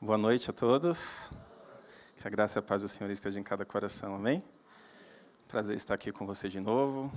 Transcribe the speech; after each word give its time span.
Boa 0.00 0.16
noite 0.16 0.48
a 0.48 0.52
todos. 0.52 1.28
Que 2.18 2.28
a 2.28 2.30
graça 2.30 2.56
e 2.56 2.60
a 2.60 2.62
paz 2.62 2.82
do 2.82 2.88
Senhor 2.88 3.10
esteja 3.10 3.40
em 3.40 3.42
cada 3.42 3.64
coração, 3.64 4.14
amém? 4.14 4.40
Prazer 5.48 5.74
estar 5.74 5.92
aqui 5.92 6.12
com 6.12 6.24
você 6.24 6.48
de 6.48 6.60
novo. 6.60 7.12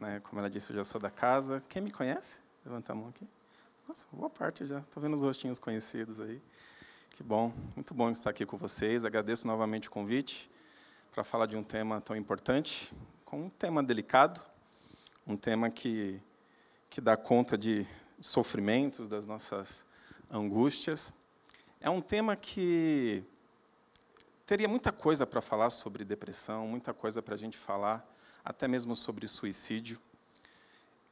Né? 0.00 0.18
Como 0.18 0.40
ela 0.40 0.50
disse, 0.50 0.72
eu 0.72 0.76
já 0.78 0.82
sou 0.82 1.00
da 1.00 1.10
casa. 1.10 1.62
Quem 1.68 1.80
me 1.80 1.92
conhece? 1.92 2.40
Levanta 2.66 2.90
a 2.90 2.94
mão 2.96 3.10
aqui. 3.10 3.24
Nossa, 3.86 4.04
boa 4.10 4.28
parte 4.28 4.66
já. 4.66 4.80
Estou 4.80 5.00
vendo 5.00 5.14
os 5.14 5.22
rostinhos 5.22 5.60
conhecidos 5.60 6.20
aí. 6.20 6.42
Que 7.10 7.22
bom, 7.22 7.52
muito 7.76 7.94
bom 7.94 8.10
estar 8.10 8.30
aqui 8.30 8.44
com 8.44 8.56
vocês. 8.56 9.04
Agradeço 9.04 9.46
novamente 9.46 9.86
o 9.86 9.90
convite 9.92 10.50
para 11.12 11.22
falar 11.22 11.46
de 11.46 11.56
um 11.56 11.62
tema 11.62 12.00
tão 12.00 12.16
importante, 12.16 12.92
com 13.24 13.44
um 13.44 13.48
tema 13.48 13.80
delicado, 13.80 14.40
um 15.24 15.36
tema 15.36 15.70
que, 15.70 16.20
que 16.90 17.00
dá 17.00 17.16
conta 17.16 17.56
de 17.56 17.86
sofrimentos, 18.20 19.08
das 19.08 19.24
nossas 19.24 19.86
angústias. 20.28 21.14
É 21.84 21.90
um 21.90 22.00
tema 22.00 22.34
que 22.34 23.22
teria 24.46 24.66
muita 24.66 24.90
coisa 24.90 25.26
para 25.26 25.42
falar 25.42 25.68
sobre 25.68 26.02
depressão, 26.02 26.66
muita 26.66 26.94
coisa 26.94 27.20
para 27.20 27.34
a 27.34 27.36
gente 27.36 27.58
falar, 27.58 28.10
até 28.42 28.66
mesmo 28.66 28.96
sobre 28.96 29.28
suicídio. 29.28 30.00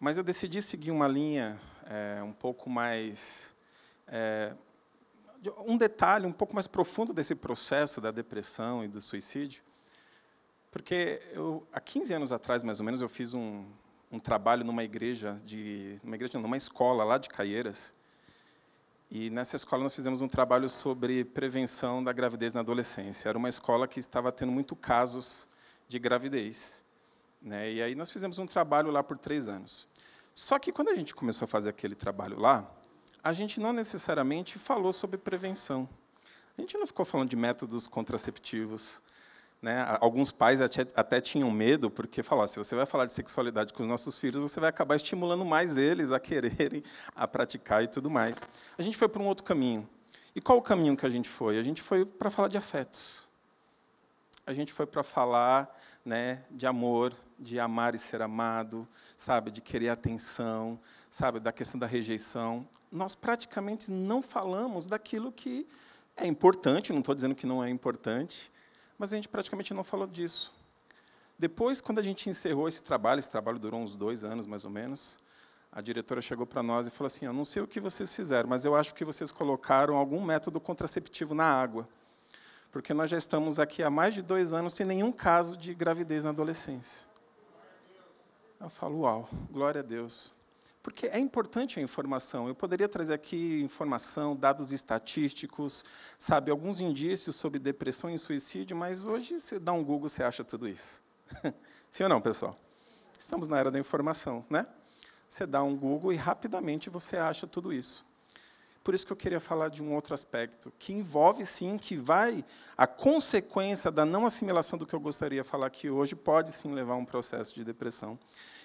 Mas 0.01 0.17
eu 0.17 0.25
decidi 0.25 0.63
seguir 0.63 0.91
uma 0.91 1.07
linha 1.07 1.61
é, 1.85 2.23
um 2.23 2.33
pouco 2.33 2.71
mais. 2.71 3.55
É, 4.09 4.55
um 5.67 5.77
detalhe 5.77 6.25
um 6.25 6.33
pouco 6.33 6.55
mais 6.55 6.67
profundo 6.67 7.13
desse 7.13 7.35
processo 7.35 8.01
da 8.01 8.11
depressão 8.11 8.83
e 8.83 8.89
do 8.89 8.99
suicídio. 8.99 9.63
Porque 10.71 11.21
eu, 11.33 11.67
há 11.71 11.81
15 11.83 12.15
anos 12.15 12.33
atrás, 12.33 12.63
mais 12.63 12.81
ou 12.81 12.87
menos, 12.87 13.03
eu 13.03 13.11
fiz 13.11 13.35
um, 13.35 13.67
um 14.11 14.19
trabalho 14.19 14.65
numa 14.65 14.83
igreja, 14.83 15.39
de, 15.45 15.99
numa 16.03 16.15
igreja, 16.15 16.39
numa 16.39 16.57
escola 16.57 17.05
lá 17.05 17.19
de 17.19 17.29
Caieiras, 17.29 17.93
e 19.15 19.29
nessa 19.29 19.57
escola 19.57 19.83
nós 19.83 19.95
fizemos 19.95 20.23
um 20.23 20.27
trabalho 20.27 20.71
sobre 20.71 21.23
prevenção 21.23 22.03
da 22.03 22.15
gravidez 22.15 22.55
na 22.55 22.61
adolescência. 22.61 23.29
Era 23.29 23.37
uma 23.37 23.51
escola 23.51 23.87
que 23.87 24.01
estava 24.01 24.33
tendo 24.33 24.51
muito 24.51 24.75
casos 24.75 25.47
de 25.87 25.99
gravidez. 25.99 26.83
Né? 27.43 27.73
E 27.73 27.83
aí 27.83 27.95
nós 27.95 28.11
fizemos 28.11 28.39
um 28.39 28.47
trabalho 28.47 28.91
lá 28.91 29.03
por 29.03 29.19
três 29.19 29.51
anos. 29.51 29.87
Só 30.35 30.59
que 30.59 30.73
quando 30.73 30.89
a 30.89 30.95
gente 30.95 31.15
começou 31.15 31.45
a 31.45 31.47
fazer 31.47 31.69
aquele 31.69 31.95
trabalho 31.95 32.41
lá, 32.41 32.67
a 33.23 33.35
gente 33.35 33.61
não 33.61 33.75
necessariamente 33.75 34.59
falou 34.59 34.95
sobre 34.95 35.19
prevenção. 35.19 35.87
A 36.57 36.63
gente 36.63 36.79
não 36.79 36.87
ficou 36.87 37.05
falando 37.05 37.29
de 37.29 37.37
métodos 37.37 37.87
contraceptivos, 37.87 39.03
né? 39.63 39.97
Alguns 40.01 40.33
pais 40.33 40.61
até, 40.61 41.21
tinham 41.21 41.49
medo, 41.49 41.89
porque 41.89 42.21
falavam, 42.21 42.49
se 42.49 42.59
você 42.59 42.75
vai 42.75 42.85
falar 42.85 43.07
de 43.07 43.13
sexualidade 43.13 43.73
com 43.73 43.85
os 43.85 43.89
nossos 43.89 44.19
filhos, 44.19 44.43
você 44.43 44.59
vai 44.59 44.69
acabar 44.69 44.97
estimulando 44.97 45.45
mais 45.45 45.77
eles 45.77 46.11
a 46.11 46.19
quererem, 46.19 46.83
a 47.15 47.29
praticar 47.29 47.85
e 47.85 47.87
tudo 47.87 48.11
mais. 48.11 48.41
A 48.77 48.83
gente 48.83 48.97
foi 48.97 49.09
para 49.09 49.23
um 49.23 49.27
outro 49.27 49.45
caminho. 49.45 49.89
E 50.35 50.41
qual 50.41 50.59
o 50.59 50.63
caminho 50.63 50.97
que 50.97 51.07
a 51.07 51.11
gente 51.11 51.29
foi? 51.29 51.59
A 51.59 51.63
gente 51.63 51.81
foi 51.81 52.05
para 52.05 52.29
falar 52.29 52.49
de 52.49 52.59
afetos. 52.59 53.29
A 54.45 54.53
gente 54.53 54.73
foi 54.73 54.85
para 54.85 55.05
falar 55.05 55.79
né, 56.05 56.43
de 56.51 56.67
amor, 56.67 57.15
de 57.39 57.61
amar 57.61 57.95
e 57.95 57.99
ser 57.99 58.21
amado, 58.21 58.89
sabe, 59.17 59.53
de 59.53 59.61
querer 59.61 59.91
atenção, 59.91 60.81
sabe, 61.09 61.39
da 61.39 61.53
questão 61.53 61.79
da 61.79 61.87
rejeição. 61.87 62.67
Nós 62.91 63.15
praticamente 63.15 63.93
não 63.93 64.21
falamos 64.21 64.87
daquilo 64.87 65.31
que 65.31 65.69
é 66.17 66.27
importante, 66.27 66.93
não 66.93 66.99
estou 66.99 67.15
dizendo 67.15 67.35
que 67.35 67.47
não 67.47 67.63
é 67.63 67.71
importante, 67.71 68.52
mas 69.03 69.13
a 69.13 69.17
gente 69.17 69.29
praticamente 69.29 69.75
não 69.75 69.83
falou 69.83 70.07
disso. 70.07 70.55
Depois, 71.37 71.81
quando 71.81 71.99
a 71.99 72.03
gente 72.03 72.31
encerrou 72.31 72.69
esse 72.69 72.81
trabalho, 72.81 73.19
esse 73.19 73.29
trabalho 73.29 73.59
durou 73.59 73.81
uns 73.81 73.97
dois 73.97 74.23
anos 74.23 74.47
mais 74.47 74.65
ou 74.65 74.71
menos, 74.71 75.19
a 75.73 75.81
diretora 75.81 76.23
chegou 76.23 76.47
para 76.47 76.63
nós 76.63 76.87
e 76.87 76.91
falou 76.91 77.09
assim: 77.09 77.27
Eu 77.27 77.33
não 77.33 77.45
sei 77.45 77.61
o 77.63 77.67
que 77.67 77.81
vocês 77.81 78.15
fizeram, 78.15 78.49
mas 78.49 78.65
eu 78.65 78.77
acho 78.77 78.95
que 78.95 79.05
vocês 79.05 79.33
colocaram 79.33 79.97
algum 79.97 80.23
método 80.23 80.61
contraceptivo 80.61 81.35
na 81.35 81.47
água. 81.47 81.89
Porque 82.71 82.95
nós 82.95 83.11
já 83.11 83.19
estamos 83.19 83.59
aqui 83.59 83.83
há 83.83 83.91
mais 83.91 84.15
de 84.15 84.23
dois 84.23 84.53
anos 84.53 84.73
sem 84.73 84.87
nenhum 84.87 85.11
caso 85.11 85.57
de 85.57 85.75
gravidez 85.75 86.23
na 86.23 86.31
adolescência. 86.31 87.05
Eu 88.61 88.71
falo, 88.71 89.01
uau, 89.01 89.29
glória 89.51 89.81
a 89.81 89.85
Deus. 89.85 90.33
Porque 90.83 91.07
é 91.07 91.19
importante 91.19 91.79
a 91.79 91.83
informação. 91.83 92.49
Eu 92.49 92.55
poderia 92.55 92.89
trazer 92.89 93.15
aqui 93.15 93.63
informação, 93.63 94.35
dados 94.35 94.73
estatísticos, 94.73 95.85
sabe, 96.19 96.51
alguns 96.51 96.81
indícios 96.81 97.37
sobre 97.37 97.61
depressão 97.61 98.11
e 98.11 98.19
suicídio, 98.19 98.77
mas 98.77 99.05
hoje 99.05 99.39
você 99.39 99.61
dá 99.61 99.73
um 99.73 99.85
Google, 99.85 100.09
você 100.09 100.25
acha 100.25 100.43
tudo 100.43 100.69
isso. 100.69 101.01
Sim 101.91 102.05
ou 102.05 102.09
não, 102.09 102.21
pessoal? 102.21 102.57
Estamos 103.17 103.47
na 103.47 103.59
era 103.59 103.71
da 103.71 103.79
informação, 103.79 104.45
né? 104.51 104.67
Você 105.29 105.47
dá 105.47 105.63
um 105.63 105.77
Google 105.77 106.13
e 106.13 106.17
rapidamente 106.17 106.91
você 106.91 107.17
acha 107.17 107.47
tudo 107.47 107.73
isso. 107.73 108.05
Por 108.83 108.93
isso 108.93 109.07
que 109.07 109.13
eu 109.13 109.17
queria 109.17 109.39
falar 109.39 109.69
de 109.69 109.81
um 109.81 109.95
outro 109.95 110.13
aspecto, 110.13 110.73
que 110.77 110.93
envolve 110.93 111.47
sim, 111.47 111.79
que 111.79 111.97
vai, 111.97 112.45
a 112.77 112.85
consequência 112.85 113.93
da 113.93 114.05
não 114.05 114.27
assimilação 114.27 114.77
do 114.77 114.85
que 114.85 114.93
eu 114.93 114.99
gostaria 114.99 115.43
de 115.43 115.49
falar 115.49 115.69
aqui 115.69 115.89
hoje, 115.89 116.17
pode 116.17 116.51
sim 116.51 116.75
levar 116.75 116.95
a 116.95 116.97
um 116.97 117.05
processo 117.05 117.55
de 117.55 117.63
depressão 117.63 118.19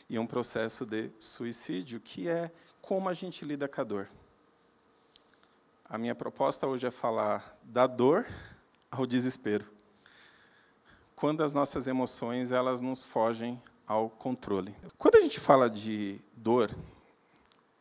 e 0.09 0.18
um 0.18 0.25
processo 0.25 0.85
de 0.85 1.12
suicídio, 1.19 2.00
que 2.00 2.29
é 2.29 2.51
como 2.81 3.09
a 3.09 3.13
gente 3.13 3.44
lida 3.44 3.68
com 3.68 3.81
a 3.81 3.84
dor. 3.84 4.09
A 5.90 5.97
minha 5.97 6.16
proposta 6.16 6.68
hoje 6.68 6.88
é 6.88 6.91
falar 6.91 7.57
da 7.63 7.88
dor 7.88 8.25
ao 8.91 9.06
desespero. 9.06 9.66
Quando 11.16 11.44
as 11.44 11.53
nossas 11.53 11.88
emoções 11.88 12.51
elas 12.51 12.81
nos 12.81 13.03
fogem 13.03 13.62
ao 13.85 14.09
controle. 14.09 14.75
Quando 14.97 15.16
a 15.16 15.22
gente 15.22 15.40
fala 15.40 15.69
de 15.69 16.19
dor, 16.35 16.69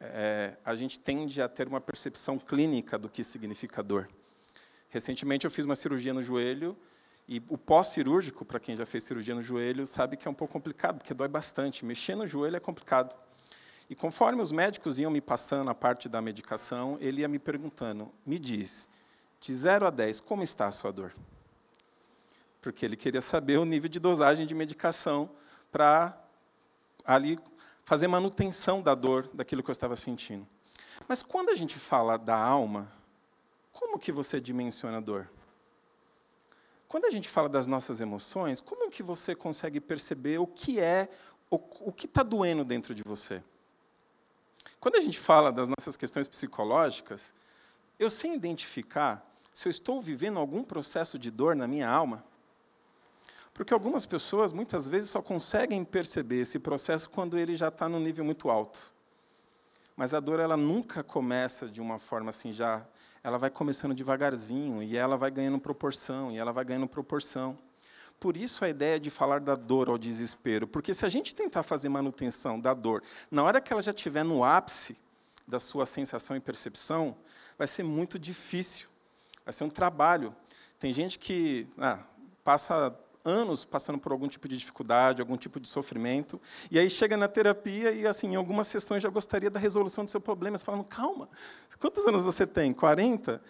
é, 0.01 0.57
a 0.65 0.75
gente 0.77 0.99
tende 0.99 1.43
a 1.43 1.49
ter 1.49 1.67
uma 1.67 1.81
percepção 1.81 2.39
clínica 2.39 2.97
do 2.97 3.09
que 3.09 3.25
significa 3.25 3.83
dor. 3.83 4.09
Recentemente 4.89 5.45
eu 5.45 5.51
fiz 5.51 5.65
uma 5.65 5.75
cirurgia 5.75 6.15
no 6.15 6.23
joelho 6.23 6.77
e 7.29 7.43
o 7.49 7.59
pós-cirúrgico, 7.59 8.45
para 8.45 8.61
quem 8.61 8.77
já 8.77 8.87
fez 8.87 9.03
cirurgia 9.03 9.35
no 9.35 9.43
joelho, 9.43 9.87
sabe 9.87 10.17
que 10.17 10.29
é 10.29 10.31
um 10.31 10.35
pouco 10.35 10.53
complicado, 10.53 10.99
porque 10.99 11.13
dói 11.13 11.27
bastante. 11.27 11.85
Mexer 11.85 12.15
no 12.15 12.27
joelho 12.27 12.57
é 12.57 12.61
complicado. 12.61 13.17
E 13.91 13.95
conforme 13.95 14.41
os 14.41 14.53
médicos 14.53 14.99
iam 14.99 15.11
me 15.11 15.21
passando 15.21 15.71
a 15.71 15.75
parte 15.75 16.09
da 16.09 16.23
medicação, 16.23 16.97
ele 17.01 17.23
ia 17.23 17.29
me 17.29 17.39
perguntando: 17.39 18.13
me 18.25 18.39
diz, 18.39 18.89
de 19.41 19.55
0 19.55 19.87
a 19.87 19.91
10, 19.91 20.21
como 20.21 20.43
está 20.43 20.67
a 20.67 20.73
sua 20.73 20.93
dor? 20.93 21.13
Porque 22.63 22.85
ele 22.85 22.97
queria 22.97 23.21
saber 23.21 23.59
o 23.59 23.65
nível 23.65 23.89
de 23.89 23.99
dosagem 23.99 24.47
de 24.47 24.55
medicação 24.55 25.29
para 25.73 26.17
ali 27.05 27.39
fazer 27.85 28.09
manutenção 28.09 28.83
da 28.83 28.95
dor, 28.95 29.29
daquilo 29.33 29.63
que 29.63 29.71
eu 29.71 29.73
estava 29.73 29.97
sentindo. 29.97 30.47
Mas 31.09 31.23
quando 31.23 31.51
a 31.51 31.55
gente 31.55 31.79
fala 31.79 32.17
da 32.17 32.37
alma, 32.37 32.91
como 33.73 33.99
que 33.99 34.11
você 34.11 34.41
dimensiona 34.41 34.99
a 34.99 35.01
dor? 35.01 35.29
Quando 36.89 37.07
a 37.07 37.11
gente 37.11 37.29
fala 37.29 37.49
das 37.49 37.67
nossas 37.67 38.01
emoções, 38.01 38.61
como 38.61 38.91
que 38.91 39.03
você 39.03 39.35
consegue 39.35 39.81
perceber 39.81 40.39
o 40.39 40.47
que 40.47 40.81
é, 40.81 41.09
o, 41.51 41.57
o 41.81 41.93
que 41.93 42.07
está 42.07 42.23
doendo 42.23 42.65
dentro 42.65 42.95
de 42.95 43.03
você? 43.05 43.43
Quando 44.79 44.97
a 44.97 45.01
gente 45.01 45.19
fala 45.19 45.51
das 45.51 45.69
nossas 45.69 45.97
questões 45.97 46.29
psicológicas, 46.29 47.35
eu 47.99 48.09
sei 48.09 48.35
identificar 48.35 49.27
se 49.53 49.67
eu 49.67 49.71
estou 49.71 50.01
vivendo 50.01 50.39
algum 50.39 50.63
processo 50.63 51.19
de 51.19 51.31
dor 51.31 51.57
na 51.57 51.67
minha 51.67 51.89
alma. 51.89 52.25
Porque 53.53 53.73
algumas 53.73 54.05
pessoas, 54.05 54.53
muitas 54.53 54.87
vezes, 54.87 55.11
só 55.11 55.23
conseguem 55.23 55.83
perceber 55.83 56.43
esse 56.43 56.59
processo 56.59 57.09
quando 57.09 57.39
ele 57.39 57.57
já 57.57 57.69
está 57.69 57.89
no 57.89 57.99
nível 57.99 58.25
muito 58.25 58.51
alto. 58.51 58.93
Mas 59.97 60.13
a 60.13 60.21
dor, 60.21 60.39
ela 60.39 60.59
nunca 60.59 61.03
começa 61.03 61.67
de 61.67 61.81
uma 61.81 61.99
forma 61.99 62.29
assim, 62.29 62.53
já 62.53 62.87
ela 63.27 63.39
vai 63.39 63.51
começando 63.51 63.93
devagarzinho 63.93 64.81
e 64.81 64.97
ela 64.97 65.17
vai 65.17 65.33
ganhando 65.33 65.59
proporção 65.59 66.31
e 66.31 66.39
ela 66.39 66.53
vai 66.53 66.65
ganhando 66.65 66.87
proporção. 66.87 67.59
Por 68.21 68.37
isso 68.37 68.65
a 68.65 68.69
ideia 68.69 69.01
de 69.01 69.11
falar 69.11 69.41
da 69.41 69.57
dor 69.57 69.89
ao 69.89 69.99
desespero, 69.99 70.65
porque 70.65 70.95
se 70.95 71.05
a 71.05 71.09
gente 71.09 71.35
tentar 71.35 71.65
fazer 71.65 71.89
manutenção 71.89 72.61
da 72.61 72.73
dor, 72.73 73.03
na 73.29 73.43
hora 73.43 73.61
que 73.61 73.73
ela 73.73 73.83
já 73.83 73.91
estiver 73.91 74.25
no 74.25 74.45
ápice 74.45 74.97
da 75.45 75.59
sua 75.59 75.85
sensação 75.85 76.37
e 76.37 76.41
percepção, 76.41 77.17
vai 77.59 77.67
ser 77.67 77.83
muito 77.83 78.17
difícil. 78.17 78.87
Vai 79.45 79.53
ser 79.53 79.65
um 79.65 79.71
trabalho. 79.71 80.33
Tem 80.79 80.93
gente 80.93 81.19
que 81.19 81.67
ah, 81.79 81.99
passa 82.45 82.97
anos 83.27 83.65
passando 83.65 83.99
por 83.99 84.13
algum 84.13 84.29
tipo 84.29 84.49
de 84.49 84.57
dificuldade, 84.57 85.21
algum 85.21 85.37
tipo 85.37 85.59
de 85.59 85.69
sofrimento, 85.69 86.41
e 86.71 86.79
aí 86.79 86.89
chega 86.89 87.17
na 87.17 87.29
terapia 87.29 87.91
e, 87.91 88.07
assim, 88.07 88.29
em 88.29 88.37
algumas 88.37 88.69
sessões 88.69 89.03
já 89.03 89.09
gostaria 89.09 89.51
da 89.51 89.59
resolução 89.59 90.05
do 90.05 90.11
seu 90.11 90.21
problema. 90.21 90.57
Você 90.57 90.65
fala, 90.65 90.83
calma, 90.85 91.29
quantos 91.79 92.07
anos 92.07 92.23
você 92.23 92.47
tem? 92.47 92.73
40? 92.73 93.43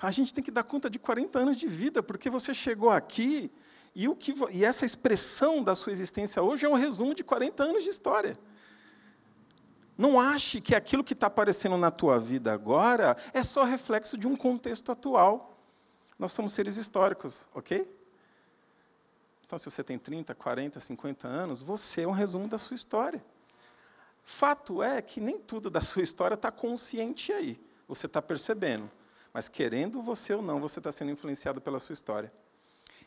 A 0.00 0.10
gente 0.10 0.32
tem 0.32 0.42
que 0.42 0.50
dar 0.50 0.62
conta 0.62 0.88
de 0.88 0.98
40 0.98 1.38
anos 1.38 1.56
de 1.56 1.68
vida, 1.68 2.02
porque 2.02 2.30
você 2.30 2.54
chegou 2.54 2.90
aqui 2.90 3.50
e, 3.94 4.08
o 4.08 4.14
que, 4.14 4.34
e 4.52 4.64
essa 4.64 4.86
expressão 4.86 5.62
da 5.62 5.74
sua 5.74 5.92
existência 5.92 6.42
hoje 6.42 6.64
é 6.64 6.68
um 6.68 6.74
resumo 6.74 7.14
de 7.14 7.24
40 7.24 7.64
anos 7.64 7.84
de 7.84 7.90
história. 7.90 8.38
Não 9.96 10.20
ache 10.20 10.60
que 10.60 10.76
aquilo 10.76 11.02
que 11.02 11.12
está 11.12 11.26
aparecendo 11.26 11.76
na 11.76 11.90
tua 11.90 12.20
vida 12.20 12.52
agora 12.52 13.16
é 13.34 13.42
só 13.42 13.64
reflexo 13.64 14.16
de 14.16 14.28
um 14.28 14.36
contexto 14.36 14.92
atual. 14.92 15.58
Nós 16.16 16.30
somos 16.30 16.52
seres 16.52 16.76
históricos, 16.76 17.46
ok? 17.52 17.97
Então, 19.48 19.58
se 19.58 19.64
você 19.64 19.82
tem 19.82 19.98
30, 19.98 20.34
40, 20.34 20.78
50 20.78 21.26
anos, 21.26 21.62
você 21.62 22.02
é 22.02 22.06
um 22.06 22.10
resumo 22.10 22.46
da 22.46 22.58
sua 22.58 22.74
história. 22.74 23.24
Fato 24.22 24.82
é 24.82 25.00
que 25.00 25.22
nem 25.22 25.38
tudo 25.38 25.70
da 25.70 25.80
sua 25.80 26.02
história 26.02 26.34
está 26.34 26.52
consciente 26.52 27.32
aí. 27.32 27.58
Você 27.88 28.04
está 28.04 28.20
percebendo. 28.20 28.90
Mas 29.32 29.48
querendo 29.48 30.02
você 30.02 30.34
ou 30.34 30.42
não, 30.42 30.60
você 30.60 30.80
está 30.80 30.92
sendo 30.92 31.12
influenciado 31.12 31.62
pela 31.62 31.78
sua 31.78 31.94
história. 31.94 32.30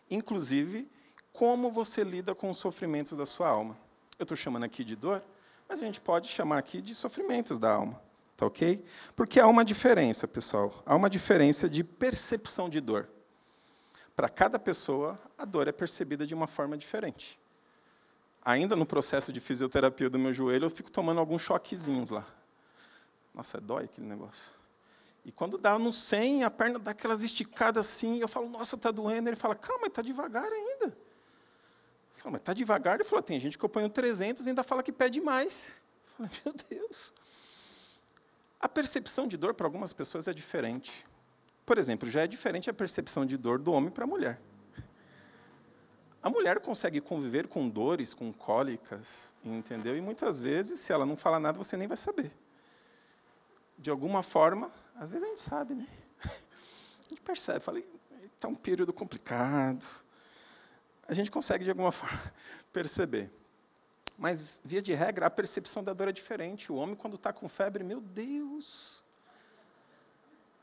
Inclusive, 0.10 0.90
como 1.32 1.72
você 1.72 2.04
lida 2.04 2.34
com 2.34 2.50
os 2.50 2.58
sofrimentos 2.58 3.16
da 3.16 3.28
sua 3.28 3.48
alma. 3.48 3.78
Eu 4.18 4.24
estou 4.24 4.36
chamando 4.36 4.64
aqui 4.64 4.84
de 4.84 4.96
dor, 4.96 5.22
mas 5.70 5.80
a 5.80 5.86
gente 5.86 6.02
pode 6.02 6.28
chamar 6.28 6.58
aqui 6.58 6.82
de 6.82 6.96
sofrimentos 6.96 7.60
da 7.60 7.72
alma. 7.72 8.02
Tá 8.36 8.48
ok? 8.48 8.84
Porque 9.16 9.40
há 9.40 9.46
uma 9.46 9.64
diferença, 9.64 10.28
pessoal. 10.28 10.82
Há 10.88 10.96
uma 10.96 11.08
diferença 11.08 11.70
de 11.70 11.84
percepção 11.84 12.68
de 12.68 12.82
dor. 12.82 13.08
Para 14.16 14.30
cada 14.30 14.60
pessoa, 14.60 15.20
a 15.38 15.46
dor 15.46 15.68
é 15.68 15.72
percebida 15.72 16.26
de 16.26 16.34
uma 16.34 16.48
forma 16.48 16.78
diferente. 16.78 17.40
Ainda 18.44 18.76
no 18.76 18.86
processo 18.86 19.32
de 19.32 19.40
fisioterapia 19.40 20.10
do 20.10 20.18
meu 20.18 20.34
joelho, 20.34 20.66
eu 20.66 20.70
fico 20.70 20.92
tomando 20.92 21.20
alguns 21.20 21.42
choquezinhos 21.42 22.10
lá. 22.10 22.26
Nossa, 23.34 23.62
dói 23.62 23.86
aquele 23.86 24.08
negócio. 24.08 24.52
E 25.24 25.32
quando 25.32 25.58
dá 25.58 25.78
no 25.78 25.94
100, 25.94 26.44
a 26.44 26.52
perna 26.52 26.80
dá 26.80 26.92
aquelas 26.92 27.22
esticadas 27.22 27.88
assim, 27.88 28.20
eu 28.20 28.28
falo, 28.28 28.50
nossa, 28.50 28.76
está 28.76 28.90
doendo. 28.90 29.30
Ele 29.30 29.36
fala, 29.36 29.56
calma, 29.56 29.88
está 29.88 30.02
devagar 30.02 30.52
ainda. 30.52 30.86
Eu 30.86 32.16
falo, 32.16 32.32
mas 32.34 32.42
está 32.42 32.54
devagar? 32.54 32.96
Ele 32.96 33.04
falou, 33.04 33.22
tem 33.22 33.40
gente 33.40 33.58
que 33.58 33.64
eu 33.64 33.70
ponho 33.70 33.90
300 33.90 34.46
e 34.46 34.50
ainda 34.50 34.64
fala 34.64 34.82
que 34.82 34.92
pede 34.92 35.22
mais. 35.22 35.82
Eu 36.20 36.28
falo, 36.28 36.30
meu 36.44 36.56
Deus. 36.70 37.14
A 38.60 38.68
percepção 38.68 39.28
de 39.28 39.38
dor 39.38 39.54
para 39.54 39.68
algumas 39.68 39.94
pessoas 39.94 40.28
é 40.28 40.34
diferente. 40.34 41.06
Por 41.72 41.78
exemplo, 41.78 42.10
já 42.10 42.24
é 42.24 42.28
diferente 42.28 42.70
a 42.70 42.74
percepção 42.74 43.26
de 43.26 43.38
dor 43.38 43.58
do 43.58 43.72
homem 43.72 43.90
para 43.90 44.04
a 44.04 44.08
mulher. 44.08 44.42
A 46.22 46.30
mulher 46.30 46.60
consegue 46.60 47.00
conviver 47.00 47.48
com 47.48 47.70
dores, 47.70 48.14
com 48.14 48.34
cólicas, 48.34 49.32
entendeu? 49.42 49.96
E 49.96 50.02
muitas 50.02 50.38
vezes, 50.38 50.82
se 50.82 50.92
ela 50.92 51.06
não 51.06 51.16
fala 51.16 51.40
nada, 51.40 51.58
você 51.58 51.78
nem 51.78 51.88
vai 51.88 51.96
saber. 51.96 52.30
De 53.78 53.90
alguma 53.90 54.22
forma, 54.22 54.70
às 54.96 55.12
vezes 55.12 55.26
a 55.26 55.30
gente 55.30 55.40
sabe, 55.40 55.74
né? 55.74 55.88
A 57.06 57.10
gente 57.10 57.22
percebe, 57.22 57.62
falei, 57.62 57.88
está 58.36 58.50
um 58.50 58.56
período 58.56 58.92
complicado. 58.92 59.86
A 61.08 61.14
gente 61.14 61.32
consegue, 61.32 61.64
de 61.64 61.70
alguma 61.70 61.94
forma, 61.94 62.34
perceber. 62.74 63.32
Mas, 64.18 64.60
via 64.62 64.82
de 64.82 64.94
regra, 64.94 65.28
a 65.28 65.30
percepção 65.30 65.82
da 65.82 65.94
dor 65.94 66.10
é 66.10 66.12
diferente. 66.12 66.70
O 66.70 66.76
homem, 66.76 66.98
quando 66.98 67.16
está 67.16 67.32
com 67.32 67.48
febre, 67.48 67.82
meu 67.82 68.02
Deus, 68.02 69.01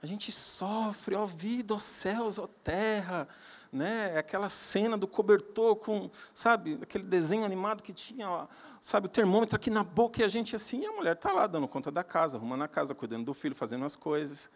a 0.02 0.06
gente 0.06 0.30
sofre, 0.30 1.14
ó 1.14 1.26
vida, 1.26 1.74
ó 1.74 1.78
céus, 1.78 2.38
ó 2.38 2.46
terra, 2.46 3.28
né? 3.72 4.16
Aquela 4.16 4.48
cena 4.48 4.96
do 4.96 5.08
cobertor 5.08 5.76
com, 5.76 6.10
sabe, 6.32 6.78
aquele 6.82 7.04
desenho 7.04 7.44
animado 7.44 7.82
que 7.82 7.92
tinha, 7.92 8.30
ó, 8.30 8.46
sabe, 8.80 9.06
o 9.06 9.10
termômetro 9.10 9.56
aqui 9.56 9.70
na 9.70 9.82
boca 9.82 10.20
e 10.20 10.24
a 10.24 10.28
gente 10.28 10.54
assim, 10.54 10.82
e 10.82 10.86
a 10.86 10.92
mulher 10.92 11.14
está 11.14 11.32
lá 11.32 11.46
dando 11.46 11.66
conta 11.66 11.90
da 11.90 12.04
casa, 12.04 12.36
arrumando 12.36 12.62
a 12.62 12.68
casa, 12.68 12.94
cuidando 12.94 13.24
do 13.24 13.34
filho, 13.34 13.54
fazendo 13.54 13.84
as 13.84 13.96
coisas. 13.96 14.50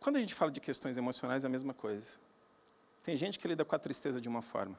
Quando 0.00 0.16
a 0.16 0.20
gente 0.20 0.34
fala 0.34 0.50
de 0.50 0.60
questões 0.60 0.96
emocionais, 0.96 1.44
é 1.44 1.46
a 1.46 1.50
mesma 1.50 1.74
coisa. 1.74 2.12
Tem 3.02 3.16
gente 3.16 3.38
que 3.38 3.46
lida 3.46 3.64
com 3.64 3.74
a 3.74 3.78
tristeza 3.78 4.20
de 4.20 4.28
uma 4.28 4.42
forma. 4.42 4.78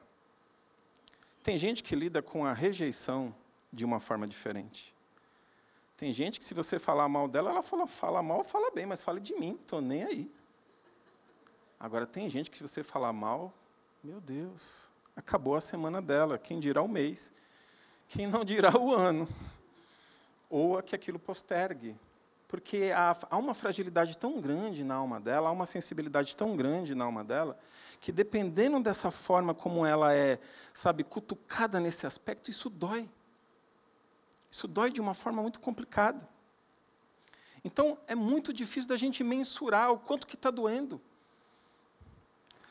Tem 1.42 1.56
gente 1.56 1.82
que 1.82 1.94
lida 1.94 2.20
com 2.20 2.44
a 2.44 2.52
rejeição 2.52 3.34
de 3.72 3.84
uma 3.84 4.00
forma 4.00 4.26
diferente. 4.26 4.94
Tem 6.00 6.14
gente 6.14 6.38
que, 6.38 6.44
se 6.46 6.54
você 6.54 6.78
falar 6.78 7.06
mal 7.10 7.28
dela, 7.28 7.50
ela 7.50 7.62
fala, 7.62 7.86
fala 7.86 8.22
mal, 8.22 8.42
fala 8.42 8.70
bem, 8.70 8.86
mas 8.86 9.02
fala 9.02 9.20
de 9.20 9.34
mim, 9.34 9.58
estou 9.60 9.82
nem 9.82 10.02
aí. 10.02 10.32
Agora, 11.78 12.06
tem 12.06 12.30
gente 12.30 12.50
que, 12.50 12.56
se 12.56 12.62
você 12.62 12.82
falar 12.82 13.12
mal, 13.12 13.52
meu 14.02 14.18
Deus, 14.18 14.88
acabou 15.14 15.54
a 15.54 15.60
semana 15.60 16.00
dela, 16.00 16.38
quem 16.38 16.58
dirá 16.58 16.80
o 16.80 16.88
mês, 16.88 17.34
quem 18.08 18.26
não 18.26 18.46
dirá 18.46 18.74
o 18.78 18.94
ano, 18.94 19.28
ou 20.48 20.78
a 20.78 20.82
que 20.82 20.94
aquilo 20.94 21.18
postergue. 21.18 21.94
Porque 22.48 22.90
há, 22.96 23.14
há 23.30 23.36
uma 23.36 23.52
fragilidade 23.52 24.16
tão 24.16 24.40
grande 24.40 24.82
na 24.82 24.94
alma 24.94 25.20
dela, 25.20 25.50
há 25.50 25.52
uma 25.52 25.66
sensibilidade 25.66 26.34
tão 26.34 26.56
grande 26.56 26.94
na 26.94 27.04
alma 27.04 27.22
dela, 27.22 27.58
que 28.00 28.10
dependendo 28.10 28.80
dessa 28.80 29.10
forma 29.10 29.52
como 29.52 29.84
ela 29.84 30.14
é, 30.14 30.38
sabe, 30.72 31.04
cutucada 31.04 31.78
nesse 31.78 32.06
aspecto, 32.06 32.50
isso 32.50 32.70
dói. 32.70 33.06
Isso 34.50 34.66
dói 34.66 34.90
de 34.90 35.00
uma 35.00 35.14
forma 35.14 35.40
muito 35.40 35.60
complicada. 35.60 36.28
Então, 37.64 37.98
é 38.06 38.14
muito 38.14 38.52
difícil 38.52 38.88
da 38.88 38.96
gente 38.96 39.22
mensurar 39.22 39.92
o 39.92 39.98
quanto 39.98 40.26
que 40.26 40.34
está 40.34 40.50
doendo. 40.50 41.00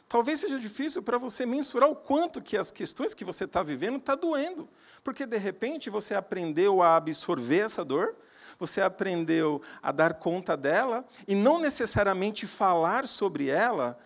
Talvez 0.09 0.39
seja 0.39 0.59
difícil 0.59 1.03
para 1.03 1.19
você 1.19 1.45
mensurar 1.45 1.87
o 1.87 1.95
quanto 1.95 2.41
que 2.41 2.57
as 2.57 2.71
questões 2.71 3.13
que 3.13 3.23
você 3.23 3.43
está 3.43 3.61
vivendo 3.61 3.97
está 3.97 4.15
doendo. 4.15 4.67
Porque, 5.03 5.25
de 5.25 5.37
repente, 5.37 5.89
você 5.89 6.15
aprendeu 6.15 6.81
a 6.81 6.95
absorver 6.95 7.59
essa 7.59 7.85
dor, 7.85 8.15
você 8.57 8.81
aprendeu 8.81 9.61
a 9.81 9.91
dar 9.91 10.15
conta 10.15 10.57
dela, 10.57 11.05
e 11.27 11.35
não 11.35 11.59
necessariamente 11.59 12.47
falar 12.47 13.07
sobre 13.07 13.47
ela. 13.47 13.99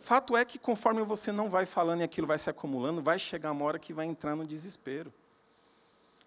Fato 0.00 0.36
é 0.36 0.44
que, 0.44 0.58
conforme 0.58 1.02
você 1.02 1.30
não 1.30 1.50
vai 1.50 1.66
falando 1.66 2.00
e 2.00 2.04
aquilo 2.04 2.26
vai 2.26 2.38
se 2.38 2.48
acumulando, 2.48 3.02
vai 3.02 3.18
chegar 3.18 3.52
uma 3.52 3.64
hora 3.66 3.78
que 3.78 3.92
vai 3.92 4.06
entrar 4.06 4.34
no 4.34 4.46
desespero. 4.46 5.12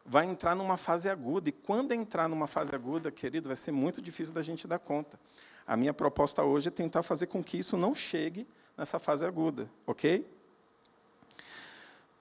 Vai 0.06 0.26
entrar 0.26 0.56
numa 0.56 0.78
fase 0.78 1.10
aguda. 1.10 1.50
E 1.50 1.52
quando 1.52 1.94
entrar 1.94 2.28
numa 2.28 2.48
fase 2.48 2.74
aguda, 2.76 3.12
querido, 3.12 3.48
vai 3.48 3.56
ser 3.56 3.72
muito 3.72 4.02
difícil 4.02 4.34
da 4.34 4.42
gente 4.42 4.68
dar 4.68 4.80
conta. 4.80 5.20
A 5.66 5.78
minha 5.78 5.94
proposta 5.94 6.44
hoje 6.44 6.68
é 6.68 6.72
tentar 6.72 7.04
fazer 7.04 7.28
com 7.28 7.44
que 7.44 7.58
isso 7.58 7.78
não 7.78 7.96
chegue 7.96 8.46
nessa 8.78 9.00
fase 9.00 9.26
aguda, 9.26 9.70
ok? 9.88 10.28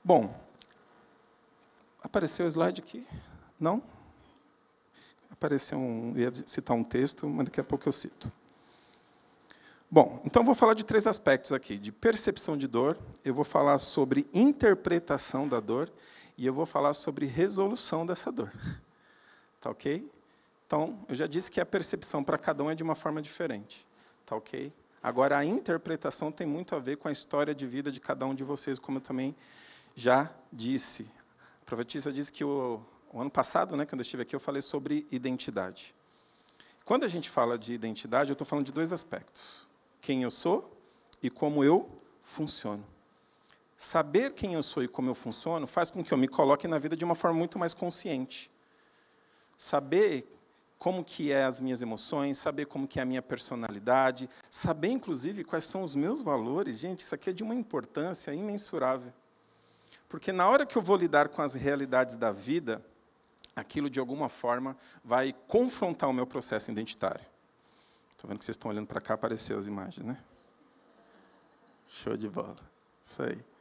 Bom, 0.04 0.34
apareceu 2.02 2.46
o 2.46 2.48
slide 2.48 2.80
aqui? 2.80 3.06
Não? 3.58 3.82
Apareceu 5.30 5.78
um, 5.78 6.16
ia 6.16 6.32
citar 6.46 6.76
um 6.76 6.84
texto, 6.84 7.28
mas 7.28 7.46
daqui 7.46 7.60
a 7.60 7.64
pouco 7.64 7.88
eu 7.88 7.92
cito. 7.92 8.30
Bom, 9.90 10.22
então 10.24 10.44
vou 10.44 10.54
falar 10.54 10.74
de 10.74 10.84
três 10.84 11.06
aspectos 11.06 11.52
aqui: 11.52 11.78
de 11.78 11.92
percepção 11.92 12.56
de 12.56 12.66
dor, 12.66 12.96
eu 13.24 13.34
vou 13.34 13.44
falar 13.44 13.78
sobre 13.78 14.26
interpretação 14.32 15.46
da 15.46 15.60
dor 15.60 15.92
e 16.36 16.46
eu 16.46 16.52
vou 16.52 16.66
falar 16.66 16.92
sobre 16.92 17.26
resolução 17.26 18.06
dessa 18.06 18.30
dor. 18.30 18.52
Tá 19.60 19.70
ok? 19.70 20.10
Então, 20.66 20.98
eu 21.08 21.14
já 21.14 21.26
disse 21.26 21.50
que 21.50 21.60
a 21.60 21.66
percepção 21.66 22.24
para 22.24 22.36
cada 22.36 22.64
um 22.64 22.70
é 22.70 22.74
de 22.74 22.82
uma 22.82 22.94
forma 22.94 23.22
diferente. 23.22 23.86
Tá 24.26 24.34
ok? 24.34 24.72
Agora, 25.02 25.36
a 25.38 25.44
interpretação 25.44 26.32
tem 26.32 26.46
muito 26.46 26.74
a 26.74 26.78
ver 26.78 26.96
com 26.96 27.08
a 27.08 27.12
história 27.12 27.54
de 27.54 27.66
vida 27.66 27.92
de 27.92 28.00
cada 28.00 28.24
um 28.24 28.34
de 28.34 28.42
vocês, 28.42 28.78
como 28.78 28.98
eu 28.98 29.02
também 29.02 29.36
já 29.94 30.30
disse. 30.52 31.06
A 31.62 31.64
profetisa 31.64 32.12
disse 32.12 32.32
que 32.32 32.44
o, 32.44 32.80
o 33.12 33.20
ano 33.20 33.30
passado, 33.30 33.76
né, 33.76 33.84
quando 33.84 34.00
eu 34.00 34.02
estive 34.02 34.22
aqui, 34.22 34.34
eu 34.34 34.40
falei 34.40 34.62
sobre 34.62 35.06
identidade. 35.10 35.94
Quando 36.84 37.04
a 37.04 37.08
gente 37.08 37.28
fala 37.28 37.58
de 37.58 37.72
identidade, 37.72 38.30
eu 38.30 38.34
estou 38.34 38.46
falando 38.46 38.66
de 38.66 38.72
dois 38.72 38.92
aspectos: 38.92 39.68
quem 40.00 40.22
eu 40.22 40.30
sou 40.30 40.76
e 41.22 41.30
como 41.30 41.62
eu 41.62 41.88
funciono. 42.20 42.84
Saber 43.82 44.32
quem 44.32 44.54
eu 44.54 44.62
sou 44.62 44.84
e 44.84 44.86
como 44.86 45.10
eu 45.10 45.14
funciono 45.14 45.66
faz 45.66 45.90
com 45.90 46.04
que 46.04 46.14
eu 46.14 46.16
me 46.16 46.28
coloque 46.28 46.68
na 46.68 46.78
vida 46.78 46.96
de 46.96 47.04
uma 47.04 47.16
forma 47.16 47.36
muito 47.36 47.58
mais 47.58 47.74
consciente. 47.74 48.48
Saber 49.58 50.24
como 50.78 51.04
que 51.04 51.32
é 51.32 51.42
as 51.42 51.60
minhas 51.60 51.82
emoções, 51.82 52.38
saber 52.38 52.66
como 52.66 52.86
que 52.86 53.00
é 53.00 53.02
a 53.02 53.04
minha 53.04 53.20
personalidade, 53.20 54.30
saber 54.48 54.90
inclusive 54.90 55.42
quais 55.42 55.64
são 55.64 55.82
os 55.82 55.96
meus 55.96 56.22
valores. 56.22 56.78
Gente, 56.78 57.00
isso 57.00 57.12
aqui 57.12 57.30
é 57.30 57.32
de 57.32 57.42
uma 57.42 57.56
importância 57.56 58.32
imensurável. 58.32 59.12
Porque 60.08 60.30
na 60.30 60.48
hora 60.48 60.64
que 60.64 60.78
eu 60.78 60.82
vou 60.82 60.96
lidar 60.96 61.28
com 61.28 61.42
as 61.42 61.54
realidades 61.54 62.16
da 62.16 62.30
vida, 62.30 62.80
aquilo 63.56 63.90
de 63.90 63.98
alguma 63.98 64.28
forma 64.28 64.76
vai 65.04 65.34
confrontar 65.48 66.08
o 66.08 66.12
meu 66.12 66.24
processo 66.26 66.70
identitário. 66.70 67.26
Estou 68.10 68.28
vendo 68.28 68.38
que 68.38 68.44
vocês 68.44 68.54
estão 68.54 68.70
olhando 68.70 68.86
para 68.86 69.00
cá, 69.00 69.14
apareceu 69.14 69.58
as 69.58 69.66
imagens, 69.66 70.06
né? 70.06 70.22
Show 71.88 72.16
de 72.16 72.28
bola. 72.28 72.54
Isso 73.04 73.20
aí. 73.24 73.51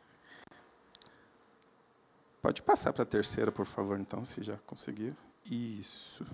Pode 2.41 2.61
passar 2.61 2.91
para 2.91 3.03
a 3.03 3.05
terceira, 3.05 3.51
por 3.51 3.65
favor, 3.65 3.99
então, 3.99 4.25
se 4.25 4.41
já 4.41 4.57
conseguiu. 4.65 5.15
Isso. 5.45 6.25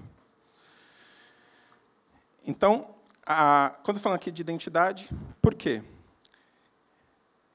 Então, 2.46 2.96
a, 3.26 3.76
quando 3.84 4.00
falo 4.00 4.16
aqui 4.16 4.32
de 4.32 4.42
identidade, 4.42 5.10
por 5.42 5.54
quê? 5.54 5.84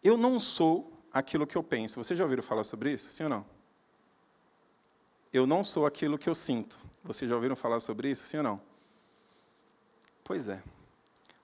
Eu 0.05 0.19
não 0.19 0.39
sou 0.39 0.93
aquilo 1.13 1.47
que 1.47 1.57
eu 1.57 1.63
penso. 1.63 2.03
Vocês 2.03 2.19
já 2.19 2.25
ouviram 2.25 2.43
falar 2.43 2.65
sobre 2.65 2.93
isso? 2.93 3.11
Sim 3.11 3.25
ou 3.25 3.31
não? 3.31 3.47
Eu 5.33 5.47
não 5.47 5.65
sou 5.65 5.87
aquilo 5.87 6.19
que 6.19 6.29
eu 6.29 6.35
sinto. 6.35 6.79
Vocês 7.03 7.29
já 7.29 7.35
ouviram 7.35 7.57
falar 7.57 7.81
sobre 7.81 8.11
isso? 8.11 8.27
Sim 8.27 8.39
ou 8.39 8.43
não? 8.43 8.61
Pois 10.23 10.49
é. 10.49 10.63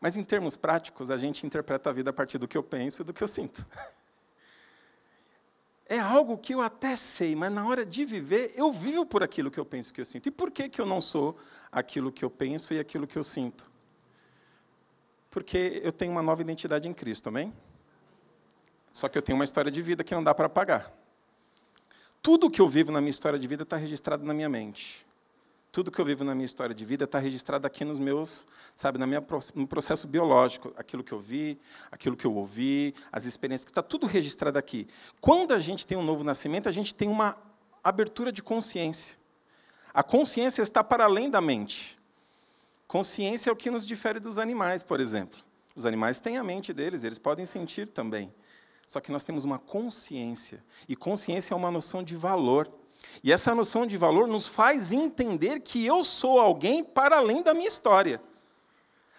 Mas 0.00 0.16
em 0.16 0.22
termos 0.22 0.56
práticos, 0.56 1.10
a 1.10 1.16
gente 1.16 1.46
interpreta 1.46 1.88
a 1.88 1.92
vida 1.92 2.10
a 2.10 2.12
partir 2.12 2.38
do 2.38 2.46
que 2.46 2.56
eu 2.56 2.62
penso 2.62 3.02
e 3.02 3.04
do 3.04 3.12
que 3.12 3.22
eu 3.22 3.28
sinto. 3.28 3.66
É 5.88 5.98
algo 5.98 6.36
que 6.36 6.54
eu 6.54 6.60
até 6.60 6.96
sei, 6.96 7.34
mas 7.34 7.50
na 7.50 7.66
hora 7.66 7.86
de 7.86 8.04
viver, 8.04 8.52
eu 8.54 8.70
vivo 8.70 9.06
por 9.06 9.22
aquilo 9.22 9.50
que 9.50 9.58
eu 9.58 9.64
penso 9.64 9.92
que 9.92 10.00
eu 10.00 10.04
sinto. 10.04 10.26
E 10.26 10.30
por 10.30 10.50
que, 10.50 10.68
que 10.68 10.80
eu 10.80 10.84
não 10.84 11.00
sou 11.00 11.36
aquilo 11.72 12.12
que 12.12 12.22
eu 12.22 12.28
penso 12.28 12.74
e 12.74 12.78
aquilo 12.78 13.06
que 13.06 13.16
eu 13.16 13.22
sinto? 13.22 13.70
Porque 15.30 15.80
eu 15.82 15.90
tenho 15.90 16.12
uma 16.12 16.22
nova 16.22 16.42
identidade 16.42 16.86
em 16.86 16.92
Cristo, 16.92 17.28
amém? 17.28 17.54
Só 18.92 19.08
que 19.08 19.16
eu 19.16 19.22
tenho 19.22 19.38
uma 19.38 19.44
história 19.44 19.70
de 19.70 19.80
vida 19.80 20.04
que 20.04 20.14
não 20.14 20.22
dá 20.22 20.34
para 20.34 20.46
apagar. 20.46 20.92
Tudo 22.20 22.50
que 22.50 22.60
eu 22.60 22.68
vivo 22.68 22.92
na 22.92 23.00
minha 23.00 23.10
história 23.10 23.38
de 23.38 23.48
vida 23.48 23.62
está 23.62 23.76
registrado 23.76 24.24
na 24.24 24.34
minha 24.34 24.48
mente. 24.48 25.07
Tudo 25.70 25.90
que 25.90 26.00
eu 26.00 26.04
vivo 26.04 26.24
na 26.24 26.34
minha 26.34 26.46
história 26.46 26.74
de 26.74 26.84
vida 26.84 27.04
está 27.04 27.18
registrado 27.18 27.66
aqui 27.66 27.84
nos 27.84 27.98
meus, 27.98 28.46
sabe, 28.74 28.98
na 28.98 29.06
minha, 29.06 29.24
no 29.54 29.66
processo 29.66 30.06
biológico. 30.06 30.72
Aquilo 30.76 31.04
que 31.04 31.12
eu 31.12 31.20
vi, 31.20 31.58
aquilo 31.92 32.16
que 32.16 32.26
eu 32.26 32.34
ouvi, 32.34 32.94
as 33.12 33.26
experiências, 33.26 33.68
está 33.68 33.82
tudo 33.82 34.06
registrado 34.06 34.58
aqui. 34.58 34.88
Quando 35.20 35.52
a 35.52 35.58
gente 35.58 35.86
tem 35.86 35.96
um 35.96 36.02
novo 36.02 36.24
nascimento, 36.24 36.68
a 36.68 36.72
gente 36.72 36.94
tem 36.94 37.08
uma 37.08 37.36
abertura 37.84 38.32
de 38.32 38.42
consciência. 38.42 39.16
A 39.92 40.02
consciência 40.02 40.62
está 40.62 40.82
para 40.82 41.04
além 41.04 41.30
da 41.30 41.40
mente. 41.40 41.98
Consciência 42.86 43.50
é 43.50 43.52
o 43.52 43.56
que 43.56 43.70
nos 43.70 43.86
difere 43.86 44.18
dos 44.18 44.38
animais, 44.38 44.82
por 44.82 45.00
exemplo. 45.00 45.38
Os 45.76 45.84
animais 45.84 46.18
têm 46.18 46.38
a 46.38 46.44
mente 46.44 46.72
deles, 46.72 47.04
eles 47.04 47.18
podem 47.18 47.44
sentir 47.44 47.88
também. 47.88 48.32
Só 48.86 49.00
que 49.00 49.12
nós 49.12 49.22
temos 49.22 49.44
uma 49.44 49.58
consciência. 49.58 50.64
E 50.88 50.96
consciência 50.96 51.52
é 51.52 51.56
uma 51.56 51.70
noção 51.70 52.02
de 52.02 52.16
valor. 52.16 52.72
E 53.22 53.32
essa 53.32 53.54
noção 53.54 53.86
de 53.86 53.96
valor 53.96 54.26
nos 54.26 54.46
faz 54.46 54.92
entender 54.92 55.60
que 55.60 55.84
eu 55.84 56.04
sou 56.04 56.40
alguém 56.40 56.84
para 56.84 57.16
além 57.18 57.42
da 57.42 57.52
minha 57.52 57.68
história. 57.68 58.22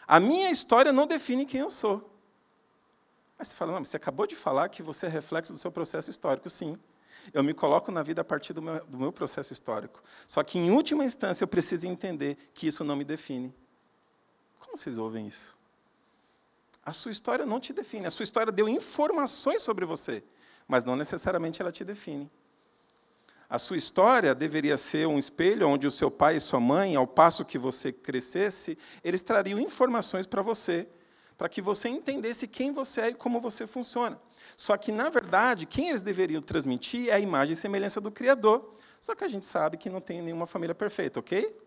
A 0.07 0.19
minha 0.19 0.49
história 0.49 0.91
não 0.91 1.05
define 1.05 1.45
quem 1.45 1.61
eu 1.61 1.69
sou. 1.69 2.09
Aí 3.37 3.45
você 3.45 3.55
fala, 3.55 3.73
não, 3.73 3.85
você 3.85 3.95
acabou 3.95 4.25
de 4.27 4.35
falar 4.35 4.67
que 4.69 4.81
você 4.81 5.05
é 5.05 5.09
reflexo 5.09 5.53
do 5.53 5.59
seu 5.59 5.71
processo 5.71 6.09
histórico. 6.09 6.49
Sim. 6.49 6.77
Eu 7.33 7.43
me 7.43 7.53
coloco 7.53 7.91
na 7.91 8.01
vida 8.01 8.21
a 8.21 8.25
partir 8.25 8.53
do 8.53 8.61
meu, 8.61 8.83
do 8.85 8.97
meu 8.97 9.11
processo 9.11 9.53
histórico. 9.53 10.01
Só 10.27 10.43
que, 10.43 10.57
em 10.57 10.71
última 10.71 11.03
instância, 11.03 11.43
eu 11.43 11.47
preciso 11.47 11.87
entender 11.87 12.37
que 12.53 12.67
isso 12.67 12.83
não 12.83 12.95
me 12.95 13.03
define. 13.03 13.53
Como 14.59 14.75
vocês 14.75 14.97
ouvem 14.97 15.27
isso? 15.27 15.57
A 16.85 16.91
sua 16.91 17.11
história 17.11 17.45
não 17.45 17.59
te 17.59 17.71
define. 17.71 18.07
A 18.07 18.11
sua 18.11 18.23
história 18.23 18.51
deu 18.51 18.67
informações 18.67 19.61
sobre 19.61 19.85
você, 19.85 20.23
mas 20.67 20.83
não 20.83 20.95
necessariamente 20.95 21.61
ela 21.61 21.71
te 21.71 21.85
define. 21.85 22.29
A 23.49 23.57
sua 23.57 23.77
história 23.77 24.35
deveria 24.35 24.77
ser 24.77 25.07
um 25.07 25.17
espelho 25.17 25.67
onde 25.67 25.87
o 25.87 25.91
seu 25.91 26.11
pai 26.11 26.35
e 26.35 26.39
sua 26.39 26.59
mãe, 26.59 26.95
ao 26.95 27.07
passo 27.07 27.43
que 27.43 27.57
você 27.57 27.91
crescesse, 27.91 28.77
eles 29.03 29.23
trariam 29.23 29.59
informações 29.59 30.27
para 30.27 30.43
você, 30.43 30.87
para 31.35 31.49
que 31.49 31.59
você 31.59 31.89
entendesse 31.89 32.47
quem 32.47 32.71
você 32.71 33.01
é 33.01 33.09
e 33.09 33.13
como 33.15 33.41
você 33.41 33.65
funciona. 33.65 34.21
Só 34.55 34.77
que, 34.77 34.91
na 34.91 35.09
verdade, 35.09 35.65
quem 35.65 35.89
eles 35.89 36.03
deveriam 36.03 36.41
transmitir 36.43 37.09
é 37.09 37.13
a 37.13 37.19
imagem 37.19 37.53
e 37.53 37.55
semelhança 37.55 37.99
do 37.99 38.11
Criador. 38.11 38.71
Só 39.01 39.15
que 39.15 39.23
a 39.23 39.27
gente 39.27 39.47
sabe 39.47 39.77
que 39.77 39.89
não 39.89 39.99
tem 39.99 40.21
nenhuma 40.21 40.45
família 40.45 40.75
perfeita, 40.75 41.19
ok? 41.19 41.57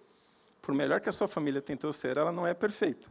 Por 0.60 0.72
melhor 0.74 1.00
que 1.00 1.08
a 1.08 1.12
sua 1.12 1.26
família 1.26 1.60
tentou 1.60 1.92
ser, 1.92 2.16
ela 2.16 2.30
não 2.30 2.46
é 2.46 2.54
perfeita. 2.54 3.10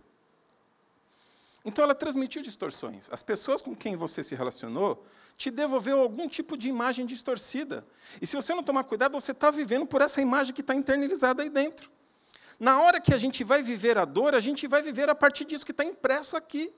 Então 1.63 1.83
ela 1.83 1.93
transmitiu 1.93 2.41
distorções. 2.41 3.07
As 3.11 3.21
pessoas 3.21 3.61
com 3.61 3.75
quem 3.75 3.95
você 3.95 4.23
se 4.23 4.33
relacionou 4.35 5.05
te 5.37 5.51
devolveu 5.51 5.99
algum 5.99 6.27
tipo 6.27 6.57
de 6.57 6.67
imagem 6.69 7.05
distorcida. 7.05 7.85
E 8.21 8.27
se 8.27 8.35
você 8.35 8.53
não 8.53 8.63
tomar 8.63 8.83
cuidado, 8.83 9.13
você 9.13 9.31
está 9.31 9.51
vivendo 9.51 9.85
por 9.85 10.01
essa 10.01 10.21
imagem 10.21 10.53
que 10.53 10.61
está 10.61 10.75
internalizada 10.75 11.43
aí 11.43 11.49
dentro. 11.49 11.89
Na 12.59 12.79
hora 12.81 13.01
que 13.01 13.13
a 13.13 13.17
gente 13.17 13.43
vai 13.43 13.63
viver 13.63 13.97
a 13.97 14.05
dor, 14.05 14.35
a 14.35 14.39
gente 14.39 14.67
vai 14.67 14.83
viver 14.83 15.09
a 15.09 15.15
partir 15.15 15.45
disso 15.45 15.65
que 15.65 15.71
está 15.71 15.83
impresso 15.83 16.37
aqui. 16.37 16.71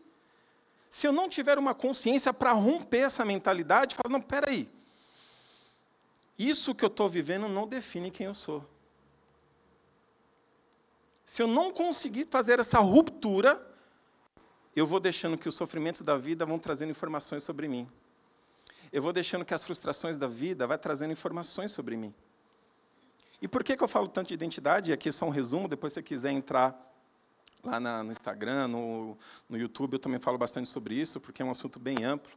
Se 0.90 1.08
eu 1.08 1.12
não 1.12 1.28
tiver 1.28 1.58
uma 1.58 1.74
consciência 1.74 2.34
para 2.34 2.52
romper 2.54 3.00
essa 3.00 3.26
mentalidade, 3.26 3.96
falar, 3.96 4.14
não, 4.14 4.22
peraí, 4.22 4.70
isso 6.38 6.74
que 6.74 6.86
eu 6.86 6.88
estou 6.88 7.10
vivendo 7.10 7.48
não 7.50 7.68
define 7.68 8.12
quem 8.12 8.28
eu 8.28 8.34
sou. 8.34 8.64
Se 11.26 11.42
eu 11.42 11.48
não 11.48 11.72
conseguir 11.72 12.28
fazer 12.30 12.60
essa 12.60 12.80
ruptura, 12.80 13.73
eu 14.76 14.88
vou 14.88 15.00
deixando 15.00 15.38
que 15.38 15.48
os 15.48 15.56
sofrimentos 15.56 16.02
da 16.02 16.18
vida 16.18 16.46
vão 16.46 16.58
trazendo 16.58 16.90
informações 16.90 17.44
sobre 17.44 17.68
mim. 17.68 17.88
Eu 18.92 19.02
vou 19.02 19.14
deixando 19.14 19.44
que 19.44 19.54
as 19.54 19.64
frustrações 19.64 20.18
da 20.18 20.28
vida 20.28 20.66
vão 20.68 20.78
trazendo 20.78 21.12
informações 21.12 21.72
sobre 21.72 21.96
mim. 21.98 22.14
E 23.42 23.48
por 23.48 23.64
que, 23.64 23.76
que 23.76 23.84
eu 23.84 23.88
falo 23.88 24.08
tanto 24.08 24.30
de 24.30 24.34
identidade? 24.34 24.94
Aqui 24.94 25.10
é 25.10 25.12
só 25.12 25.26
um 25.26 25.30
resumo, 25.30 25.68
depois 25.68 25.94
se 25.94 25.96
você 25.96 26.04
quiser 26.04 26.32
entrar 26.32 26.74
lá 27.64 27.80
na, 27.80 28.04
no 28.04 28.12
Instagram, 28.12 28.68
no, 28.68 29.18
no 29.50 29.58
YouTube, 29.58 29.94
eu 29.94 30.00
também 30.00 30.20
falo 30.20 30.38
bastante 30.38 30.70
sobre 30.70 30.96
isso, 30.96 31.20
porque 31.20 31.42
é 31.42 31.46
um 31.46 31.52
assunto 31.52 31.80
bem 31.80 32.04
amplo. 32.04 32.32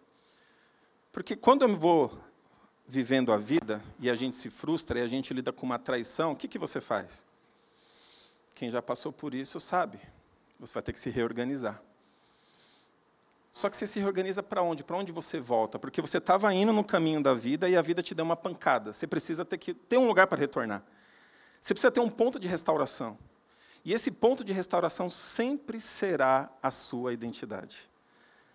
Porque 1.12 1.34
quando 1.34 1.62
eu 1.62 1.76
vou 1.76 2.18
vivendo 2.86 3.32
a 3.32 3.36
vida 3.36 3.82
e 3.98 4.08
a 4.08 4.14
gente 4.14 4.36
se 4.36 4.48
frustra 4.50 4.98
e 4.98 5.02
a 5.02 5.06
gente 5.06 5.34
lida 5.34 5.52
com 5.52 5.66
uma 5.66 5.78
traição, 5.78 6.32
o 6.32 6.36
que, 6.36 6.46
que 6.46 6.58
você 6.58 6.80
faz? 6.80 7.24
Quem 8.54 8.70
já 8.70 8.80
passou 8.80 9.12
por 9.12 9.34
isso 9.34 9.58
sabe. 9.60 9.98
Você 10.58 10.72
vai 10.72 10.82
ter 10.82 10.92
que 10.92 10.98
se 10.98 11.10
reorganizar. 11.10 11.82
Só 13.56 13.70
que 13.70 13.76
você 13.78 13.86
se 13.86 13.98
reorganiza 13.98 14.42
para 14.42 14.60
onde? 14.60 14.84
Para 14.84 14.98
onde 14.98 15.10
você 15.12 15.40
volta? 15.40 15.78
Porque 15.78 16.02
você 16.02 16.18
estava 16.18 16.52
indo 16.52 16.74
no 16.74 16.84
caminho 16.84 17.22
da 17.22 17.32
vida 17.32 17.66
e 17.66 17.74
a 17.74 17.80
vida 17.80 18.02
te 18.02 18.14
deu 18.14 18.22
uma 18.22 18.36
pancada. 18.36 18.92
Você 18.92 19.06
precisa 19.06 19.46
ter 19.46 19.56
que 19.56 19.72
ter 19.72 19.96
um 19.96 20.06
lugar 20.06 20.26
para 20.26 20.38
retornar. 20.38 20.84
Você 21.58 21.72
precisa 21.72 21.90
ter 21.90 22.00
um 22.00 22.10
ponto 22.10 22.38
de 22.38 22.46
restauração. 22.46 23.16
E 23.82 23.94
esse 23.94 24.10
ponto 24.10 24.44
de 24.44 24.52
restauração 24.52 25.08
sempre 25.08 25.80
será 25.80 26.50
a 26.62 26.70
sua 26.70 27.14
identidade. 27.14 27.90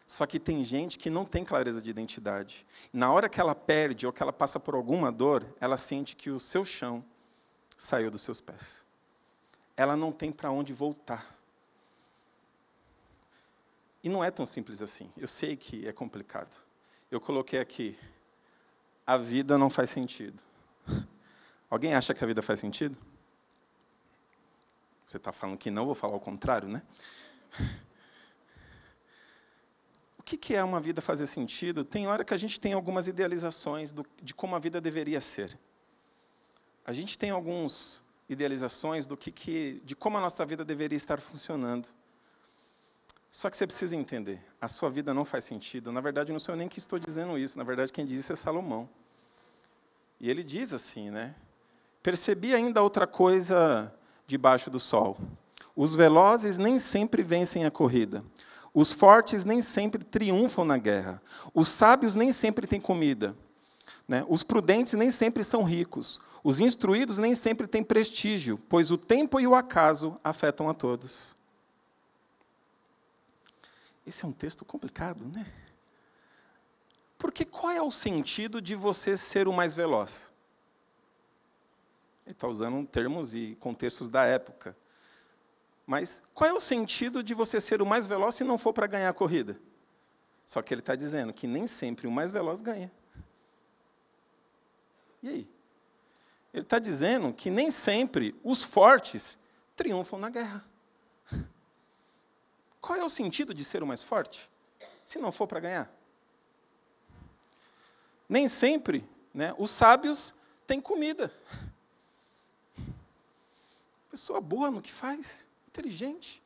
Só 0.05 0.27
que 0.27 0.39
tem 0.39 0.63
gente 0.63 1.00
que 1.00 1.10
não 1.10 1.25
tem 1.25 1.43
clareza 1.43 1.81
de 1.81 1.89
identidade. 1.89 2.63
Na 2.93 3.12
hora 3.12 3.27
que 3.27 3.41
ela 3.41 3.55
perde 3.55 4.05
ou 4.05 4.13
que 4.13 4.22
ela 4.22 4.31
passa 4.31 4.60
por 4.60 4.75
alguma 4.75 5.12
dor, 5.12 5.43
ela 5.60 5.77
sente 5.77 6.15
que 6.15 6.29
o 6.29 6.39
seu 6.39 6.63
chão 6.63 7.03
saiu 7.75 8.12
dos 8.12 8.22
seus 8.22 8.39
pés. 8.39 8.86
Ela 9.75 9.96
não 9.96 10.12
tem 10.12 10.31
para 10.31 10.51
onde 10.51 10.72
voltar. 10.74 11.40
E 14.03 14.10
não 14.10 14.24
é 14.24 14.31
tão 14.31 14.46
simples 14.46 14.81
assim. 14.81 15.12
Eu 15.15 15.27
sei 15.27 15.55
que 15.55 15.88
é 15.88 15.91
complicado. 15.91 16.55
Eu 17.10 17.20
coloquei 17.22 17.60
aqui: 17.60 17.98
a 19.05 19.17
vida 19.17 19.58
não 19.58 19.70
faz 19.70 19.89
sentido. 19.89 20.41
Alguém 21.70 21.93
acha 21.93 22.13
que 22.13 22.24
a 22.24 22.27
vida 22.27 22.41
faz 22.41 22.60
sentido? 22.60 22.98
Você 25.05 25.17
está 25.17 25.31
falando 25.31 25.58
que 25.58 25.70
não, 25.70 25.86
vou 25.86 25.96
falar 25.96 26.15
o 26.15 26.20
contrário, 26.20 26.67
né? 26.67 26.81
O 30.17 30.24
que, 30.24 30.55
é 30.55 30.63
uma 30.63 30.79
vida 30.79 31.01
fazer 31.01 31.25
sentido? 31.25 31.84
Tem 31.84 32.08
hora 32.08 32.24
que 32.24 32.34
a 32.34 32.38
gente 32.38 32.58
tem 32.58 32.72
algumas 32.72 33.05
idealizações 33.05 33.91
do, 33.91 34.05
de 34.22 34.34
como 34.34 34.55
a 34.55 34.60
vida 34.60 34.79
deveria 34.79 35.20
ser. 35.20 35.60
A 36.86 36.93
gente 36.93 37.17
tem 37.17 37.31
algumas 37.31 38.01
idealizações 38.29 39.05
do 39.05 39.17
que, 39.17 39.29
que, 39.29 39.81
de 39.84 39.93
como 39.93 40.17
a 40.17 40.22
nossa 40.22 40.46
vida 40.46 40.63
deveria 40.63 40.96
estar 40.96 41.20
funcionando. 41.20 41.89
Só 43.32 43.50
que 43.50 43.56
você 43.56 43.66
precisa 43.66 43.96
entender, 43.96 44.44
a 44.60 44.68
sua 44.68 44.90
vida 44.90 45.14
não 45.14 45.24
faz 45.24 45.46
sentido. 45.46 45.90
Na 45.90 46.02
verdade, 46.02 46.34
não 46.34 46.40
sou 46.40 46.54
eu 46.54 46.58
nem 46.58 46.68
que 46.68 46.80
estou 46.80 47.00
dizendo 47.00 47.38
isso. 47.38 47.58
Na 47.58 47.64
verdade, 47.64 47.94
quem 47.94 48.06
diz 48.06 48.20
isso 48.20 48.34
é 48.34 48.36
Salomão. 48.36 48.90
E 50.20 50.30
ele 50.30 50.44
diz 50.44 50.74
assim, 50.74 51.10
né? 51.10 51.34
Percebi 52.04 52.54
ainda 52.54 52.84
outra 52.84 53.08
coisa 53.08 53.92
debaixo 54.28 54.70
do 54.70 54.80
sol. 54.80 55.18
Os 55.74 55.96
velozes 55.96 56.58
nem 56.58 56.78
sempre 56.78 57.24
vencem 57.24 57.64
a 57.66 57.72
corrida. 57.72 58.22
Os 58.74 58.92
fortes 58.92 59.46
nem 59.46 59.62
sempre 59.62 60.04
triunfam 60.04 60.66
na 60.66 60.78
guerra. 60.78 61.22
Os 61.54 61.70
sábios 61.70 62.16
nem 62.16 62.34
sempre 62.34 62.68
têm 62.68 62.82
comida. 62.82 63.34
Né? 64.08 64.26
Os 64.28 64.44
prudentes 64.44 64.94
nem 64.94 65.10
sempre 65.10 65.42
são 65.42 65.64
ricos. 65.64 66.20
Os 66.44 66.60
instruídos 66.60 67.18
nem 67.18 67.34
sempre 67.34 67.66
têm 67.66 67.82
prestígio, 67.82 68.60
pois 68.68 68.92
o 68.92 68.98
tempo 68.98 69.40
e 69.40 69.48
o 69.48 69.56
acaso 69.56 70.20
afetam 70.22 70.68
a 70.70 70.74
todos. 70.74 71.34
Esse 74.12 74.25
é 74.25 74.27
um 74.27 74.34
texto 74.34 74.65
complicado, 74.65 75.24
né? 75.24 75.50
Porque 77.18 77.46
qual 77.46 77.72
é 77.72 77.82
o 77.82 77.89
sentido 77.89 78.62
de 78.62 78.75
você 78.75 79.15
ser 79.15 79.48
o 79.48 79.53
mais 79.53 79.74
veloz? 79.74 80.34
Ele 82.25 82.34
está 82.34 82.46
usando 82.46 82.86
termos 82.86 83.34
e 83.34 83.56
contextos 83.62 84.10
da 84.10 84.25
época. 84.25 84.75
Mas 85.88 86.22
qual 86.34 86.50
é 86.50 86.51
o 86.51 86.60
sentido 86.60 87.24
de 87.24 87.34
você 87.34 87.62
ser 87.62 87.82
o 87.82 87.86
mais 87.86 88.06
veloz 88.06 88.36
se 88.36 88.44
não 88.44 88.58
for 88.58 88.74
para 88.74 88.86
ganhar 88.86 89.08
a 89.08 89.13
corrida? 89.13 89.58
Só 90.46 90.62
que 90.62 90.74
ele 90.74 90.82
está 90.82 90.94
dizendo 90.94 91.32
que 91.32 91.48
nem 91.48 91.65
sempre 91.65 92.06
o 92.06 92.12
mais 92.12 92.34
veloz 92.34 92.60
ganha. 92.60 92.91
E 95.24 95.30
aí? 95.30 95.50
Ele 96.53 96.63
está 96.63 96.80
dizendo 96.80 97.32
que 97.32 97.50
nem 97.50 97.72
sempre 97.72 98.36
os 98.44 98.62
fortes 98.62 99.38
triunfam 99.74 100.20
na 100.20 100.30
guerra. 100.30 100.70
Qual 102.82 102.98
é 102.98 103.04
o 103.04 103.10
sentido 103.10 103.54
de 103.54 103.64
ser 103.64 103.84
o 103.84 103.88
mais 103.88 104.02
forte? 104.02 104.50
Se 105.06 105.20
não 105.20 105.32
for 105.32 105.48
para 105.48 105.60
ganhar. 105.60 105.94
Nem 108.28 108.48
sempre 108.48 109.08
né, 109.34 109.54
os 109.58 109.70
sábios 109.70 110.34
têm 110.66 110.82
comida. 110.82 111.32
Pessoa 114.10 114.42
boa 114.42 114.72
no 114.72 114.82
que 114.82 114.92
faz, 114.92 115.48
inteligente, 115.68 116.42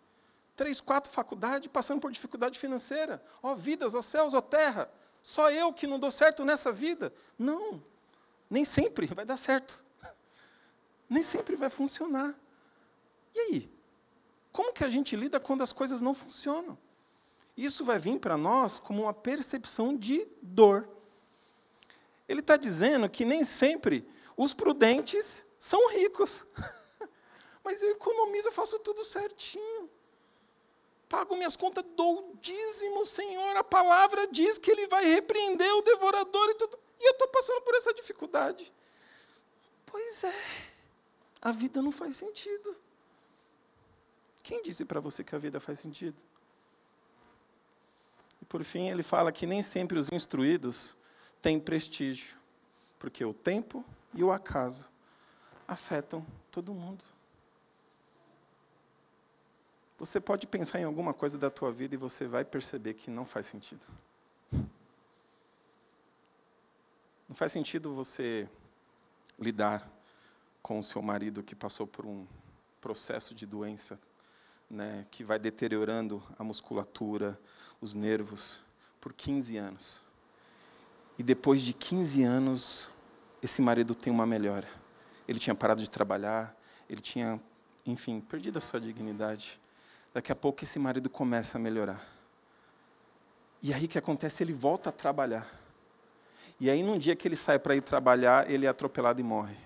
três, 0.55 0.81
quatro 0.81 1.11
faculdades, 1.11 1.69
passando 1.71 1.99
por 2.01 2.11
dificuldade 2.11 2.59
financeira. 2.59 3.23
Ó 3.41 3.53
oh, 3.53 3.55
vidas, 3.55 3.95
ó 3.95 3.99
oh, 3.99 4.01
céus, 4.03 4.33
ó 4.33 4.39
oh, 4.39 4.41
terra. 4.41 4.91
Só 5.23 5.49
eu 5.49 5.73
que 5.73 5.87
não 5.87 5.99
dou 5.99 6.11
certo 6.11 6.45
nessa 6.45 6.71
vida. 6.71 7.11
Não, 7.39 7.81
nem 8.49 8.63
sempre 8.63 9.07
vai 9.07 9.25
dar 9.25 9.37
certo. 9.37 9.83
Nem 11.09 11.23
sempre 11.23 11.55
vai 11.55 11.69
funcionar. 11.69 12.35
E 13.33 13.39
aí? 13.39 13.74
Como 14.55 14.71
que 14.71 14.85
a 14.85 14.89
gente 14.89 15.17
lida 15.17 15.37
quando 15.37 15.63
as 15.63 15.73
coisas 15.73 15.99
não 15.99 16.13
funcionam? 16.13 16.77
Isso 17.57 17.83
vai 17.83 17.99
vir 17.99 18.17
para 18.21 18.37
nós 18.37 18.79
como 18.79 19.01
uma 19.01 19.13
percepção 19.13 19.93
de 19.93 20.25
dor. 20.41 20.87
Ele 22.25 22.39
está 22.39 22.55
dizendo 22.55 23.09
que 23.09 23.25
nem 23.25 23.43
sempre 23.43 24.07
os 24.37 24.53
prudentes 24.53 25.45
são 25.59 25.89
ricos. 25.91 26.41
Mas 27.65 27.81
eu 27.81 27.91
economizo, 27.91 28.47
eu 28.47 28.51
faço 28.53 28.79
tudo 28.79 29.03
certinho. 29.03 29.89
Pago 31.09 31.35
minhas 31.35 31.57
contas, 31.57 31.83
dou 31.93 32.37
dízimo, 32.41 33.05
Senhor. 33.05 33.57
A 33.57 33.63
palavra 33.63 34.25
diz 34.25 34.57
que 34.57 34.71
Ele 34.71 34.87
vai 34.87 35.03
repreender 35.03 35.75
o 35.75 35.81
devorador 35.81 36.49
e 36.51 36.55
tudo. 36.55 36.79
E 36.97 37.09
eu 37.09 37.11
estou 37.11 37.27
passando 37.27 37.59
por 37.59 37.75
essa 37.75 37.93
dificuldade. 37.93 38.73
Pois 39.85 40.23
é, 40.23 40.33
a 41.41 41.51
vida 41.51 41.81
não 41.81 41.91
faz 41.91 42.15
sentido. 42.15 42.84
Quem 44.45 44.61
disse 44.61 44.85
para 44.85 44.99
você 44.99 45.23
que 45.23 45.33
a 45.33 45.39
vida 45.39 45.59
faz 45.59 45.79
sentido? 45.79 46.21
E 48.39 48.45
por 48.45 48.63
fim, 48.63 48.89
ele 48.89 49.01
fala 49.01 49.31
que 49.31 49.47
nem 49.47 49.63
sempre 49.63 49.97
os 49.97 50.11
instruídos 50.11 50.95
têm 51.41 51.59
prestígio, 51.59 52.37
porque 52.99 53.25
o 53.25 53.33
tempo 53.33 53.83
e 54.13 54.23
o 54.23 54.31
acaso 54.31 54.91
afetam 55.67 56.23
todo 56.51 56.75
mundo. 56.75 57.03
Você 59.97 60.21
pode 60.21 60.45
pensar 60.45 60.79
em 60.79 60.83
alguma 60.83 61.11
coisa 61.11 61.39
da 61.39 61.49
tua 61.49 61.71
vida 61.71 61.95
e 61.95 61.97
você 61.97 62.27
vai 62.27 62.45
perceber 62.45 62.93
que 62.93 63.09
não 63.09 63.25
faz 63.25 63.47
sentido. 63.47 63.83
Não 67.27 67.33
faz 67.35 67.51
sentido 67.51 67.95
você 67.95 68.47
lidar 69.39 69.89
com 70.61 70.77
o 70.77 70.83
seu 70.83 71.01
marido 71.01 71.41
que 71.41 71.55
passou 71.55 71.87
por 71.87 72.05
um 72.05 72.27
processo 72.79 73.33
de 73.33 73.47
doença, 73.47 73.99
né, 74.69 75.05
que 75.11 75.23
vai 75.23 75.39
deteriorando 75.39 76.23
a 76.37 76.43
musculatura, 76.43 77.39
os 77.79 77.93
nervos, 77.93 78.61
por 78.99 79.13
15 79.13 79.57
anos. 79.57 80.03
E 81.17 81.23
depois 81.23 81.61
de 81.61 81.73
15 81.73 82.23
anos, 82.23 82.89
esse 83.41 83.61
marido 83.61 83.93
tem 83.93 84.11
uma 84.11 84.25
melhora. 84.25 84.67
Ele 85.27 85.39
tinha 85.39 85.55
parado 85.55 85.81
de 85.81 85.89
trabalhar, 85.89 86.55
ele 86.89 87.01
tinha, 87.01 87.39
enfim, 87.85 88.19
perdido 88.19 88.57
a 88.57 88.61
sua 88.61 88.79
dignidade. 88.79 89.59
Daqui 90.13 90.31
a 90.31 90.35
pouco 90.35 90.63
esse 90.63 90.79
marido 90.79 91.09
começa 91.09 91.57
a 91.57 91.61
melhorar. 91.61 92.05
E 93.61 93.73
aí 93.73 93.85
o 93.85 93.87
que 93.87 93.97
acontece? 93.97 94.43
Ele 94.43 94.53
volta 94.53 94.89
a 94.89 94.91
trabalhar. 94.91 95.47
E 96.59 96.69
aí, 96.69 96.83
num 96.83 96.97
dia 96.97 97.15
que 97.15 97.27
ele 97.27 97.35
sai 97.35 97.59
para 97.59 97.75
ir 97.75 97.81
trabalhar, 97.81 98.49
ele 98.49 98.65
é 98.65 98.69
atropelado 98.69 99.19
e 99.19 99.23
morre. 99.23 99.57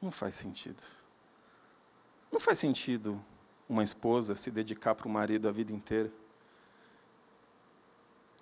Não 0.00 0.10
faz 0.10 0.34
sentido. 0.34 0.82
Não 2.34 2.40
faz 2.40 2.58
sentido 2.58 3.24
uma 3.68 3.84
esposa 3.84 4.34
se 4.34 4.50
dedicar 4.50 4.96
para 4.96 5.06
o 5.06 5.08
marido 5.08 5.48
a 5.48 5.52
vida 5.52 5.72
inteira, 5.72 6.10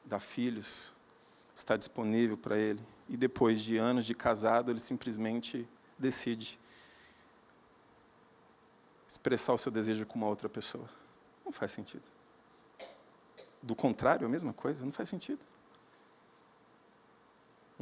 dar 0.03 0.19
filhos, 0.19 0.95
estar 1.55 1.77
disponível 1.77 2.39
para 2.39 2.57
ele, 2.57 2.81
e 3.07 3.19
depois 3.19 3.61
de 3.61 3.77
anos 3.77 4.07
de 4.07 4.15
casado, 4.15 4.71
ele 4.71 4.81
simplesmente 4.81 5.69
decide 5.99 6.59
expressar 9.07 9.53
o 9.53 9.59
seu 9.59 9.71
desejo 9.71 10.07
com 10.07 10.17
uma 10.17 10.27
outra 10.27 10.49
pessoa. 10.49 10.89
Não 11.45 11.53
faz 11.53 11.73
sentido. 11.73 12.11
Do 13.63 13.77
contrário, 13.77 14.27
a 14.27 14.31
mesma 14.31 14.55
coisa, 14.55 14.87
não 14.87 14.93
faz 14.93 15.11
sentido. 15.11 15.41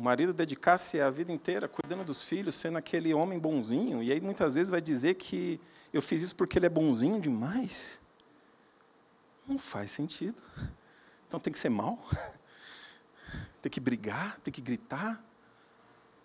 O 0.01 0.03
marido 0.03 0.33
dedicar-se 0.33 0.99
a 0.99 1.11
vida 1.11 1.31
inteira 1.31 1.69
cuidando 1.69 2.03
dos 2.03 2.23
filhos, 2.23 2.55
sendo 2.55 2.79
aquele 2.79 3.13
homem 3.13 3.39
bonzinho, 3.39 4.03
e 4.03 4.11
aí 4.11 4.19
muitas 4.19 4.55
vezes 4.55 4.71
vai 4.71 4.81
dizer 4.81 5.13
que 5.17 5.61
eu 5.93 6.01
fiz 6.01 6.23
isso 6.23 6.35
porque 6.35 6.59
ele 6.59 6.65
é 6.65 6.71
bonzinho 6.71 7.21
demais. 7.21 8.01
Não 9.47 9.59
faz 9.59 9.91
sentido. 9.91 10.43
Então 11.29 11.39
tem 11.39 11.53
que 11.53 11.59
ser 11.59 11.69
mal? 11.69 11.99
Tem 13.61 13.71
que 13.71 13.79
brigar? 13.79 14.41
Tem 14.41 14.51
que 14.51 14.63
gritar? 14.63 15.23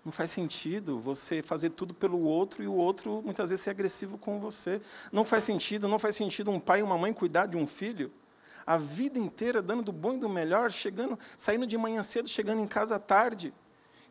Não 0.06 0.12
faz 0.14 0.32
sentido 0.32 0.98
você 0.98 1.44
fazer 1.44 1.72
tudo 1.72 1.94
pelo 1.94 2.22
outro 2.22 2.64
e 2.64 2.68
o 2.68 2.74
outro 2.74 3.22
muitas 3.26 3.50
vezes 3.50 3.62
ser 3.62 3.72
agressivo 3.72 4.18
com 4.18 4.40
você. 4.40 4.80
Não 5.12 5.26
faz 5.26 5.44
sentido, 5.44 5.86
não 5.90 6.00
faz 6.00 6.16
sentido 6.16 6.50
um 6.50 6.62
pai 6.62 6.80
e 6.80 6.82
uma 6.82 6.98
mãe 6.98 7.12
cuidar 7.12 7.46
de 7.46 7.58
um 7.58 7.68
filho 7.68 8.10
a 8.66 8.78
vida 8.78 9.20
inteira 9.20 9.62
dando 9.62 9.84
do 9.84 9.92
bom 9.92 10.16
e 10.16 10.20
do 10.20 10.28
melhor, 10.28 10.72
chegando, 10.72 11.20
saindo 11.38 11.68
de 11.68 11.78
manhã 11.78 12.02
cedo, 12.02 12.28
chegando 12.28 12.62
em 12.62 12.68
casa 12.68 12.98
tarde. 12.98 13.54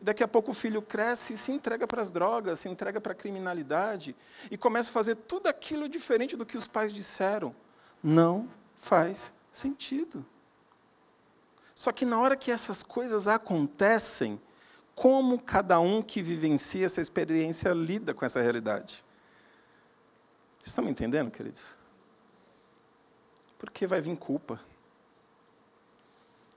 E 0.00 0.04
daqui 0.04 0.22
a 0.22 0.28
pouco 0.28 0.50
o 0.50 0.54
filho 0.54 0.83
cresce 0.83 1.35
e 1.35 1.37
se 1.37 1.52
entrega 1.52 1.87
para 1.87 2.02
as 2.02 2.11
drogas, 2.11 2.61
se 2.61 2.68
entrega 2.68 3.00
para 3.00 3.12
a 3.12 3.14
criminalidade 3.14 4.14
e 4.50 4.57
começa 4.57 4.90
a 4.90 4.92
fazer 4.92 5.14
tudo 5.14 5.46
aquilo 5.46 5.88
diferente 5.88 6.37
do 6.37 6.46
que 6.46 6.57
os 6.57 6.66
pais 6.66 6.92
disseram. 6.92 7.54
Não 8.02 8.48
faz 8.74 9.33
sentido. 9.50 10.24
Só 11.74 11.90
que 11.90 12.04
na 12.04 12.20
hora 12.20 12.37
que 12.37 12.50
essas 12.50 12.83
coisas 12.83 13.26
acontecem, 13.26 14.40
como 14.94 15.40
cada 15.40 15.80
um 15.80 16.00
que 16.00 16.22
vivencia 16.22 16.87
essa 16.87 17.00
experiência 17.00 17.70
lida 17.70 18.14
com 18.14 18.24
essa 18.24 18.40
realidade. 18.40 19.04
Vocês 20.59 20.68
estão 20.68 20.85
me 20.85 20.90
entendendo, 20.90 21.30
queridos? 21.30 21.76
Porque 23.59 23.87
vai 23.87 24.00
vir 24.00 24.16
culpa. 24.16 24.61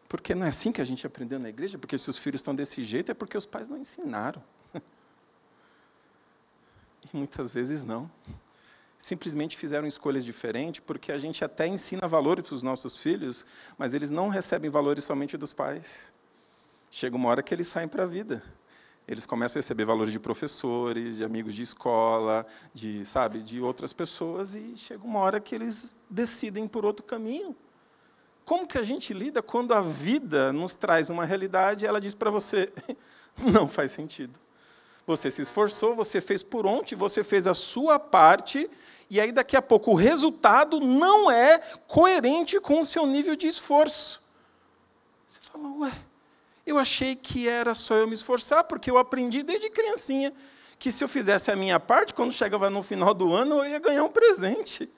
Porque 0.07 0.33
não 0.33 0.45
é 0.45 0.49
assim 0.49 0.71
que 0.71 0.81
a 0.81 0.85
gente 0.85 1.05
aprendeu 1.05 1.39
na 1.39 1.49
igreja, 1.49 1.77
porque 1.77 1.97
se 1.97 2.09
os 2.09 2.17
filhos 2.17 2.39
estão 2.39 2.55
desse 2.55 2.81
jeito 2.81 3.11
é 3.11 3.13
porque 3.13 3.37
os 3.37 3.45
pais 3.45 3.69
não 3.69 3.77
ensinaram. 3.77 4.41
E 7.13 7.15
muitas 7.15 7.53
vezes 7.53 7.83
não. 7.83 8.11
Simplesmente 8.97 9.55
fizeram 9.55 9.87
escolhas 9.87 10.25
diferentes, 10.25 10.81
porque 10.85 11.09
a 11.09 11.17
gente 11.17 11.41
até 11.41 11.65
ensina 11.65 12.05
valores 12.05 12.45
para 12.45 12.55
os 12.55 12.63
nossos 12.63 12.97
filhos, 12.97 13.45
mas 13.77 13.93
eles 13.93 14.11
não 14.11 14.27
recebem 14.27 14.69
valores 14.69 15.05
somente 15.05 15.37
dos 15.37 15.53
pais. 15.53 16.11
Chega 16.91 17.15
uma 17.15 17.29
hora 17.29 17.41
que 17.41 17.53
eles 17.53 17.67
saem 17.67 17.87
para 17.87 18.03
a 18.03 18.05
vida. 18.05 18.43
Eles 19.07 19.25
começam 19.25 19.59
a 19.59 19.61
receber 19.61 19.85
valores 19.85 20.11
de 20.11 20.19
professores, 20.19 21.17
de 21.17 21.23
amigos 21.23 21.55
de 21.55 21.63
escola, 21.63 22.45
de, 22.73 23.05
sabe, 23.05 23.41
de 23.41 23.61
outras 23.61 23.93
pessoas 23.93 24.53
e 24.53 24.75
chega 24.75 25.05
uma 25.05 25.19
hora 25.19 25.39
que 25.39 25.55
eles 25.55 25.97
decidem 26.09 26.67
por 26.67 26.85
outro 26.85 27.05
caminho. 27.05 27.55
Como 28.47 28.65
que 28.65 28.77
a 28.77 28.83
gente 28.83 29.13
lida 29.13 29.43
quando 29.43 29.73
a 29.73 29.81
vida 29.81 30.53
nos 30.53 30.73
traz 30.73 31.09
uma 31.09 31.25
realidade 31.25 31.83
e 31.83 31.87
ela 31.87 31.99
diz 31.99 32.15
para 32.15 32.31
você, 32.31 32.71
não 33.35 33.67
faz 33.67 33.91
sentido. 33.91 34.39
Você 35.05 35.29
se 35.29 35.41
esforçou, 35.41 35.93
você 35.93 36.21
fez 36.21 36.41
por 36.41 36.65
onde, 36.65 36.95
você 36.95 37.25
fez 37.25 37.45
a 37.45 37.53
sua 37.53 37.99
parte, 37.99 38.69
e 39.09 39.19
aí 39.19 39.33
daqui 39.33 39.57
a 39.57 39.61
pouco 39.61 39.91
o 39.91 39.95
resultado 39.95 40.79
não 40.79 41.29
é 41.29 41.57
coerente 41.89 42.57
com 42.61 42.79
o 42.79 42.85
seu 42.85 43.05
nível 43.05 43.35
de 43.35 43.47
esforço. 43.47 44.23
Você 45.27 45.39
fala, 45.41 45.67
ué, 45.79 45.91
eu 46.65 46.77
achei 46.77 47.17
que 47.17 47.49
era 47.49 47.75
só 47.75 47.95
eu 47.95 48.07
me 48.07 48.13
esforçar, 48.13 48.63
porque 48.63 48.89
eu 48.89 48.97
aprendi 48.97 49.43
desde 49.43 49.69
criancinha 49.69 50.31
que 50.79 50.89
se 50.89 51.03
eu 51.03 51.09
fizesse 51.09 51.51
a 51.51 51.55
minha 51.57 51.81
parte, 51.81 52.13
quando 52.13 52.31
chegava 52.31 52.69
no 52.69 52.81
final 52.81 53.13
do 53.13 53.33
ano, 53.33 53.55
eu 53.55 53.71
ia 53.71 53.79
ganhar 53.79 54.05
um 54.05 54.09
presente. 54.09 54.89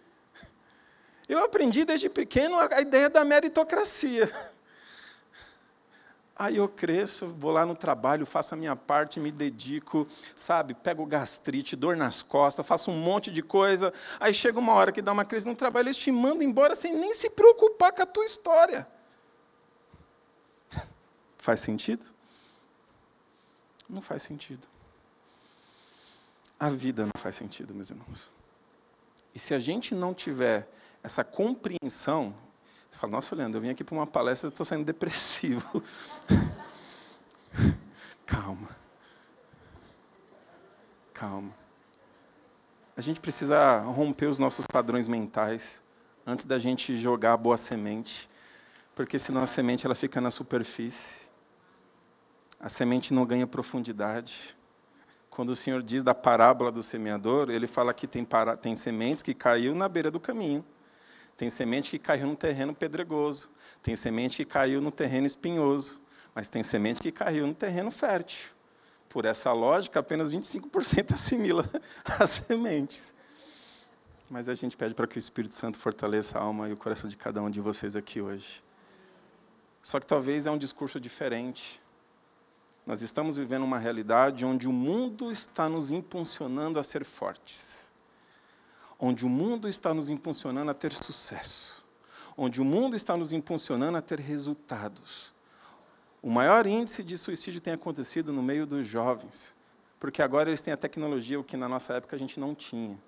Eu 1.30 1.44
aprendi 1.44 1.86
desde 1.86 2.10
pequeno 2.10 2.58
a 2.58 2.82
ideia 2.82 3.08
da 3.08 3.24
meritocracia. 3.24 4.30
Aí 6.36 6.58
eu 6.58 6.68
cresço, 6.68 7.28
vou 7.28 7.52
lá 7.52 7.66
no 7.66 7.76
trabalho, 7.76 8.26
faço 8.26 8.56
a 8.56 8.58
minha 8.58 8.76
parte, 8.76 9.20
me 9.20 9.30
dedico, 9.30 10.08
sabe? 10.36 10.74
Pego 10.74 11.06
gastrite, 11.06 11.76
dor 11.76 11.96
nas 11.96 12.24
costas, 12.24 12.66
faço 12.66 12.90
um 12.90 12.98
monte 12.98 13.30
de 13.30 13.44
coisa. 13.44 13.94
Aí 14.20 14.34
chega 14.34 14.58
uma 14.58 14.74
hora 14.74 14.92
que 14.92 15.02
dá 15.02 15.12
uma 15.12 15.26
crise 15.26 15.48
no 15.48 15.56
trabalho, 15.56 15.88
eles 15.88 15.98
te 15.98 16.12
mandam 16.12 16.42
embora 16.42 16.76
sem 16.76 16.96
nem 16.96 17.14
se 17.14 17.30
preocupar 17.30 17.92
com 17.92 18.02
a 18.02 18.06
tua 18.06 18.26
história. 18.26 18.88
Faz 21.38 21.60
sentido? 21.60 22.06
Não 23.88 24.02
faz 24.02 24.22
sentido. 24.22 24.68
A 26.60 26.70
vida 26.70 27.04
não 27.04 27.22
faz 27.22 27.36
sentido, 27.36 27.74
meus 27.74 27.90
irmãos. 27.90 28.32
E 29.34 29.40
se 29.40 29.54
a 29.54 29.60
gente 29.60 29.96
não 29.96 30.14
tiver 30.14 30.70
essa 31.04 31.24
compreensão, 31.24 32.36
você 32.90 33.00
fala, 33.00 33.12
nossa, 33.12 33.36
Leandro, 33.36 33.58
eu 33.58 33.62
vim 33.62 33.70
aqui 33.70 33.84
para 33.84 33.96
uma 33.96 34.08
palestra 34.08 34.48
e 34.48 34.52
estou 34.52 34.66
saindo 34.66 34.86
depressivo. 34.86 35.84
Calma. 38.26 38.70
Calma. 41.14 41.54
A 42.96 43.02
gente 43.02 43.20
precisa 43.20 43.80
romper 43.80 44.28
os 44.28 44.40
nossos 44.40 44.66
padrões 44.66 45.08
mentais 45.08 45.82
antes 46.26 46.46
da 46.46 46.60
gente 46.60 46.98
jogar 46.98 47.34
a 47.34 47.38
boa 47.38 47.58
semente, 47.58 48.30
porque 48.94 49.18
senão 49.18 49.42
a 49.42 49.48
semente 49.48 49.86
ela 49.86 49.96
fica 49.96 50.20
na 50.20 50.30
superfície 50.30 51.30
a 52.60 52.68
semente 52.68 53.14
não 53.14 53.26
ganha 53.26 53.48
profundidade. 53.48 54.58
Quando 55.30 55.52
o 55.52 55.56
Senhor 55.56 55.82
diz 55.82 56.04
da 56.04 56.14
parábola 56.14 56.72
do 56.72 56.84
semeador, 56.84 57.50
ele 57.50 57.68
fala 57.68 57.94
que 57.94 58.06
tem, 58.06 58.26
para, 58.26 58.58
tem 58.58 58.76
sementes 58.76 59.24
que 59.24 59.34
caiu 59.34 59.74
na 59.74 59.88
beira 59.88 60.12
do 60.12 60.20
caminho. 60.20 60.66
Tem 61.40 61.50
semente 61.50 61.92
que 61.92 62.00
caiu 62.00 62.28
no 62.28 62.36
terreno 62.36 62.76
pedregoso. 62.76 63.50
Tem 63.82 63.96
semente 63.96 64.36
que 64.36 64.44
caiu 64.44 64.82
no 64.82 64.92
terreno 64.92 65.26
espinhoso. 65.26 66.02
Mas 66.36 66.50
tem 66.50 66.62
semente 66.62 67.02
que 67.02 67.14
caiu 67.14 67.48
no 67.48 67.54
terreno 67.54 67.92
fértil. 67.92 68.50
Por 69.08 69.24
essa 69.24 69.54
lógica, 69.54 70.02
apenas 70.02 70.30
25% 70.30 71.14
assimila 71.16 71.66
as 72.20 72.32
sementes. 72.32 73.16
Mas 74.30 74.50
a 74.50 74.54
gente 74.54 74.76
pede 74.76 74.94
para 74.94 75.08
que 75.08 75.18
o 75.18 75.18
Espírito 75.18 75.54
Santo 75.54 75.80
fortaleça 75.80 76.38
a 76.38 76.42
alma 76.42 76.68
e 76.68 76.74
o 76.74 76.78
coração 76.78 77.10
de 77.10 77.16
cada 77.16 77.42
um 77.42 77.50
de 77.50 77.62
vocês 77.62 77.96
aqui 77.96 78.20
hoje. 78.20 78.62
Só 79.82 79.98
que 79.98 80.06
talvez 80.06 80.46
é 80.46 80.52
um 80.52 80.58
discurso 80.58 81.00
diferente. 81.00 81.82
Nós 82.86 83.02
estamos 83.02 83.38
vivendo 83.38 83.64
uma 83.64 83.80
realidade 83.80 84.44
onde 84.44 84.68
o 84.68 84.74
mundo 84.74 85.32
está 85.32 85.70
nos 85.70 85.90
impulsionando 85.90 86.78
a 86.78 86.84
ser 86.84 87.06
fortes. 87.06 87.89
Onde 89.00 89.26
o 89.26 89.30
mundo 89.30 89.68
está 89.68 89.94
nos 89.94 90.10
impulsionando 90.10 90.70
a 90.70 90.74
ter 90.74 90.92
sucesso. 90.92 91.86
Onde 92.36 92.62
o 92.62 92.66
mundo 92.66 92.96
está 92.96 93.16
nos 93.16 93.32
impulsionando 93.32 93.98
a 93.98 94.02
ter 94.02 94.20
resultados. 94.20 95.34
O 96.22 96.30
maior 96.30 96.68
índice 96.68 97.04
de 97.04 97.18
suicídio 97.18 97.62
tem 97.62 97.74
acontecido 97.74 98.34
no 98.34 98.44
meio 98.44 98.68
dos 98.68 98.86
jovens, 98.86 99.56
porque 100.00 100.22
agora 100.22 100.50
eles 100.50 100.62
têm 100.62 100.74
a 100.74 100.78
tecnologia, 100.78 101.40
o 101.40 101.44
que 101.44 101.56
na 101.56 101.70
nossa 101.70 101.94
época 101.94 102.16
a 102.16 102.20
gente 102.20 102.40
não 102.40 102.54
tinha. 102.54 103.00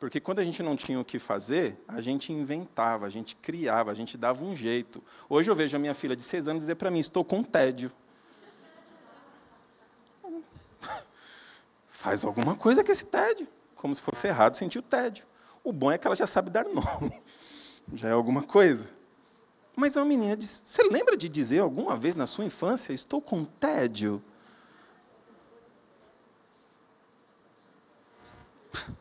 Porque 0.00 0.20
quando 0.20 0.38
a 0.38 0.44
gente 0.44 0.62
não 0.62 0.76
tinha 0.76 0.98
o 0.98 1.04
que 1.04 1.18
fazer, 1.18 1.82
a 1.86 2.00
gente 2.00 2.32
inventava, 2.32 3.06
a 3.06 3.08
gente 3.08 3.36
criava, 3.36 3.90
a 3.90 3.94
gente 3.94 4.16
dava 4.18 4.44
um 4.44 4.54
jeito. 4.54 5.02
Hoje 5.28 5.50
eu 5.50 5.56
vejo 5.56 5.76
a 5.76 5.80
minha 5.80 5.94
filha 5.94 6.16
de 6.16 6.22
seis 6.22 6.48
anos 6.48 6.62
dizer 6.62 6.74
para 6.76 6.90
mim: 6.90 6.98
estou 6.98 7.24
com 7.24 7.42
tédio. 7.42 7.90
Faz 11.88 12.24
alguma 12.24 12.54
coisa 12.54 12.82
com 12.82 12.92
esse 12.92 13.06
tédio. 13.06 13.48
Como 13.84 13.94
se 13.94 14.00
fosse 14.00 14.26
errado 14.26 14.56
sentir 14.56 14.78
o 14.78 14.82
tédio. 14.82 15.26
O 15.62 15.70
bom 15.70 15.92
é 15.92 15.98
que 15.98 16.06
ela 16.06 16.16
já 16.16 16.26
sabe 16.26 16.48
dar 16.48 16.64
nome. 16.64 17.12
Já 17.92 18.08
é 18.08 18.12
alguma 18.12 18.42
coisa. 18.42 18.88
Mas 19.76 19.94
a 19.98 20.06
menina 20.06 20.34
diz: 20.34 20.62
Você 20.64 20.82
lembra 20.84 21.18
de 21.18 21.28
dizer 21.28 21.58
alguma 21.58 21.94
vez 21.94 22.16
na 22.16 22.26
sua 22.26 22.46
infância, 22.46 22.94
estou 22.94 23.20
com 23.20 23.44
tédio? 23.44 24.22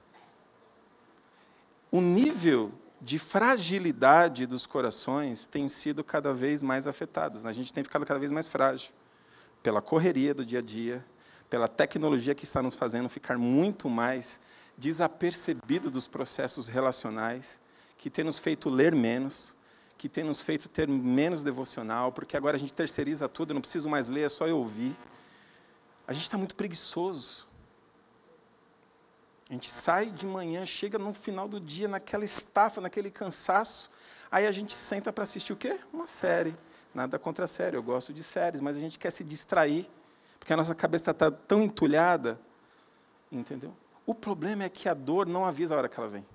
O 1.89 2.01
nível 2.01 2.73
de 2.99 3.17
fragilidade 3.17 4.45
dos 4.45 4.65
corações 4.65 5.47
tem 5.47 5.69
sido 5.69 6.03
cada 6.03 6.33
vez 6.33 6.61
mais 6.61 6.87
afetado. 6.87 7.39
A 7.47 7.53
gente 7.53 7.71
tem 7.71 7.85
ficado 7.85 8.05
cada 8.05 8.19
vez 8.19 8.31
mais 8.31 8.49
frágil 8.49 8.91
pela 9.61 9.81
correria 9.81 10.33
do 10.33 10.45
dia 10.45 10.59
a 10.59 10.61
dia, 10.61 11.05
pela 11.49 11.69
tecnologia 11.69 12.35
que 12.35 12.43
está 12.43 12.61
nos 12.61 12.75
fazendo 12.75 13.07
ficar 13.07 13.37
muito 13.37 13.89
mais 13.89 14.41
desapercebido 14.77 15.89
dos 15.89 16.07
processos 16.07 16.67
relacionais, 16.67 17.61
que 17.97 18.09
tem 18.09 18.25
nos 18.25 18.37
feito 18.37 18.69
ler 18.69 18.93
menos, 18.93 19.55
que 19.97 20.09
tem 20.09 20.23
nos 20.23 20.39
feito 20.39 20.67
ter 20.67 20.87
menos 20.87 21.43
devocional, 21.43 22.11
porque 22.11 22.35
agora 22.35 22.57
a 22.57 22.59
gente 22.59 22.73
terceiriza 22.73 23.29
tudo, 23.29 23.51
eu 23.51 23.53
não 23.53 23.61
preciso 23.61 23.87
mais 23.87 24.09
ler, 24.09 24.25
é 24.25 24.29
só 24.29 24.47
eu 24.47 24.57
ouvir. 24.57 24.95
A 26.05 26.11
gente 26.11 26.23
está 26.23 26.37
muito 26.37 26.55
preguiçoso. 26.55 27.47
A 29.49 29.53
gente 29.53 29.69
sai 29.69 30.09
de 30.09 30.25
manhã, 30.25 30.65
chega 30.65 30.97
no 30.97 31.13
final 31.13 31.47
do 31.47 31.59
dia, 31.59 31.87
naquela 31.87 32.25
estafa, 32.25 32.81
naquele 32.81 33.11
cansaço, 33.11 33.89
aí 34.31 34.47
a 34.47 34.51
gente 34.51 34.73
senta 34.73 35.13
para 35.13 35.23
assistir 35.23 35.53
o 35.53 35.55
quê? 35.55 35.79
Uma 35.93 36.07
série. 36.07 36.55
Nada 36.93 37.17
contra 37.17 37.45
a 37.45 37.47
série, 37.47 37.77
eu 37.77 37.83
gosto 37.83 38.13
de 38.13 38.23
séries, 38.23 38.61
mas 38.61 38.75
a 38.75 38.79
gente 38.79 38.99
quer 38.99 39.11
se 39.11 39.23
distrair, 39.23 39.89
porque 40.39 40.53
a 40.53 40.57
nossa 40.57 40.75
cabeça 40.75 41.11
está 41.11 41.31
tão 41.31 41.61
entulhada, 41.61 42.39
entendeu? 43.31 43.73
O 44.05 44.13
problema 44.13 44.63
é 44.63 44.69
que 44.69 44.89
a 44.89 44.93
dor 44.93 45.25
não 45.25 45.45
avisa 45.45 45.75
a 45.75 45.77
hora 45.77 45.89
que 45.89 45.99
ela 45.99 46.09
vem. 46.09 46.25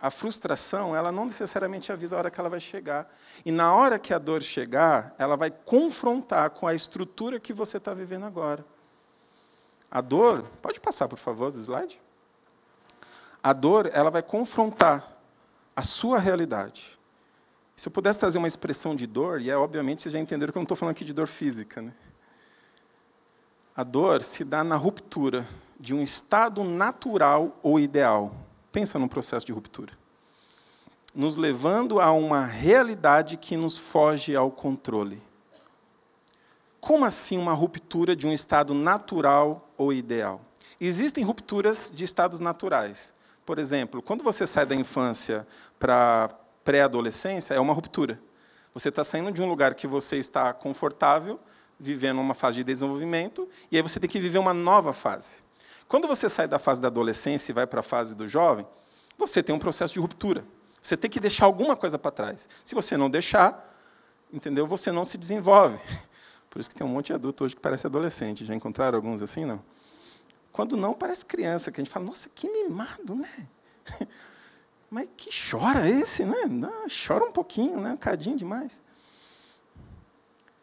A 0.00 0.10
frustração, 0.10 0.94
ela 0.94 1.10
não 1.10 1.24
necessariamente 1.24 1.90
avisa 1.90 2.14
a 2.14 2.18
hora 2.20 2.30
que 2.30 2.38
ela 2.38 2.48
vai 2.48 2.60
chegar. 2.60 3.12
E 3.44 3.50
na 3.50 3.74
hora 3.74 3.98
que 3.98 4.14
a 4.14 4.18
dor 4.18 4.42
chegar, 4.42 5.12
ela 5.18 5.36
vai 5.36 5.50
confrontar 5.50 6.50
com 6.50 6.68
a 6.68 6.74
estrutura 6.74 7.40
que 7.40 7.52
você 7.52 7.78
está 7.78 7.92
vivendo 7.92 8.24
agora. 8.24 8.64
A 9.90 10.00
dor, 10.00 10.44
pode 10.62 10.78
passar, 10.78 11.08
por 11.08 11.18
favor, 11.18 11.48
o 11.48 11.58
slide? 11.58 12.00
A 13.42 13.52
dor, 13.52 13.90
ela 13.92 14.10
vai 14.10 14.22
confrontar 14.22 15.16
a 15.74 15.82
sua 15.82 16.18
realidade. 16.18 16.98
Se 17.74 17.88
eu 17.88 17.92
pudesse 17.92 18.18
trazer 18.18 18.38
uma 18.38 18.48
expressão 18.48 18.94
de 18.94 19.06
dor, 19.06 19.40
e 19.40 19.50
é 19.50 19.56
obviamente 19.56 20.02
vocês 20.02 20.12
já 20.12 20.18
entenderam 20.18 20.52
que 20.52 20.58
eu 20.58 20.60
não 20.60 20.64
estou 20.64 20.76
falando 20.76 20.92
aqui 20.92 21.04
de 21.04 21.12
dor 21.12 21.26
física. 21.26 21.80
Né? 21.80 21.92
A 23.74 23.82
dor 23.82 24.22
se 24.22 24.44
dá 24.44 24.62
na 24.62 24.76
ruptura 24.76 25.46
de 25.78 25.94
um 25.94 26.02
estado 26.02 26.64
natural 26.64 27.58
ou 27.62 27.78
ideal 27.78 28.32
Pensa 28.70 28.98
num 28.98 29.08
processo 29.08 29.46
de 29.46 29.52
ruptura. 29.52 29.92
Nos 31.14 31.36
levando 31.36 32.00
a 32.00 32.12
uma 32.12 32.44
realidade 32.44 33.36
que 33.36 33.56
nos 33.56 33.78
foge 33.78 34.36
ao 34.36 34.50
controle. 34.50 35.22
Como 36.80 37.04
assim 37.04 37.38
uma 37.38 37.54
ruptura 37.54 38.14
de 38.14 38.26
um 38.26 38.32
estado 38.32 38.74
natural 38.74 39.68
ou 39.76 39.92
ideal? 39.92 40.40
Existem 40.80 41.24
rupturas 41.24 41.90
de 41.92 42.04
estados 42.04 42.40
naturais. 42.40 43.14
Por 43.44 43.58
exemplo, 43.58 44.02
quando 44.02 44.22
você 44.22 44.46
sai 44.46 44.66
da 44.66 44.74
infância 44.74 45.46
para 45.78 46.30
pré-adolescência, 46.62 47.54
é 47.54 47.58
uma 47.58 47.72
ruptura. 47.72 48.20
Você 48.74 48.90
está 48.90 49.02
saindo 49.02 49.32
de 49.32 49.42
um 49.42 49.48
lugar 49.48 49.74
que 49.74 49.86
você 49.86 50.16
está 50.16 50.52
confortável, 50.52 51.40
vivendo 51.80 52.20
uma 52.20 52.34
fase 52.34 52.58
de 52.58 52.64
desenvolvimento, 52.64 53.48
e 53.72 53.76
aí 53.76 53.82
você 53.82 53.98
tem 53.98 54.08
que 54.08 54.20
viver 54.20 54.38
uma 54.38 54.54
nova 54.54 54.92
fase. 54.92 55.47
Quando 55.88 56.06
você 56.06 56.28
sai 56.28 56.46
da 56.46 56.58
fase 56.58 56.80
da 56.80 56.88
adolescência 56.88 57.50
e 57.50 57.54
vai 57.54 57.66
para 57.66 57.80
a 57.80 57.82
fase 57.82 58.14
do 58.14 58.28
jovem, 58.28 58.66
você 59.16 59.42
tem 59.42 59.54
um 59.54 59.58
processo 59.58 59.94
de 59.94 60.00
ruptura. 60.00 60.44
Você 60.82 60.96
tem 60.96 61.10
que 61.10 61.18
deixar 61.18 61.46
alguma 61.46 61.76
coisa 61.76 61.98
para 61.98 62.10
trás. 62.10 62.48
Se 62.64 62.74
você 62.74 62.96
não 62.96 63.08
deixar, 63.08 63.74
entendeu? 64.32 64.66
Você 64.66 64.92
não 64.92 65.04
se 65.04 65.16
desenvolve. 65.16 65.78
Por 66.50 66.60
isso 66.60 66.68
que 66.68 66.74
tem 66.74 66.86
um 66.86 66.90
monte 66.90 67.06
de 67.06 67.14
adulto 67.14 67.44
hoje 67.44 67.56
que 67.56 67.60
parece 67.60 67.86
adolescente. 67.86 68.44
Já 68.44 68.54
encontraram 68.54 68.96
alguns 68.96 69.22
assim, 69.22 69.44
não? 69.44 69.62
Quando 70.52 70.76
não, 70.76 70.92
parece 70.92 71.24
criança, 71.24 71.70
que 71.70 71.80
a 71.80 71.84
gente 71.84 71.92
fala, 71.92 72.06
nossa, 72.06 72.28
que 72.34 72.48
mimado, 72.48 73.14
né? 73.14 73.48
Mas 74.90 75.08
que 75.16 75.30
chora 75.30 75.88
esse, 75.88 76.24
né? 76.24 76.46
Não, 76.46 76.86
chora 76.88 77.24
um 77.24 77.32
pouquinho, 77.32 77.80
né? 77.80 77.92
Um 77.92 77.96
cadinho 77.96 78.36
demais. 78.36 78.82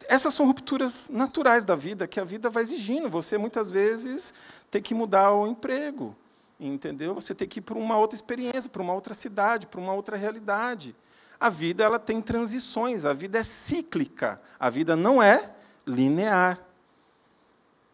Essas 0.08 0.34
são 0.34 0.46
rupturas 0.46 1.08
naturais 1.08 1.64
da 1.64 1.74
vida, 1.74 2.06
que 2.06 2.20
a 2.20 2.24
vida 2.24 2.48
vai 2.48 2.62
exigindo. 2.62 3.08
Você, 3.10 3.36
muitas 3.36 3.70
vezes, 3.70 4.32
tem 4.70 4.80
que 4.80 4.94
mudar 4.94 5.32
o 5.32 5.46
emprego, 5.46 6.14
entendeu? 6.60 7.14
Você 7.14 7.34
tem 7.34 7.48
que 7.48 7.58
ir 7.58 7.62
para 7.62 7.76
uma 7.76 7.98
outra 7.98 8.16
experiência, 8.16 8.70
para 8.70 8.82
uma 8.82 8.92
outra 8.92 9.14
cidade, 9.14 9.66
para 9.66 9.80
uma 9.80 9.92
outra 9.92 10.16
realidade. 10.16 10.94
A 11.38 11.50
vida 11.50 11.84
ela 11.84 11.98
tem 11.98 12.20
transições, 12.22 13.04
a 13.04 13.12
vida 13.12 13.38
é 13.38 13.42
cíclica, 13.42 14.40
a 14.58 14.70
vida 14.70 14.96
não 14.96 15.22
é 15.22 15.50
linear. 15.86 16.58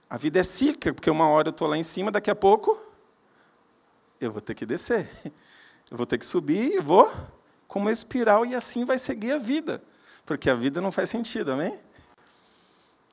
A 0.08 0.16
vida 0.16 0.38
é 0.38 0.42
cíclica, 0.42 0.94
porque 0.94 1.10
uma 1.10 1.26
hora 1.26 1.48
eu 1.48 1.52
estou 1.52 1.66
lá 1.66 1.76
em 1.76 1.82
cima, 1.82 2.10
daqui 2.10 2.30
a 2.30 2.36
pouco 2.36 2.78
eu 4.20 4.30
vou 4.30 4.40
ter 4.40 4.54
que 4.54 4.64
descer. 4.64 5.08
Eu 5.90 5.98
vou 5.98 6.06
ter 6.06 6.16
que 6.16 6.24
subir 6.24 6.72
e 6.72 6.80
vou 6.80 7.12
como 7.68 7.90
espiral, 7.90 8.46
e 8.46 8.54
assim 8.54 8.86
vai 8.86 8.98
seguir 8.98 9.32
a 9.32 9.38
vida. 9.38 9.82
Porque 10.24 10.48
a 10.48 10.54
vida 10.54 10.80
não 10.80 10.90
faz 10.90 11.10
sentido, 11.10 11.52
amém? 11.52 11.78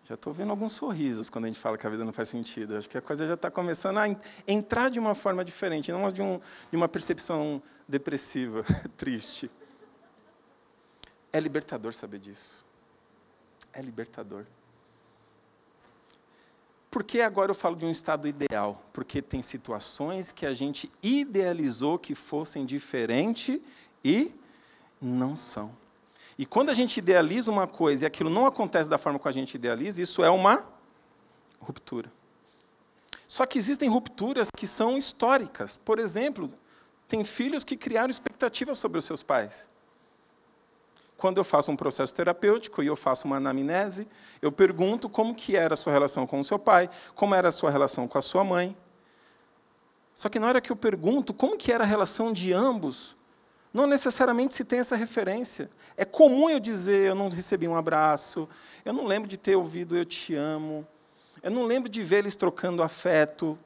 Já 0.10 0.16
estou 0.16 0.34
vendo 0.34 0.50
alguns 0.50 0.72
sorrisos 0.72 1.30
quando 1.30 1.46
a 1.46 1.48
gente 1.50 1.60
fala 1.60 1.78
que 1.78 1.86
a 1.86 1.90
vida 1.90 2.04
não 2.04 2.12
faz 2.12 2.30
sentido. 2.30 2.76
Acho 2.76 2.90
que 2.90 2.98
a 2.98 3.02
coisa 3.02 3.28
já 3.28 3.36
está 3.36 3.52
começando 3.52 4.00
a 4.00 4.06
entrar 4.48 4.90
de 4.90 4.98
uma 4.98 5.14
forma 5.14 5.46
diferente, 5.46 5.92
não 5.92 6.12
de, 6.12 6.20
um, 6.20 6.42
de 6.72 6.76
uma 6.76 6.90
percepção 6.90 7.62
depressiva, 7.88 8.66
triste. 8.98 9.52
É 11.32 11.40
libertador 11.40 11.94
saber 11.94 12.18
disso. 12.18 12.58
É 13.72 13.84
libertador. 13.84 14.46
Por 16.90 17.04
que 17.04 17.22
agora 17.22 17.52
eu 17.52 17.56
falo 17.56 17.76
de 17.76 17.86
um 17.86 17.92
estado 17.92 18.28
ideal? 18.28 18.84
Porque 18.92 19.22
tem 19.22 19.44
situações 19.44 20.32
que 20.32 20.44
a 20.44 20.56
gente 20.56 20.92
idealizou 21.04 22.00
que 22.00 22.16
fossem 22.16 22.66
diferentes 22.66 23.62
e 24.04 24.34
não 25.00 25.36
são. 25.36 25.72
E 26.40 26.46
quando 26.46 26.70
a 26.70 26.74
gente 26.74 27.00
idealiza 27.00 27.52
uma 27.52 27.68
coisa 27.68 28.06
e 28.06 28.08
aquilo 28.08 28.30
não 28.30 28.46
acontece 28.46 28.90
da 28.90 28.98
forma 28.98 29.20
como 29.20 29.28
a 29.28 29.34
gente 29.34 29.56
idealiza, 29.56 30.02
isso 30.02 30.24
é 30.24 30.30
uma 30.30 30.66
ruptura. 31.60 32.10
Só 33.28 33.46
que 33.46 33.60
existem 33.60 33.90
rupturas 33.90 34.50
que 34.50 34.66
são 34.66 34.98
históricas. 34.98 35.76
Por 35.84 36.00
exemplo, 36.00 36.50
tem 37.10 37.26
filhos 37.26 37.66
que 37.66 37.76
criaram 37.76 38.10
expectativas 38.10 38.78
sobre 38.78 38.98
os 38.98 39.04
seus 39.04 39.22
pais. 39.22 39.68
Quando 41.18 41.40
eu 41.40 41.44
faço 41.44 41.74
um 41.74 41.76
processo 41.76 42.16
terapêutico 42.16 42.82
e 42.82 42.88
eu 42.88 42.96
faço 42.96 43.28
uma 43.28 43.36
anamnese, 43.36 44.08
eu 44.42 44.50
pergunto 44.50 45.10
como 45.10 45.36
que 45.36 45.58
era 45.58 45.74
a 45.74 45.78
sua 45.78 45.92
relação 45.92 46.26
com 46.26 46.40
o 46.40 46.44
seu 46.46 46.58
pai, 46.58 46.90
como 47.16 47.36
era 47.36 47.50
a 47.50 47.52
sua 47.52 47.70
relação 47.70 48.08
com 48.08 48.18
a 48.18 48.22
sua 48.22 48.46
mãe. 48.46 48.78
Só 50.16 50.30
que 50.30 50.40
na 50.40 50.48
hora 50.48 50.62
que 50.62 50.72
eu 50.72 50.76
pergunto 50.78 51.34
como 51.34 51.58
que 51.58 51.70
era 51.70 51.84
a 51.84 51.88
relação 51.88 52.32
de 52.32 52.54
ambos, 52.54 53.19
não 53.74 53.86
necessariamente 53.86 54.54
se 54.54 54.64
tem 54.64 54.80
essa 54.80 54.96
referência. 54.96 55.70
É 55.96 56.06
comum 56.06 56.50
eu 56.50 56.60
dizer, 56.60 57.10
eu 57.10 57.16
não 57.16 57.30
recebi 57.30 57.68
um 57.68 57.76
abraço, 57.76 58.48
eu 58.84 58.94
não 58.94 59.06
lembro 59.06 59.28
de 59.28 59.38
ter 59.38 59.56
ouvido 59.56 59.96
eu 59.96 60.06
te 60.06 60.34
amo, 60.36 60.88
Eu 61.42 61.52
não 61.52 61.66
lembro 61.66 61.88
de 61.90 62.04
ver 62.04 62.18
eles 62.18 62.36
trocando 62.36 62.84
afeto. 62.84 63.58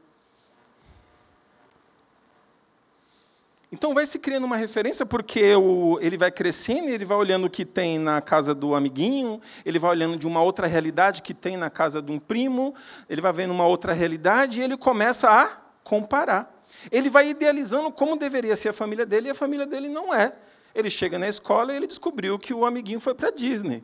Então 3.71 3.95
vai 3.95 4.05
se 4.05 4.19
criando 4.19 4.43
uma 4.43 4.55
referência, 4.55 5.03
porque 5.03 5.55
o, 5.55 5.97
ele 5.99 6.15
vai 6.15 6.29
crescendo, 6.29 6.89
ele 6.89 7.03
vai 7.03 7.17
olhando 7.17 7.45
o 7.45 7.49
que 7.49 7.65
tem 7.65 7.97
na 7.97 8.21
casa 8.21 8.53
do 8.53 8.75
amiguinho, 8.75 9.41
ele 9.65 9.79
vai 9.79 9.89
olhando 9.89 10.15
de 10.15 10.27
uma 10.27 10.43
outra 10.43 10.67
realidade 10.67 11.23
que 11.23 11.33
tem 11.33 11.57
na 11.57 11.71
casa 11.71 11.99
de 11.99 12.11
um 12.11 12.19
primo, 12.19 12.75
ele 13.09 13.19
vai 13.19 13.33
vendo 13.33 13.49
uma 13.49 13.65
outra 13.65 13.91
realidade 13.91 14.59
e 14.59 14.63
ele 14.63 14.77
começa 14.77 15.27
a 15.27 15.57
comparar. 15.83 16.53
Ele 16.91 17.09
vai 17.09 17.29
idealizando 17.29 17.91
como 17.91 18.17
deveria 18.17 18.55
ser 18.55 18.69
a 18.69 18.73
família 18.73 19.05
dele 19.05 19.27
e 19.27 19.31
a 19.31 19.35
família 19.35 19.65
dele 19.65 19.89
não 19.89 20.13
é. 20.13 20.33
Ele 20.73 20.89
chega 20.89 21.19
na 21.19 21.27
escola 21.27 21.73
e 21.73 21.75
ele 21.75 21.87
descobriu 21.87 22.39
que 22.39 22.53
o 22.53 22.65
amiguinho 22.65 22.99
foi 22.99 23.13
para 23.13 23.29
Disney. 23.29 23.83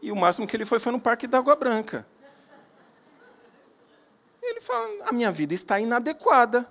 E 0.00 0.12
o 0.12 0.16
máximo 0.16 0.46
que 0.46 0.56
ele 0.56 0.64
foi 0.64 0.78
foi 0.78 0.92
no 0.92 1.00
Parque 1.00 1.26
da 1.26 1.38
Água 1.38 1.56
Branca. 1.56 2.06
Ele 4.42 4.60
fala: 4.60 4.88
a 5.06 5.12
minha 5.12 5.30
vida 5.30 5.54
está 5.54 5.80
inadequada 5.80 6.68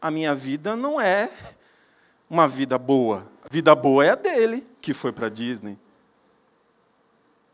a 0.00 0.10
minha 0.10 0.34
vida 0.34 0.76
não 0.76 1.00
é 1.00 1.30
uma 2.28 2.46
vida 2.46 2.78
boa. 2.78 3.26
A 3.42 3.48
vida 3.50 3.74
boa 3.74 4.04
é 4.04 4.10
a 4.10 4.14
dele, 4.14 4.64
que 4.80 4.92
foi 4.92 5.12
para 5.12 5.28
Disney. 5.28 5.78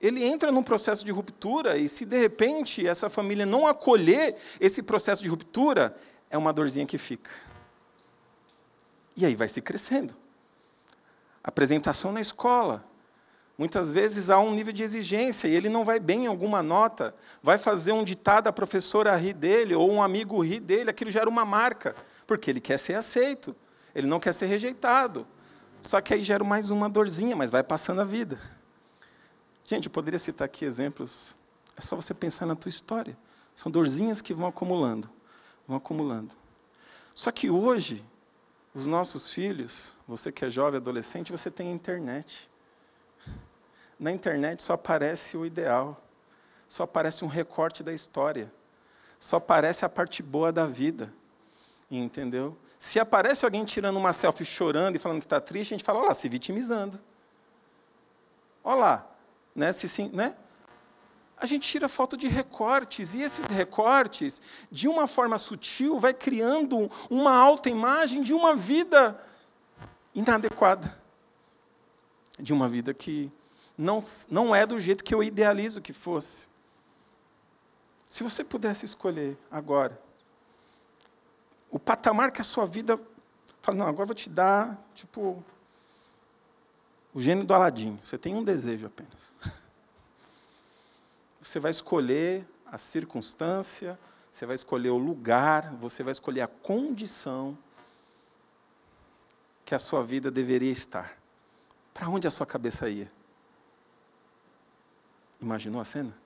Ele 0.00 0.24
entra 0.24 0.50
num 0.50 0.62
processo 0.62 1.04
de 1.04 1.12
ruptura 1.12 1.76
e, 1.78 1.88
se 1.88 2.04
de 2.04 2.18
repente 2.18 2.86
essa 2.86 3.08
família 3.08 3.46
não 3.46 3.66
acolher 3.66 4.36
esse 4.60 4.82
processo 4.82 5.22
de 5.22 5.28
ruptura, 5.28 5.96
é 6.32 6.38
uma 6.38 6.52
dorzinha 6.52 6.86
que 6.86 6.98
fica. 6.98 7.30
E 9.14 9.24
aí 9.24 9.36
vai 9.36 9.48
se 9.48 9.60
crescendo. 9.60 10.16
Apresentação 11.44 12.10
na 12.10 12.20
escola. 12.20 12.82
Muitas 13.58 13.92
vezes 13.92 14.30
há 14.30 14.40
um 14.40 14.54
nível 14.54 14.72
de 14.72 14.82
exigência 14.82 15.46
e 15.46 15.54
ele 15.54 15.68
não 15.68 15.84
vai 15.84 16.00
bem 16.00 16.24
em 16.24 16.26
alguma 16.26 16.62
nota, 16.62 17.14
vai 17.42 17.58
fazer 17.58 17.92
um 17.92 18.02
ditado, 18.02 18.48
a 18.48 18.52
professora 18.52 19.14
rir 19.14 19.34
dele 19.34 19.74
ou 19.74 19.92
um 19.92 20.02
amigo 20.02 20.42
rir 20.42 20.58
dele, 20.58 20.88
aquilo 20.88 21.10
gera 21.10 21.28
uma 21.28 21.44
marca 21.44 21.94
porque 22.26 22.50
ele 22.50 22.60
quer 22.60 22.78
ser 22.78 22.94
aceito, 22.94 23.54
ele 23.94 24.06
não 24.06 24.18
quer 24.18 24.32
ser 24.32 24.46
rejeitado. 24.46 25.26
Só 25.82 26.00
que 26.00 26.14
aí 26.14 26.22
gera 26.22 26.42
mais 26.42 26.70
uma 26.70 26.88
dorzinha, 26.88 27.36
mas 27.36 27.50
vai 27.50 27.62
passando 27.62 28.00
a 28.00 28.04
vida. 28.04 28.40
Gente, 29.66 29.84
eu 29.84 29.92
poderia 29.92 30.18
citar 30.18 30.46
aqui 30.46 30.64
exemplos, 30.64 31.36
é 31.76 31.82
só 31.82 31.94
você 31.94 32.14
pensar 32.14 32.46
na 32.46 32.56
tua 32.56 32.70
história. 32.70 33.16
São 33.54 33.70
dorzinhas 33.70 34.22
que 34.22 34.32
vão 34.32 34.46
acumulando, 34.46 35.10
vão 35.66 35.76
acumulando. 35.76 36.34
Só 37.14 37.30
que 37.30 37.50
hoje, 37.50 38.04
os 38.74 38.86
nossos 38.86 39.28
filhos, 39.28 39.92
você 40.06 40.32
que 40.32 40.44
é 40.44 40.50
jovem, 40.50 40.78
adolescente, 40.78 41.32
você 41.32 41.50
tem 41.50 41.70
internet. 41.70 42.50
Na 43.98 44.10
internet 44.10 44.62
só 44.62 44.72
aparece 44.72 45.36
o 45.36 45.46
ideal, 45.46 46.02
só 46.66 46.84
aparece 46.84 47.24
um 47.24 47.28
recorte 47.28 47.82
da 47.82 47.92
história, 47.92 48.52
só 49.20 49.36
aparece 49.36 49.84
a 49.84 49.88
parte 49.88 50.22
boa 50.22 50.50
da 50.50 50.66
vida. 50.66 51.12
Entendeu? 51.90 52.56
Se 52.78 52.98
aparece 52.98 53.44
alguém 53.44 53.64
tirando 53.64 53.96
uma 53.96 54.12
selfie 54.12 54.44
chorando 54.44 54.96
e 54.96 54.98
falando 54.98 55.20
que 55.20 55.26
está 55.26 55.40
triste, 55.40 55.74
a 55.74 55.76
gente 55.76 55.84
fala, 55.84 56.00
olha 56.00 56.08
lá, 56.08 56.14
se 56.14 56.28
vitimizando. 56.28 56.98
Olha 58.64 58.76
lá, 58.76 59.10
né? 59.54 59.70
Se, 59.72 59.88
sim, 59.88 60.10
né? 60.12 60.34
A 61.42 61.46
gente 61.46 61.68
tira 61.68 61.88
foto 61.88 62.16
de 62.16 62.28
recortes, 62.28 63.14
e 63.16 63.20
esses 63.20 63.46
recortes, 63.46 64.40
de 64.70 64.86
uma 64.86 65.08
forma 65.08 65.36
sutil, 65.38 65.98
vai 65.98 66.14
criando 66.14 66.88
uma 67.10 67.34
alta 67.34 67.68
imagem 67.68 68.22
de 68.22 68.32
uma 68.32 68.54
vida 68.54 69.20
inadequada. 70.14 70.96
De 72.38 72.52
uma 72.52 72.68
vida 72.68 72.94
que 72.94 73.28
não, 73.76 74.00
não 74.30 74.54
é 74.54 74.64
do 74.64 74.78
jeito 74.78 75.02
que 75.02 75.12
eu 75.12 75.20
idealizo 75.20 75.80
que 75.80 75.92
fosse. 75.92 76.46
Se 78.08 78.22
você 78.22 78.44
pudesse 78.44 78.84
escolher 78.84 79.36
agora, 79.50 80.00
o 81.72 81.78
patamar 81.78 82.30
que 82.30 82.40
a 82.40 82.44
sua 82.44 82.66
vida 82.66 83.00
fala, 83.60 83.78
não, 83.78 83.88
agora 83.88 84.06
vou 84.06 84.14
te 84.14 84.30
dar, 84.30 84.80
tipo, 84.94 85.42
o 87.12 87.20
gênio 87.20 87.44
do 87.44 87.52
Aladim. 87.52 87.98
Você 88.00 88.16
tem 88.16 88.36
um 88.36 88.44
desejo 88.44 88.86
apenas. 88.86 89.32
Você 91.42 91.58
vai 91.58 91.72
escolher 91.72 92.48
a 92.64 92.78
circunstância, 92.78 93.98
você 94.30 94.46
vai 94.46 94.54
escolher 94.54 94.90
o 94.90 94.96
lugar, 94.96 95.74
você 95.74 96.04
vai 96.04 96.12
escolher 96.12 96.42
a 96.42 96.46
condição 96.46 97.58
que 99.64 99.74
a 99.74 99.78
sua 99.78 100.04
vida 100.04 100.30
deveria 100.30 100.70
estar. 100.70 101.18
Para 101.92 102.08
onde 102.08 102.28
a 102.28 102.30
sua 102.30 102.46
cabeça 102.46 102.88
ia? 102.88 103.08
Imaginou 105.40 105.80
a 105.80 105.84
cena? 105.84 106.16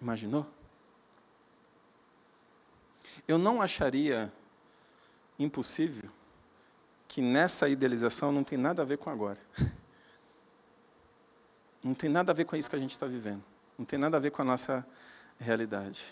Imaginou? 0.00 0.46
Eu 3.28 3.36
não 3.36 3.60
acharia 3.60 4.32
impossível 5.38 6.10
que 7.06 7.20
nessa 7.20 7.68
idealização 7.68 8.32
não 8.32 8.42
tem 8.42 8.56
nada 8.56 8.80
a 8.80 8.84
ver 8.84 8.96
com 8.96 9.10
agora. 9.10 9.38
Não 11.86 11.94
tem 11.94 12.10
nada 12.10 12.32
a 12.32 12.34
ver 12.34 12.44
com 12.44 12.56
isso 12.56 12.68
que 12.68 12.76
a 12.76 12.78
gente 12.78 12.92
está 12.92 13.06
vivendo. 13.06 13.42
Não 13.78 13.84
tem 13.84 13.98
nada 13.98 14.16
a 14.16 14.20
ver 14.20 14.30
com 14.30 14.42
a 14.42 14.44
nossa 14.44 14.86
realidade. 15.38 16.04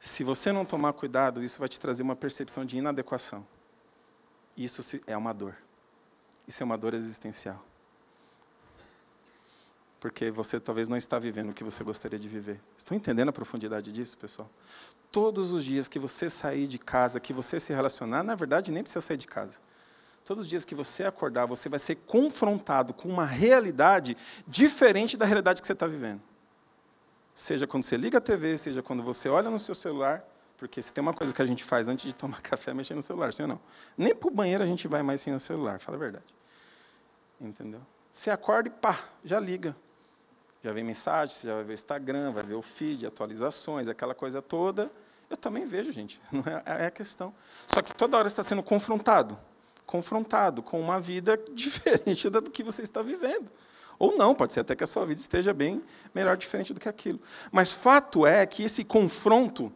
Se 0.00 0.24
você 0.24 0.52
não 0.52 0.64
tomar 0.64 0.92
cuidado, 0.92 1.42
isso 1.42 1.58
vai 1.58 1.68
te 1.68 1.78
trazer 1.78 2.02
uma 2.02 2.16
percepção 2.16 2.64
de 2.64 2.76
inadequação. 2.76 3.46
Isso 4.56 5.00
é 5.06 5.16
uma 5.16 5.32
dor. 5.32 5.56
Isso 6.46 6.62
é 6.62 6.64
uma 6.64 6.78
dor 6.78 6.94
existencial 6.94 7.62
porque 10.04 10.30
você 10.30 10.60
talvez 10.60 10.86
não 10.86 10.98
está 10.98 11.18
vivendo 11.18 11.48
o 11.48 11.54
que 11.54 11.64
você 11.64 11.82
gostaria 11.82 12.18
de 12.18 12.28
viver. 12.28 12.60
Estão 12.76 12.94
entendendo 12.94 13.30
a 13.30 13.32
profundidade 13.32 13.90
disso, 13.90 14.18
pessoal? 14.18 14.50
Todos 15.10 15.50
os 15.50 15.64
dias 15.64 15.88
que 15.88 15.98
você 15.98 16.28
sair 16.28 16.66
de 16.66 16.78
casa, 16.78 17.18
que 17.18 17.32
você 17.32 17.58
se 17.58 17.72
relacionar, 17.72 18.22
na 18.22 18.34
verdade 18.34 18.70
nem 18.70 18.82
precisa 18.82 19.00
sair 19.00 19.16
de 19.16 19.26
casa. 19.26 19.58
Todos 20.24 20.44
os 20.44 20.48
dias 20.48 20.64
que 20.64 20.74
você 20.74 21.04
acordar, 21.04 21.46
você 21.46 21.68
vai 21.68 21.78
ser 21.78 21.96
confrontado 21.96 22.94
com 22.94 23.08
uma 23.08 23.26
realidade 23.26 24.16
diferente 24.46 25.16
da 25.16 25.24
realidade 25.24 25.60
que 25.60 25.66
você 25.66 25.74
está 25.74 25.86
vivendo. 25.86 26.22
Seja 27.34 27.66
quando 27.66 27.82
você 27.82 27.96
liga 27.96 28.18
a 28.18 28.20
TV, 28.20 28.56
seja 28.56 28.82
quando 28.82 29.02
você 29.02 29.28
olha 29.28 29.50
no 29.50 29.58
seu 29.58 29.74
celular, 29.74 30.24
porque 30.56 30.80
se 30.80 30.92
tem 30.92 31.02
uma 31.02 31.12
coisa 31.12 31.34
que 31.34 31.42
a 31.42 31.46
gente 31.46 31.62
faz 31.62 31.88
antes 31.88 32.06
de 32.06 32.14
tomar 32.14 32.40
café, 32.42 32.70
é 32.70 32.74
mexer 32.74 32.94
no 32.94 33.02
celular, 33.02 33.32
sim 33.32 33.42
ou 33.42 33.48
não? 33.48 33.60
Nem 33.98 34.14
para 34.14 34.28
o 34.28 34.30
banheiro 34.30 34.64
a 34.64 34.66
gente 34.66 34.88
vai 34.88 35.02
mais 35.02 35.20
sem 35.20 35.34
o 35.34 35.40
celular, 35.40 35.78
fala 35.78 35.96
a 35.96 36.00
verdade. 36.00 36.34
Entendeu? 37.40 37.80
Você 38.12 38.30
acorda 38.30 38.68
e 38.68 38.72
pá, 38.72 38.98
já 39.24 39.38
liga 39.40 39.74
já 40.64 40.72
vem 40.72 40.82
mensagem, 40.82 41.36
você 41.36 41.46
já 41.46 41.54
vai 41.54 41.62
ver 41.62 41.72
o 41.72 41.74
Instagram, 41.74 42.32
vai 42.32 42.42
ver 42.42 42.54
o 42.54 42.62
feed, 42.62 43.06
atualizações, 43.06 43.86
aquela 43.86 44.14
coisa 44.14 44.40
toda. 44.40 44.90
Eu 45.28 45.36
também 45.36 45.66
vejo, 45.66 45.92
gente, 45.92 46.18
não 46.32 46.42
é, 46.46 46.84
é 46.84 46.86
a 46.86 46.90
questão. 46.90 47.34
Só 47.68 47.82
que 47.82 47.94
toda 47.94 48.16
hora 48.16 48.26
está 48.26 48.42
sendo 48.42 48.62
confrontado, 48.62 49.38
confrontado 49.86 50.62
com 50.62 50.80
uma 50.80 51.00
vida 51.00 51.40
diferente 51.52 52.28
da 52.30 52.40
do 52.40 52.50
que 52.50 52.62
você 52.62 52.82
está 52.82 53.02
vivendo. 53.02 53.50
Ou 53.98 54.16
não, 54.16 54.34
pode 54.34 54.52
ser 54.52 54.60
até 54.60 54.74
que 54.74 54.84
a 54.84 54.86
sua 54.86 55.06
vida 55.06 55.20
esteja 55.20 55.54
bem 55.54 55.82
melhor, 56.14 56.36
diferente 56.36 56.74
do 56.74 56.80
que 56.80 56.88
aquilo. 56.88 57.20
Mas 57.52 57.72
fato 57.72 58.26
é 58.26 58.44
que 58.44 58.62
esse 58.64 58.84
confronto, 58.84 59.72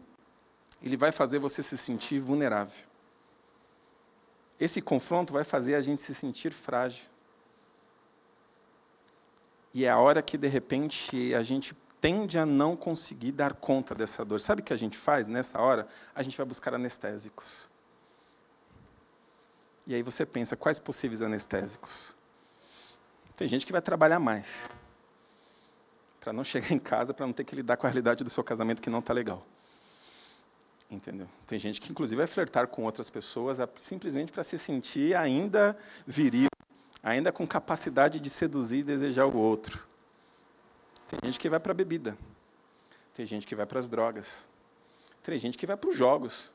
ele 0.83 0.97
vai 0.97 1.13
fazer 1.13 1.39
você 1.39 1.63
se 1.63 1.79
sentir 1.79 2.19
vulnerável. 2.19 2.89
Esse 4.59 4.83
confronto 4.83 5.33
vai 5.33 5.45
fazer 5.45 5.77
a 5.77 5.81
gente 5.81 6.01
se 6.01 6.15
sentir 6.15 6.53
frágil. 6.53 7.05
E 9.73 9.85
é 9.85 9.91
a 9.91 9.99
hora 9.99 10.21
que, 10.21 10.37
de 10.37 10.49
repente, 10.49 11.33
a 11.35 11.43
gente 11.43 11.77
tende 12.01 12.39
a 12.39 12.47
não 12.47 12.77
conseguir 12.77 13.33
dar 13.33 13.55
conta 13.55 13.95
dessa 13.95 14.25
dor. 14.25 14.41
Sabe 14.41 14.63
o 14.63 14.65
que 14.65 14.73
a 14.73 14.77
gente 14.77 14.97
faz 14.97 15.29
nessa 15.29 15.61
hora? 15.61 15.87
A 16.15 16.23
gente 16.23 16.37
vai 16.37 16.47
buscar 16.47 16.75
anestésicos. 16.75 17.69
E 19.89 19.95
aí 19.95 20.03
você 20.03 20.27
pensa, 20.27 20.55
quais 20.55 20.79
possíveis 20.79 21.23
anestésicos? 21.23 22.15
Tem 23.35 23.49
gente 23.49 23.65
que 23.65 23.73
vai 23.73 23.81
trabalhar 23.81 24.21
mais. 24.21 24.69
Para 26.21 26.31
não 26.31 26.45
chegar 26.45 26.71
em 26.73 26.79
casa, 26.79 27.15
para 27.15 27.27
não 27.27 27.33
ter 27.33 27.43
que 27.43 27.57
lidar 27.57 27.79
com 27.79 27.87
a 27.87 27.89
realidade 27.89 28.23
do 28.23 28.29
seu 28.29 28.45
casamento 28.45 28.83
que 28.83 28.91
não 28.91 28.99
está 28.99 29.15
legal. 29.15 29.43
Entendeu? 30.91 31.27
Tem 31.47 31.59
gente 31.59 31.81
que, 31.81 31.91
inclusive, 31.91 32.19
vai 32.19 32.27
flertar 32.27 32.69
com 32.69 32.85
outras 32.85 33.09
pessoas 33.09 33.57
simplesmente 33.81 34.31
para 34.31 34.45
se 34.45 34.59
sentir 34.59 35.17
ainda 35.17 35.75
viril, 36.07 36.49
ainda 37.03 37.33
com 37.33 37.47
capacidade 37.47 38.21
de 38.21 38.29
seduzir 38.29 38.81
e 38.81 38.83
desejar 38.83 39.25
o 39.25 39.39
outro. 39.39 39.83
Tem 41.09 41.19
gente 41.25 41.41
que 41.41 41.49
vai 41.49 41.59
para 41.59 41.73
a 41.73 41.75
bebida. 41.75 42.15
Tem 43.15 43.25
gente 43.25 43.47
que 43.47 43.55
vai 43.55 43.65
para 43.65 43.81
as 43.81 43.89
drogas. 43.89 44.47
Tem 45.23 45.39
gente 45.39 45.57
que 45.57 45.67
vai 45.67 45.79
para 45.79 45.89
os 45.89 45.97
jogos. 45.97 46.53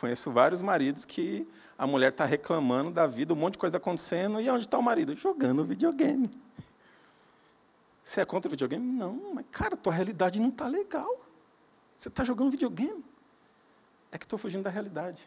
Conheço 0.00 0.30
vários 0.30 0.62
maridos 0.62 1.04
que 1.04 1.46
a 1.76 1.86
mulher 1.86 2.10
está 2.10 2.24
reclamando 2.24 2.90
da 2.90 3.06
vida, 3.06 3.34
um 3.34 3.36
monte 3.36 3.52
de 3.52 3.58
coisa 3.58 3.76
acontecendo, 3.76 4.40
e 4.40 4.48
onde 4.48 4.64
está 4.64 4.78
o 4.78 4.82
marido? 4.82 5.14
Jogando 5.14 5.62
videogame. 5.62 6.30
Você 8.02 8.22
é 8.22 8.24
contra 8.24 8.48
o 8.48 8.50
videogame? 8.50 8.82
Não, 8.82 9.34
mas 9.34 9.44
cara, 9.50 9.76
tua 9.76 9.92
realidade 9.92 10.40
não 10.40 10.48
está 10.48 10.66
legal. 10.66 11.20
Você 11.94 12.08
está 12.08 12.24
jogando 12.24 12.50
videogame. 12.50 13.04
É 14.10 14.16
que 14.16 14.24
estou 14.24 14.38
fugindo 14.38 14.62
da 14.62 14.70
realidade. 14.70 15.22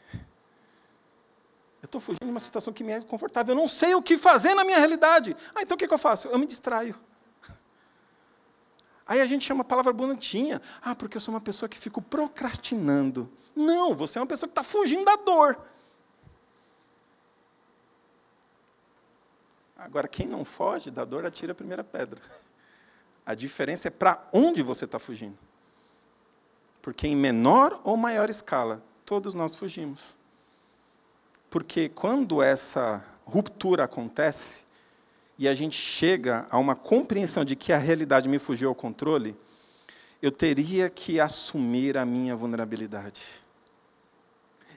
Eu 1.80 1.86
estou 1.86 2.02
fugindo 2.02 2.26
de 2.26 2.32
uma 2.32 2.40
situação 2.40 2.74
que 2.74 2.84
me 2.84 2.94
é 2.94 3.02
confortável. 3.02 3.54
Eu 3.54 3.62
não 3.62 3.68
sei 3.68 3.94
o 3.94 4.02
que 4.02 4.18
fazer 4.18 4.56
na 4.56 4.64
minha 4.64 4.80
realidade. 4.80 5.38
Ah, 5.54 5.62
então 5.62 5.76
o 5.76 5.78
que, 5.78 5.88
que 5.88 5.94
eu 5.94 6.00
faço? 6.00 6.28
Eu 6.30 6.40
me 6.40 6.48
distraio. 6.48 7.00
Aí 9.06 9.22
a 9.22 9.26
gente 9.28 9.46
chama 9.46 9.62
a 9.62 9.66
palavra 9.66 9.94
bonitinha. 9.94 10.60
Ah, 10.82 10.96
porque 10.96 11.16
eu 11.16 11.22
sou 11.22 11.32
uma 11.32 11.42
pessoa 11.42 11.70
que 11.70 11.78
fico 11.78 12.02
procrastinando. 12.02 13.32
Não, 13.56 13.96
você 13.96 14.18
é 14.18 14.22
uma 14.22 14.28
pessoa 14.28 14.48
que 14.48 14.52
está 14.52 14.64
fugindo 14.64 15.06
da 15.06 15.16
dor. 15.16 15.58
Agora, 19.78 20.08
quem 20.08 20.28
não 20.28 20.46
foge 20.46 20.90
da 20.90 21.04
dor, 21.04 21.26
atira 21.26 21.52
a 21.52 21.56
primeira 21.56 21.84
pedra. 21.84 22.22
A 23.26 23.34
diferença 23.34 23.88
é 23.88 23.92
para 23.92 24.28
onde 24.32 24.62
você 24.62 24.86
está 24.86 24.98
fugindo. 24.98 25.38
Porque 26.82 27.08
em 27.08 27.16
menor 27.16 27.80
ou 27.84 27.96
maior 27.96 28.30
escala, 28.30 28.82
todos 29.06 29.34
nós 29.34 29.56
fugimos. 29.56 30.18
Porque 31.50 31.90
quando 31.90 32.42
essa 32.42 33.04
ruptura 33.26 33.84
acontece, 33.84 34.64
e 35.38 35.48
a 35.48 35.54
gente 35.54 35.78
chega 35.78 36.48
a 36.50 36.58
uma 36.58 36.76
compreensão 36.76 37.44
de 37.44 37.56
que 37.56 37.74
a 37.74 37.78
realidade 37.78 38.30
me 38.30 38.40
fugiu 38.40 38.70
ao 38.70 38.76
controle, 38.76 39.36
eu 40.22 40.32
teria 40.32 40.90
que 40.90 41.20
assumir 41.20 41.98
a 41.98 42.06
minha 42.06 42.36
vulnerabilidade. 42.36 43.43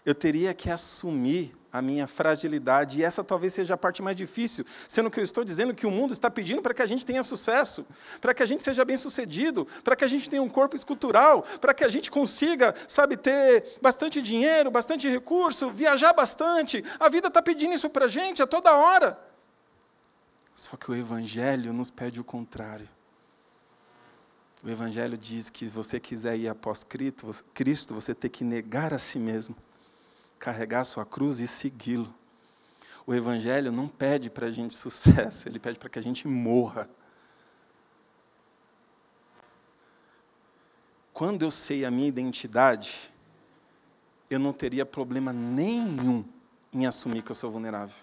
Eu 0.07 0.15
teria 0.15 0.55
que 0.55 0.71
assumir 0.71 1.53
a 1.73 1.83
minha 1.83 2.07
fragilidade, 2.07 3.01
e 3.01 3.05
essa 3.05 3.25
talvez 3.25 3.53
seja 3.53 3.75
a 3.75 3.77
parte 3.77 4.01
mais 4.01 4.17
difícil, 4.17 4.65
sendo 4.89 5.11
que 5.11 5.19
eu 5.19 5.25
estou 5.25 5.45
dizendo 5.45 5.75
que 5.75 5.85
o 5.85 5.91
mundo 5.91 6.13
está 6.13 6.31
pedindo 6.31 6.63
para 6.63 6.73
que 6.73 6.81
a 6.81 6.87
gente 6.87 7.05
tenha 7.05 7.23
sucesso, 7.25 7.85
para 8.21 8.33
que 8.33 8.43
a 8.43 8.47
gente 8.47 8.63
seja 8.63 8.85
bem-sucedido, 8.85 9.67
para 9.83 9.97
que 9.97 10.05
a 10.05 10.09
gente 10.09 10.31
tenha 10.31 10.43
um 10.43 10.49
corpo 10.49 10.77
escultural, 10.77 11.43
para 11.61 11.75
que 11.75 11.85
a 11.85 11.89
gente 11.89 12.09
consiga, 12.09 12.73
sabe, 12.89 13.17
ter 13.17 13.79
bastante 13.83 14.23
dinheiro, 14.23 14.71
bastante 14.71 15.09
recurso, 15.09 15.71
viajar 15.71 16.13
bastante. 16.15 16.85
A 17.01 17.09
vida 17.09 17.27
está 17.27 17.43
pedindo 17.43 17.75
isso 17.75 17.91
para 17.91 18.05
a 18.05 18.09
gente 18.09 18.41
a 18.41 18.47
toda 18.47 18.75
hora. 18.75 19.19
Só 20.55 20.77
que 20.77 20.91
o 20.91 20.95
Evangelho 20.95 21.73
nos 21.73 21.91
pede 21.91 22.21
o 22.21 22.25
contrário. 22.25 22.89
O 24.65 24.71
Evangelho 24.71 25.19
diz 25.19 25.51
que 25.51 25.67
se 25.67 25.75
você 25.75 26.01
quiser 26.01 26.39
ir 26.39 26.49
após 26.49 26.85
Cristo, 26.85 27.93
você 27.95 28.15
tem 28.15 28.31
que 28.31 28.45
negar 28.45 28.95
a 28.95 28.99
si 28.99 29.19
mesmo 29.19 29.55
carregar 30.39 30.85
sua 30.85 31.05
cruz 31.05 31.41
e 31.41 31.47
segui-lo. 31.47 32.13
O 33.07 33.15
Evangelho 33.15 33.71
não 33.71 33.87
pede 33.87 34.29
para 34.29 34.47
a 34.47 34.51
gente 34.51 34.75
sucesso, 34.75 35.49
ele 35.49 35.59
pede 35.59 35.79
para 35.79 35.89
que 35.89 35.99
a 35.99 36.03
gente 36.03 36.27
morra. 36.27 36.89
Quando 41.13 41.43
eu 41.43 41.51
sei 41.51 41.85
a 41.85 41.91
minha 41.91 42.09
identidade, 42.09 43.11
eu 44.29 44.39
não 44.39 44.53
teria 44.53 44.85
problema 44.85 45.33
nenhum 45.33 46.25
em 46.73 46.87
assumir 46.87 47.23
que 47.23 47.31
eu 47.31 47.35
sou 47.35 47.51
vulnerável. 47.51 47.97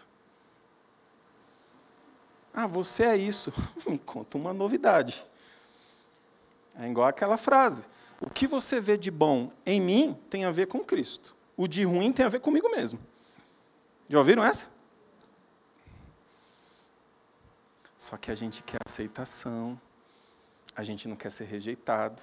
Ah, 2.53 2.67
você 2.67 3.03
é 3.03 3.17
isso. 3.17 3.51
Me 3.87 3.97
conta 3.97 4.37
uma 4.37 4.53
novidade. 4.53 5.23
É 6.75 6.87
igual 6.87 7.07
aquela 7.07 7.37
frase: 7.37 7.85
O 8.21 8.29
que 8.29 8.47
você 8.47 8.79
vê 8.79 8.97
de 8.97 9.11
bom 9.11 9.51
em 9.65 9.81
mim 9.81 10.17
tem 10.29 10.45
a 10.45 10.51
ver 10.51 10.67
com 10.67 10.79
Cristo. 10.79 11.35
O 11.55 11.67
de 11.67 11.83
ruim 11.83 12.11
tem 12.11 12.25
a 12.25 12.29
ver 12.29 12.39
comigo 12.39 12.69
mesmo. 12.69 12.99
Já 14.09 14.17
ouviram 14.17 14.43
essa? 14.43 14.67
Só 17.97 18.17
que 18.17 18.31
a 18.31 18.35
gente 18.35 18.63
quer 18.63 18.79
aceitação, 18.85 19.79
a 20.75 20.83
gente 20.83 21.07
não 21.07 21.15
quer 21.15 21.31
ser 21.31 21.45
rejeitado, 21.45 22.21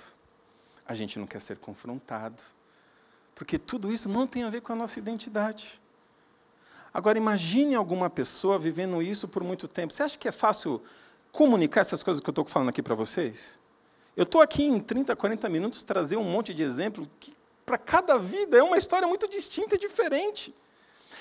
a 0.85 0.95
gente 0.95 1.19
não 1.19 1.27
quer 1.27 1.41
ser 1.41 1.57
confrontado, 1.57 2.43
porque 3.35 3.59
tudo 3.59 3.93
isso 3.93 4.09
não 4.09 4.27
tem 4.27 4.43
a 4.43 4.51
ver 4.51 4.61
com 4.61 4.73
a 4.73 4.77
nossa 4.77 4.99
identidade. 4.99 5.81
Agora, 6.93 7.17
imagine 7.17 7.77
alguma 7.77 8.11
pessoa 8.11 8.59
vivendo 8.59 9.01
isso 9.01 9.29
por 9.29 9.45
muito 9.45 9.69
tempo. 9.69 9.93
Você 9.93 10.03
acha 10.03 10.19
que 10.19 10.29
é 10.29 10.33
fácil 10.33 10.83
comunicar 11.31 11.81
essas 11.81 12.03
coisas 12.03 12.21
que 12.21 12.29
eu 12.29 12.33
estou 12.33 12.45
falando 12.45 12.69
aqui 12.69 12.83
para 12.83 12.95
vocês? 12.95 13.59
Eu 14.17 14.25
estou 14.25 14.43
aqui 14.43 14.65
em 14.65 14.81
30, 14.81 15.15
40 15.15 15.49
minutos 15.49 15.85
trazer 15.85 16.17
um 16.17 16.25
monte 16.25 16.53
de 16.53 16.63
exemplo 16.63 17.09
que 17.21 17.35
para 17.65 17.79
cada 17.79 18.19
vida 18.19 18.57
é 18.57 18.63
uma 18.63 18.77
história 18.77 19.07
muito 19.07 19.29
distinta 19.29 19.77
e 19.77 19.79
diferente. 19.79 20.55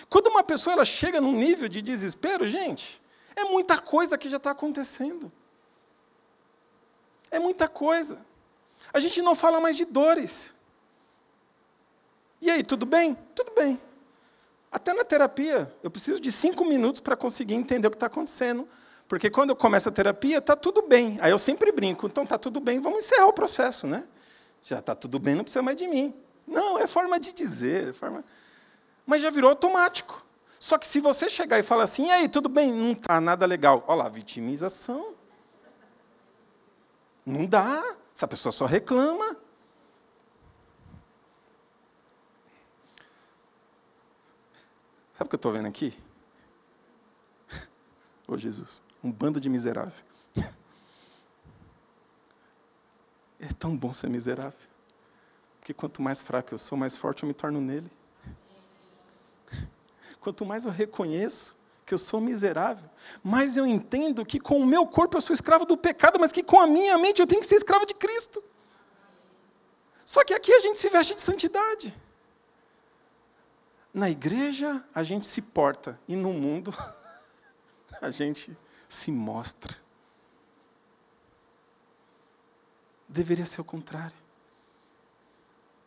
Quando 0.10 0.28
uma 0.28 0.44
pessoa 0.44 0.74
ela 0.74 0.86
chega 0.86 1.22
num 1.22 1.34
nível 1.34 1.70
de 1.70 1.82
desespero, 1.82 2.48
gente, 2.48 3.02
é 3.36 3.44
muita 3.44 3.78
coisa 3.78 4.18
que 4.18 4.30
já 4.30 4.38
está 4.38 4.52
acontecendo. 4.52 5.32
É 7.30 7.40
muita 7.40 7.68
coisa. 7.68 8.20
A 8.92 9.00
gente 9.00 9.22
não 9.22 9.36
fala 9.36 9.62
mais 9.62 9.78
de 9.78 9.86
dores. 9.86 10.54
E 12.42 12.50
aí, 12.50 12.64
tudo 12.64 12.86
bem? 12.86 13.16
Tudo 13.36 13.52
bem. 13.54 13.80
Até 14.72 14.94
na 14.94 15.04
terapia, 15.04 15.74
eu 15.84 15.92
preciso 15.92 16.20
de 16.20 16.32
cinco 16.32 16.64
minutos 16.64 17.02
para 17.02 17.16
conseguir 17.16 17.56
entender 17.56 17.88
o 17.88 17.92
que 17.92 17.96
está 17.98 18.08
acontecendo. 18.08 18.68
Porque 19.08 19.30
quando 19.30 19.50
eu 19.50 19.56
começo 19.56 19.90
a 19.90 19.92
terapia, 19.92 20.38
está 20.38 20.56
tudo 20.56 20.84
bem. 20.84 21.18
Aí 21.22 21.32
eu 21.32 21.40
sempre 21.40 21.72
brinco, 21.72 22.06
então 22.06 22.24
está 22.24 22.38
tudo 22.38 22.60
bem, 22.60 22.80
vamos 22.80 23.06
encerrar 23.06 23.26
o 23.26 23.34
processo, 23.34 23.88
né? 23.88 24.04
Já 24.62 24.80
está 24.80 24.94
tudo 24.94 25.18
bem, 25.18 25.34
não 25.34 25.44
precisa 25.44 25.64
mais 25.64 25.76
de 25.76 25.88
mim. 25.88 26.14
Não, 26.50 26.78
é 26.80 26.88
forma 26.88 27.20
de 27.20 27.32
dizer. 27.32 27.90
É 27.90 27.94
forma... 27.94 28.24
Mas 29.06 29.22
já 29.22 29.30
virou 29.30 29.50
automático. 29.50 30.26
Só 30.60 30.78
que 30.78 30.86
se 30.86 31.00
você 31.00 31.30
chegar 31.30 31.58
e 31.58 31.64
falar 31.64 31.84
assim, 31.84 32.08
e 32.08 32.12
aí, 32.12 32.28
tudo 32.28 32.50
bem? 32.50 32.72
Não 32.72 32.92
está 32.92 33.22
nada 33.22 33.46
legal. 33.46 33.84
Olha 33.88 34.04
lá, 34.04 34.10
vitimização. 34.10 35.16
Não 37.26 37.46
dá. 37.46 37.96
Essa 38.14 38.28
pessoa 38.28 38.52
só 38.52 38.66
reclama. 38.66 39.38
Sabe 45.14 45.28
o 45.28 45.30
que 45.30 45.36
eu 45.36 45.38
estou 45.38 45.52
vendo 45.52 45.68
aqui? 45.68 45.98
Ô 48.28 48.34
oh, 48.34 48.38
Jesus, 48.38 48.82
um 49.04 49.12
bando 49.12 49.40
de 49.40 49.50
miserável. 49.50 50.04
É 53.42 53.48
tão 53.54 53.78
bom 53.78 53.94
ser 53.94 54.10
miserável. 54.10 54.60
Porque 55.60 55.74
quanto 55.74 56.02
mais 56.02 56.22
fraco 56.22 56.54
eu 56.54 56.58
sou, 56.58 56.78
mais 56.78 56.96
forte 56.96 57.24
eu 57.24 57.28
me 57.28 57.34
torno 57.34 57.62
nele. 57.62 57.92
Quanto 60.20 60.46
mais 60.46 60.66
eu 60.66 60.72
reconheço 60.72 61.58
que 61.86 61.94
eu 61.94 61.98
sou 61.98 62.22
miserável, 62.22 62.88
mais 63.24 63.58
eu 63.58 63.66
entendo 63.66 64.26
que 64.26 64.40
com 64.40 64.60
o 64.60 64.66
meu 64.66 64.86
corpo 64.86 65.18
eu 65.18 65.22
sou 65.22 65.34
escravo 65.34 65.66
do 65.66 65.76
pecado, 65.76 66.20
mas 66.20 66.32
que 66.32 66.44
com 66.44 66.60
a 66.60 66.68
minha 66.68 66.98
mente 66.98 67.20
eu 67.20 67.26
tenho 67.26 67.42
que 67.42 67.48
ser 67.48 67.56
escravo 67.56 67.86
de 67.86 67.96
Cristo. 67.96 68.44
Só 70.06 70.24
que 70.24 70.34
aqui 70.34 70.54
a 70.54 70.60
gente 70.60 70.78
se 70.78 70.90
veste 70.90 71.16
de 71.16 71.22
santidade. 71.22 71.96
Na 73.94 74.10
igreja 74.10 74.84
a 74.94 75.04
gente 75.04 75.26
se 75.26 75.42
porta 75.42 76.00
e 76.08 76.16
no 76.16 76.32
mundo 76.32 76.74
a 78.00 78.12
gente 78.12 78.56
se 78.88 79.12
mostra. 79.12 79.76
Deveria 83.08 83.46
ser 83.46 83.62
o 83.62 83.64
contrário. 83.64 84.29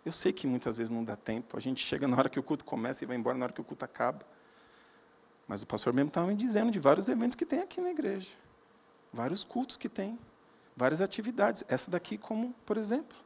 Eu 0.05 0.13
sei 0.13 0.33
que 0.33 0.47
muitas 0.47 0.79
vezes 0.79 0.91
não 0.91 1.05
dá 1.05 1.17
tempo. 1.17 1.57
A 1.57 1.61
gente 1.61 1.85
chega 1.85 2.09
na 2.09 2.17
hora 2.17 2.29
que 2.29 2.39
o 2.39 2.43
culto 2.43 2.65
começa 2.65 3.05
e 3.05 3.07
vai 3.07 3.17
embora 3.17 3.37
na 3.37 3.45
hora 3.45 3.53
que 3.53 3.61
o 3.61 3.65
culto 3.65 3.85
acaba. 3.85 4.27
Mas 5.47 5.63
o 5.63 5.67
pastor 5.67 5.93
mesmo 5.93 6.09
estava 6.09 6.27
me 6.27 6.35
dizendo 6.35 6.71
de 6.71 6.79
vários 6.79 7.09
eventos 7.09 7.37
que 7.37 7.47
tem 7.47 7.61
aqui 7.61 7.81
na 7.81 7.91
igreja. 7.91 8.33
Vários 9.13 9.45
cultos 9.45 9.77
que 9.77 9.89
tem. 9.89 10.19
Várias 10.77 11.01
atividades. 11.01 11.63
Essa 11.69 11.91
daqui, 11.91 12.19
como, 12.19 12.55
por 12.67 12.77
exemplo. 12.77 13.17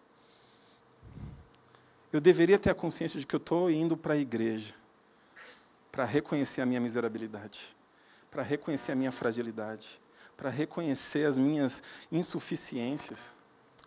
Eu 2.13 2.21
deveria 2.21 2.59
ter 2.59 2.71
a 2.71 2.75
consciência 2.75 3.19
de 3.19 3.27
que 3.27 3.35
eu 3.35 3.39
estou 3.39 3.71
indo 3.71 3.97
para 3.97 4.15
a 4.15 4.17
igreja 4.17 4.75
para 5.97 6.05
reconhecer 6.05 6.61
a 6.61 6.67
minha 6.67 6.79
miserabilidade, 6.79 7.75
para 8.31 8.43
reconhecer 8.43 8.93
a 8.93 8.95
minha 8.95 9.11
fragilidade, 9.11 9.99
para 10.37 10.51
reconhecer 10.51 11.25
as 11.25 11.39
minhas 11.39 11.83
insuficiências. 12.13 13.35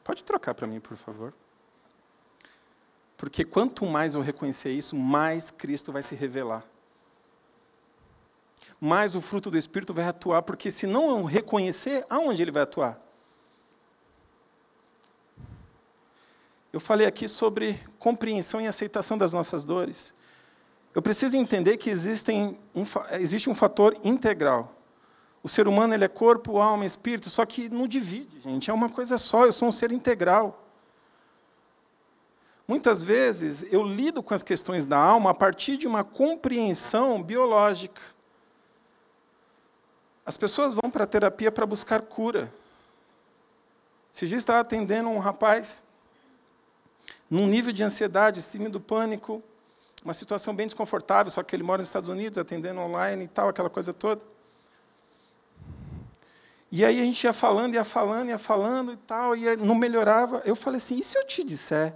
Pode 0.03 0.23
trocar 0.23 0.55
para 0.55 0.65
mim, 0.65 0.79
por 0.79 0.97
favor? 0.97 1.31
Porque 3.19 3.43
quanto 3.43 3.85
mais 3.85 4.15
eu 4.15 4.21
reconhecer 4.21 4.71
isso, 4.71 4.95
mais 4.95 5.51
Cristo 5.51 5.91
vai 5.91 6.01
se 6.01 6.15
revelar. 6.15 6.63
Mais 8.79 9.13
o 9.13 9.19
fruto 9.19 9.51
do 9.51 9.57
Espírito 9.57 9.93
vai 9.93 10.05
atuar, 10.05 10.41
porque 10.41 10.71
se 10.71 10.87
não 10.87 11.09
eu 11.09 11.25
reconhecer, 11.25 12.05
aonde 12.09 12.41
ele 12.41 12.49
vai 12.49 12.63
atuar? 12.63 12.97
Eu 16.71 16.79
falei 16.79 17.05
aqui 17.05 17.27
sobre 17.27 17.77
compreensão 17.99 18.61
e 18.61 18.67
aceitação 18.67 19.17
das 19.17 19.33
nossas 19.33 19.65
dores. 19.65 20.13
Eu 20.95 21.01
preciso 21.01 21.35
entender 21.35 21.75
que 21.75 21.89
existem 21.89 22.57
um, 22.73 22.85
existe 23.19 23.49
um 23.49 23.53
fator 23.53 23.97
integral. 24.01 24.73
O 25.43 25.49
ser 25.49 25.67
humano 25.67 25.93
ele 25.93 26.05
é 26.05 26.07
corpo, 26.07 26.57
alma, 26.57 26.85
espírito, 26.85 27.29
só 27.29 27.45
que 27.45 27.67
não 27.67 27.85
divide, 27.85 28.39
gente. 28.39 28.71
É 28.71 28.73
uma 28.73 28.87
coisa 28.87 29.17
só, 29.17 29.45
eu 29.45 29.51
sou 29.51 29.67
um 29.67 29.73
ser 29.73 29.91
integral. 29.91 30.68
Muitas 32.69 33.01
vezes 33.01 33.65
eu 33.73 33.81
lido 33.81 34.21
com 34.21 34.31
as 34.31 34.43
questões 34.43 34.85
da 34.85 34.95
alma 34.95 35.31
a 35.31 35.33
partir 35.33 35.75
de 35.75 35.87
uma 35.87 36.03
compreensão 36.03 37.19
biológica. 37.23 37.99
As 40.23 40.37
pessoas 40.37 40.75
vão 40.75 40.91
para 40.91 41.03
a 41.03 41.07
terapia 41.07 41.51
para 41.51 41.65
buscar 41.65 41.99
cura. 42.03 42.53
Se 44.11 44.27
já 44.27 44.37
está 44.37 44.59
atendendo 44.59 45.09
um 45.09 45.17
rapaz 45.17 45.81
num 47.27 47.47
nível 47.47 47.73
de 47.73 47.81
ansiedade, 47.81 48.39
síndrome 48.39 48.69
do 48.69 48.79
pânico, 48.79 49.41
uma 50.05 50.13
situação 50.13 50.55
bem 50.55 50.67
desconfortável, 50.67 51.31
só 51.31 51.41
que 51.41 51.55
ele 51.55 51.63
mora 51.63 51.79
nos 51.79 51.87
Estados 51.87 52.07
Unidos, 52.07 52.37
atendendo 52.37 52.81
online 52.81 53.25
e 53.25 53.27
tal, 53.27 53.49
aquela 53.49 53.71
coisa 53.71 53.95
toda. 53.95 54.21
E 56.71 56.85
aí 56.85 57.01
a 57.01 57.03
gente 57.03 57.23
ia 57.23 57.33
falando, 57.33 57.73
ia 57.73 57.83
falando, 57.83 58.29
ia 58.29 58.37
falando 58.37 58.93
e 58.93 58.97
tal, 58.97 59.35
e 59.35 59.55
não 59.57 59.73
melhorava. 59.73 60.43
Eu 60.45 60.55
falei 60.55 60.77
assim: 60.77 60.99
e 60.99 61.03
se 61.03 61.17
eu 61.17 61.25
te 61.25 61.43
disser 61.43 61.95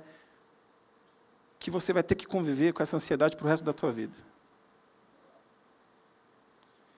que 1.63 1.71
você 1.71 1.93
vai 1.93 2.03
ter 2.03 2.15
que 2.15 2.27
conviver 2.27 2.73
com 2.73 2.83
essa 2.83 2.97
ansiedade 2.97 3.37
para 3.37 3.45
o 3.45 3.47
resto 3.47 3.63
da 3.63 3.71
tua 3.71 3.89
vida? 3.89 4.17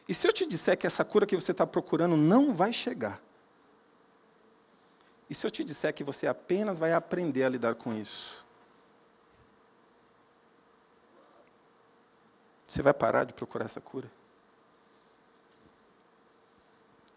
E 0.09 0.13
se 0.13 0.27
eu 0.27 0.33
te 0.33 0.43
disser 0.43 0.75
que 0.75 0.87
essa 0.87 1.05
cura 1.05 1.27
que 1.27 1.35
você 1.35 1.51
está 1.51 1.67
procurando 1.67 2.17
não 2.17 2.51
vai 2.51 2.73
chegar? 2.73 3.21
E 5.29 5.35
se 5.35 5.45
eu 5.45 5.51
te 5.51 5.63
disser 5.63 5.93
que 5.93 6.03
você 6.03 6.25
apenas 6.25 6.79
vai 6.79 6.93
aprender 6.93 7.43
a 7.43 7.49
lidar 7.49 7.75
com 7.75 7.93
isso? 7.93 8.43
Você 12.67 12.81
vai 12.81 12.93
parar 12.93 13.23
de 13.23 13.35
procurar 13.35 13.65
essa 13.65 13.79
cura? 13.79 14.11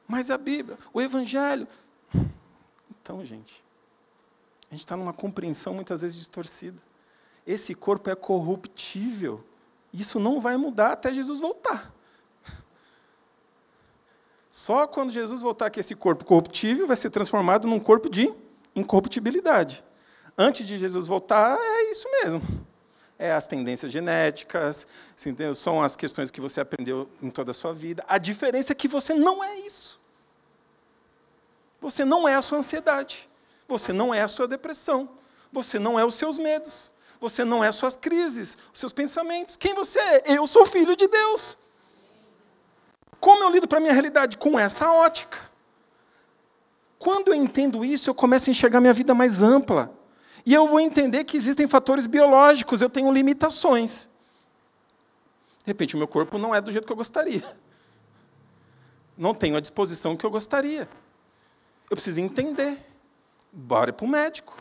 Mas 0.06 0.30
a 0.30 0.36
Bíblia, 0.36 0.76
o 0.92 1.00
Evangelho. 1.00 1.66
Então, 2.90 3.24
gente, 3.24 3.64
a 4.70 4.74
gente 4.74 4.80
está 4.80 4.98
numa 4.98 5.14
compreensão 5.14 5.72
muitas 5.72 6.02
vezes 6.02 6.18
distorcida. 6.18 6.87
Esse 7.48 7.74
corpo 7.74 8.10
é 8.10 8.14
corruptível. 8.14 9.42
Isso 9.90 10.20
não 10.20 10.38
vai 10.38 10.58
mudar 10.58 10.92
até 10.92 11.14
Jesus 11.14 11.40
voltar. 11.40 11.90
Só 14.50 14.86
quando 14.86 15.10
Jesus 15.10 15.40
voltar 15.40 15.70
que 15.70 15.80
esse 15.80 15.94
corpo 15.94 16.26
corruptível 16.26 16.86
vai 16.86 16.94
ser 16.94 17.08
transformado 17.08 17.66
num 17.66 17.80
corpo 17.80 18.10
de 18.10 18.30
incorruptibilidade. 18.76 19.82
Antes 20.36 20.66
de 20.66 20.76
Jesus 20.76 21.06
voltar, 21.06 21.56
é 21.58 21.90
isso 21.90 22.06
mesmo. 22.22 22.42
É 23.18 23.32
as 23.32 23.46
tendências 23.46 23.90
genéticas, 23.90 24.86
são 25.54 25.82
as 25.82 25.96
questões 25.96 26.30
que 26.30 26.42
você 26.42 26.60
aprendeu 26.60 27.08
em 27.22 27.30
toda 27.30 27.52
a 27.52 27.54
sua 27.54 27.72
vida. 27.72 28.04
A 28.06 28.18
diferença 28.18 28.72
é 28.72 28.74
que 28.74 28.86
você 28.86 29.14
não 29.14 29.42
é 29.42 29.58
isso. 29.60 29.98
Você 31.80 32.04
não 32.04 32.28
é 32.28 32.34
a 32.34 32.42
sua 32.42 32.58
ansiedade. 32.58 33.26
Você 33.66 33.90
não 33.90 34.12
é 34.12 34.20
a 34.20 34.28
sua 34.28 34.46
depressão. 34.46 35.08
Você 35.50 35.78
não 35.78 35.98
é 35.98 36.04
os 36.04 36.14
seus 36.14 36.36
medos. 36.36 36.92
Você 37.20 37.44
não 37.44 37.62
é 37.62 37.68
as 37.68 37.76
suas 37.76 37.96
crises, 37.96 38.56
seus 38.72 38.92
pensamentos. 38.92 39.56
Quem 39.56 39.74
você 39.74 39.98
é? 39.98 40.36
Eu 40.36 40.46
sou 40.46 40.64
filho 40.64 40.96
de 40.96 41.06
Deus. 41.08 41.56
Como 43.20 43.42
eu 43.42 43.50
lido 43.50 43.66
para 43.66 43.78
a 43.78 43.80
minha 43.80 43.92
realidade? 43.92 44.36
Com 44.36 44.58
essa 44.58 44.90
ótica. 44.90 45.38
Quando 46.98 47.28
eu 47.28 47.34
entendo 47.34 47.84
isso, 47.84 48.10
eu 48.10 48.14
começo 48.14 48.48
a 48.48 48.52
enxergar 48.52 48.80
minha 48.80 48.92
vida 48.92 49.14
mais 49.14 49.42
ampla. 49.42 49.92
E 50.44 50.54
eu 50.54 50.66
vou 50.66 50.80
entender 50.80 51.24
que 51.24 51.36
existem 51.36 51.68
fatores 51.68 52.06
biológicos, 52.06 52.80
eu 52.80 52.88
tenho 52.88 53.12
limitações. 53.12 54.08
De 55.58 55.66
repente, 55.66 55.94
o 55.94 55.98
meu 55.98 56.08
corpo 56.08 56.38
não 56.38 56.54
é 56.54 56.60
do 56.60 56.72
jeito 56.72 56.86
que 56.86 56.92
eu 56.92 56.96
gostaria. 56.96 57.44
Não 59.16 59.34
tenho 59.34 59.56
a 59.56 59.60
disposição 59.60 60.16
que 60.16 60.24
eu 60.24 60.30
gostaria. 60.30 60.88
Eu 61.90 61.96
preciso 61.96 62.20
entender. 62.20 62.78
Bora 63.52 63.92
para 63.92 64.06
o 64.06 64.08
médico. 64.08 64.56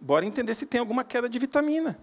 Bora 0.00 0.24
entender 0.24 0.54
se 0.54 0.66
tem 0.66 0.80
alguma 0.80 1.04
queda 1.04 1.28
de 1.28 1.38
vitamina. 1.38 1.98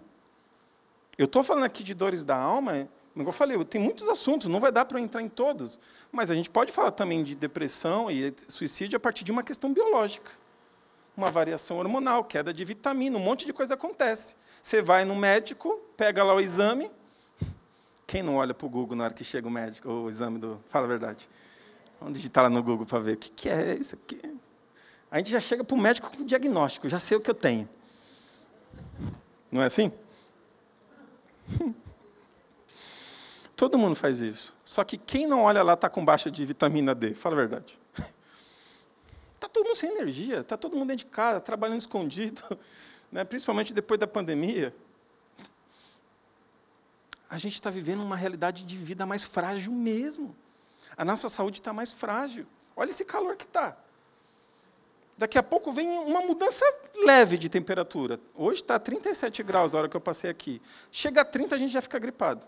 Eu 1.18 1.26
estou 1.26 1.44
falando 1.44 1.64
aqui 1.64 1.84
de 1.84 1.94
dores 1.94 2.24
da 2.24 2.36
alma, 2.38 2.88
como 3.14 3.30
eu 3.30 3.34
falei, 3.34 3.64
tem 3.66 3.82
muitos 3.82 4.08
assuntos, 4.08 4.48
não 4.48 4.60
vai 4.60 4.72
dar 4.72 4.86
para 4.86 5.00
entrar 5.02 5.22
em 5.24 5.30
todos. 5.30 5.80
Mas 6.12 6.30
a 6.30 6.36
gente 6.36 6.50
pode 6.50 6.72
falar 6.72 6.92
também 6.92 7.24
de 7.24 7.36
depressão 7.36 8.12
e 8.12 8.34
suicídio 8.48 8.96
a 8.98 9.00
partir 9.00 9.24
de 9.24 9.32
uma 9.32 9.42
questão 9.42 9.74
biológica. 9.74 10.32
Uma 11.16 11.32
variação 11.32 11.80
hormonal, 11.80 12.24
queda 12.24 12.54
de 12.54 12.64
vitamina, 12.64 13.18
um 13.18 13.22
monte 13.22 13.48
de 13.48 13.54
coisa 13.54 13.74
acontece. 13.74 14.36
Você 14.62 14.84
vai 14.84 15.04
no 15.04 15.16
médico, 15.16 15.82
pega 15.98 16.24
lá 16.24 16.36
o 16.36 16.40
exame. 16.40 16.92
Quem 18.06 18.22
não 18.22 18.36
olha 18.36 18.54
para 18.54 18.68
o 18.68 18.70
Google 18.70 18.96
na 18.96 19.06
hora 19.06 19.14
que 19.14 19.24
chega 19.24 19.48
o 19.48 19.52
médico, 19.52 19.90
o 19.90 20.10
exame 20.10 20.38
do. 20.38 20.62
Fala 20.70 20.86
a 20.86 20.90
verdade. 20.90 21.28
Vamos 22.00 22.18
digitar 22.18 22.44
lá 22.44 22.50
no 22.52 22.62
Google 22.62 22.86
para 22.86 23.00
ver 23.00 23.14
o 23.14 23.18
que, 23.18 23.32
que 23.32 23.50
é 23.50 23.76
isso 23.76 23.96
aqui. 23.96 24.20
A 25.10 25.18
gente 25.18 25.32
já 25.32 25.40
chega 25.40 25.64
para 25.64 25.76
o 25.76 25.80
médico 25.80 26.12
com 26.16 26.22
o 26.22 26.26
diagnóstico, 26.26 26.88
já 26.88 27.00
sei 27.00 27.18
o 27.18 27.22
que 27.22 27.32
eu 27.32 27.36
tenho. 27.36 27.68
Não 29.52 29.62
é 29.62 29.66
assim? 29.66 29.92
Todo 33.56 33.78
mundo 33.78 33.96
faz 33.96 34.22
isso. 34.22 34.56
Só 34.64 34.84
que 34.84 34.98
quem 34.98 35.26
não 35.26 35.44
olha 35.44 35.64
lá 35.64 35.74
está 35.74 35.90
com 35.90 36.06
baixa 36.06 36.30
de 36.30 36.46
vitamina 36.46 36.94
D. 36.94 37.16
Fala 37.16 37.36
a 37.36 37.40
verdade. 37.40 37.80
Está 39.34 39.48
todo 39.50 39.66
mundo 39.66 39.76
sem 39.76 39.90
energia, 39.90 40.42
está 40.42 40.56
todo 40.56 40.76
mundo 40.76 40.90
dentro 40.90 41.06
de 41.06 41.12
casa, 41.12 41.40
trabalhando 41.40 41.80
escondido, 41.80 42.42
né? 43.12 43.24
principalmente 43.24 43.74
depois 43.74 44.00
da 44.00 44.06
pandemia. 44.06 44.76
A 47.30 47.38
gente 47.38 47.54
está 47.54 47.70
vivendo 47.70 48.02
uma 48.04 48.16
realidade 48.16 48.64
de 48.64 48.78
vida 48.78 49.06
mais 49.06 49.24
frágil 49.24 49.72
mesmo. 49.72 50.36
A 50.96 51.04
nossa 51.04 51.28
saúde 51.28 51.60
está 51.60 51.74
mais 51.74 51.92
frágil. 51.92 52.46
Olha 52.76 52.90
esse 52.90 53.04
calor 53.04 53.36
que 53.36 53.44
está. 53.44 53.76
Daqui 55.18 55.38
a 55.38 55.44
pouco 55.44 55.72
vem 55.72 55.88
uma 55.88 56.22
mudança 56.22 56.64
leve 57.04 57.38
de 57.38 57.50
temperatura. 57.50 58.20
Hoje 58.36 58.62
está 58.62 58.78
37 58.78 59.42
graus 59.42 59.74
a 59.74 59.80
hora 59.80 59.90
que 59.90 59.98
eu 59.98 60.02
passei 60.02 60.30
aqui. 60.30 60.62
Chega 60.92 61.22
a 61.22 61.26
30, 61.26 61.56
a 61.56 61.58
gente 61.58 61.72
já 61.72 61.82
fica 61.82 61.98
gripado. 61.98 62.46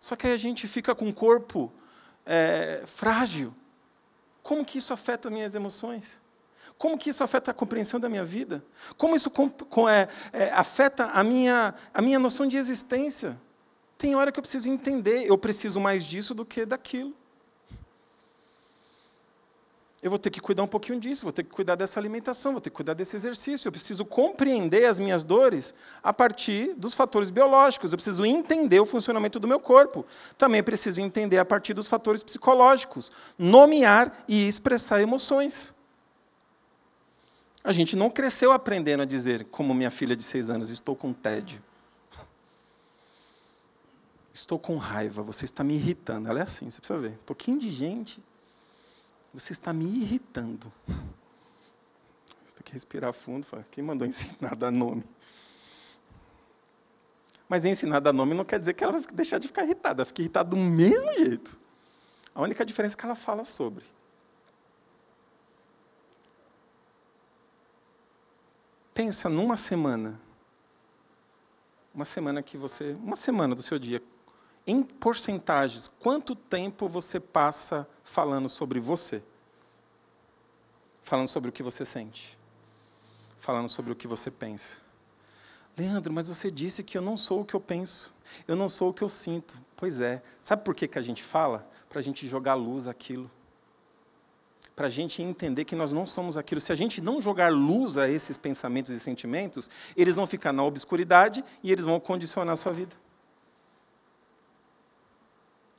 Só 0.00 0.16
que 0.16 0.26
aí 0.26 0.32
a 0.32 0.38
gente 0.38 0.66
fica 0.66 0.94
com 0.94 1.08
o 1.08 1.12
corpo 1.12 1.70
é, 2.24 2.82
frágil. 2.86 3.52
Como 4.42 4.64
que 4.64 4.78
isso 4.78 4.92
afeta 4.92 5.28
minhas 5.28 5.54
emoções? 5.54 6.20
Como 6.78 6.96
que 6.96 7.10
isso 7.10 7.24
afeta 7.24 7.50
a 7.50 7.54
compreensão 7.54 8.00
da 8.00 8.08
minha 8.08 8.24
vida? 8.24 8.64
Como 8.96 9.16
isso 9.16 9.30
com, 9.30 9.88
é, 9.88 10.08
é, 10.32 10.50
afeta 10.52 11.06
a 11.06 11.22
minha, 11.24 11.74
a 11.92 12.00
minha 12.00 12.18
noção 12.18 12.46
de 12.46 12.56
existência? 12.56 13.38
Tem 13.98 14.14
hora 14.14 14.32
que 14.32 14.38
eu 14.38 14.42
preciso 14.42 14.68
entender, 14.68 15.26
eu 15.26 15.36
preciso 15.36 15.80
mais 15.80 16.04
disso 16.04 16.34
do 16.34 16.44
que 16.44 16.64
daquilo. 16.64 17.14
Eu 20.06 20.10
vou 20.10 20.20
ter 20.20 20.30
que 20.30 20.40
cuidar 20.40 20.62
um 20.62 20.68
pouquinho 20.68 21.00
disso, 21.00 21.24
vou 21.24 21.32
ter 21.32 21.42
que 21.42 21.50
cuidar 21.50 21.74
dessa 21.74 21.98
alimentação, 21.98 22.52
vou 22.52 22.60
ter 22.60 22.70
que 22.70 22.76
cuidar 22.76 22.94
desse 22.94 23.16
exercício. 23.16 23.66
Eu 23.66 23.72
preciso 23.72 24.04
compreender 24.04 24.84
as 24.84 25.00
minhas 25.00 25.24
dores 25.24 25.74
a 26.00 26.12
partir 26.12 26.74
dos 26.76 26.94
fatores 26.94 27.28
biológicos. 27.28 27.90
Eu 27.92 27.96
preciso 27.96 28.24
entender 28.24 28.78
o 28.78 28.86
funcionamento 28.86 29.40
do 29.40 29.48
meu 29.48 29.58
corpo. 29.58 30.06
Também 30.38 30.62
preciso 30.62 31.00
entender 31.00 31.38
a 31.38 31.44
partir 31.44 31.74
dos 31.74 31.88
fatores 31.88 32.22
psicológicos, 32.22 33.10
nomear 33.36 34.24
e 34.28 34.46
expressar 34.46 35.02
emoções. 35.02 35.74
A 37.64 37.72
gente 37.72 37.96
não 37.96 38.08
cresceu 38.08 38.52
aprendendo 38.52 39.02
a 39.02 39.06
dizer, 39.06 39.46
como 39.46 39.74
minha 39.74 39.90
filha 39.90 40.14
de 40.14 40.22
seis 40.22 40.48
anos, 40.48 40.70
estou 40.70 40.94
com 40.94 41.12
tédio. 41.12 41.60
Estou 44.32 44.56
com 44.56 44.76
raiva, 44.76 45.20
você 45.20 45.44
está 45.44 45.64
me 45.64 45.74
irritando. 45.74 46.28
Ela 46.28 46.38
é 46.38 46.42
assim, 46.44 46.70
você 46.70 46.78
precisa 46.78 46.96
ver. 46.96 47.10
Um 47.10 47.26
pouquinho 47.26 47.58
de 47.58 47.72
gente, 47.72 48.22
você 49.36 49.52
está 49.52 49.70
me 49.70 49.84
irritando. 49.84 50.72
Você 52.42 52.54
tem 52.54 52.62
que 52.64 52.72
respirar 52.72 53.12
fundo. 53.12 53.44
Fala, 53.44 53.66
Quem 53.70 53.84
mandou 53.84 54.06
ensinar 54.08 54.52
a 54.52 54.54
dar 54.54 54.70
nome? 54.70 55.04
Mas 57.46 57.66
ensinar 57.66 57.98
a 57.98 58.00
dar 58.00 58.12
nome 58.14 58.32
não 58.32 58.46
quer 58.46 58.58
dizer 58.58 58.72
que 58.72 58.82
ela 58.82 58.94
vai 58.94 59.02
deixar 59.12 59.38
de 59.38 59.46
ficar 59.46 59.64
irritada. 59.64 60.00
Ela 60.00 60.06
fica 60.06 60.22
irritada 60.22 60.48
do 60.48 60.56
mesmo 60.56 61.12
jeito. 61.18 61.58
A 62.34 62.40
única 62.40 62.64
diferença 62.64 62.96
é 62.96 62.98
que 62.98 63.04
ela 63.04 63.14
fala 63.14 63.44
sobre. 63.44 63.84
Pensa 68.94 69.28
numa 69.28 69.56
semana. 69.56 70.18
Uma 71.94 72.06
semana 72.06 72.42
que 72.42 72.56
você. 72.56 72.92
Uma 72.92 73.16
semana 73.16 73.54
do 73.54 73.62
seu 73.62 73.78
dia 73.78 74.02
em 74.66 74.82
porcentagens, 74.82 75.90
quanto 76.00 76.34
tempo 76.34 76.88
você 76.88 77.20
passa 77.20 77.88
falando 78.02 78.48
sobre 78.48 78.80
você? 78.80 79.22
Falando 81.02 81.28
sobre 81.28 81.50
o 81.50 81.52
que 81.52 81.62
você 81.62 81.84
sente? 81.84 82.36
Falando 83.38 83.68
sobre 83.68 83.92
o 83.92 83.94
que 83.94 84.08
você 84.08 84.28
pensa? 84.28 84.80
Leandro, 85.76 86.12
mas 86.12 86.26
você 86.26 86.50
disse 86.50 86.82
que 86.82 86.98
eu 86.98 87.02
não 87.02 87.16
sou 87.16 87.42
o 87.42 87.44
que 87.44 87.54
eu 87.54 87.60
penso, 87.60 88.12
eu 88.48 88.56
não 88.56 88.68
sou 88.68 88.90
o 88.90 88.94
que 88.94 89.04
eu 89.04 89.08
sinto. 89.08 89.62
Pois 89.76 90.00
é. 90.00 90.22
Sabe 90.40 90.64
por 90.64 90.74
que, 90.74 90.88
que 90.88 90.98
a 90.98 91.02
gente 91.02 91.22
fala? 91.22 91.68
Para 91.88 92.00
a 92.00 92.02
gente 92.02 92.26
jogar 92.26 92.54
luz 92.54 92.88
aquilo. 92.88 93.30
Para 94.74 94.88
a 94.88 94.90
gente 94.90 95.22
entender 95.22 95.64
que 95.64 95.76
nós 95.76 95.92
não 95.92 96.06
somos 96.06 96.36
aquilo. 96.36 96.60
Se 96.60 96.72
a 96.72 96.74
gente 96.74 97.00
não 97.00 97.20
jogar 97.20 97.52
luz 97.52 97.98
a 97.98 98.08
esses 98.08 98.36
pensamentos 98.36 98.90
e 98.90 98.98
sentimentos, 98.98 99.70
eles 99.96 100.16
vão 100.16 100.26
ficar 100.26 100.52
na 100.52 100.64
obscuridade 100.64 101.44
e 101.62 101.70
eles 101.70 101.84
vão 101.84 102.00
condicionar 102.00 102.54
a 102.54 102.56
sua 102.56 102.72
vida. 102.72 102.96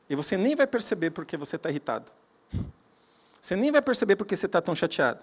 E 0.09 0.15
você 0.15 0.37
nem 0.37 0.55
vai 0.55 0.67
perceber 0.67 1.11
porque 1.11 1.35
você 1.35 1.55
está 1.57 1.69
irritado. 1.69 2.11
Você 3.41 3.55
nem 3.55 3.71
vai 3.71 3.81
perceber 3.81 4.15
porque 4.15 4.35
você 4.35 4.45
está 4.45 4.61
tão 4.61 4.75
chateado. 4.75 5.19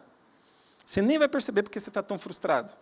Você 0.84 1.00
nem 1.00 1.18
vai 1.18 1.28
perceber 1.28 1.62
porque 1.62 1.80
você 1.80 1.90
está 1.90 2.02
tão 2.02 2.18
frustrado. 2.18 2.72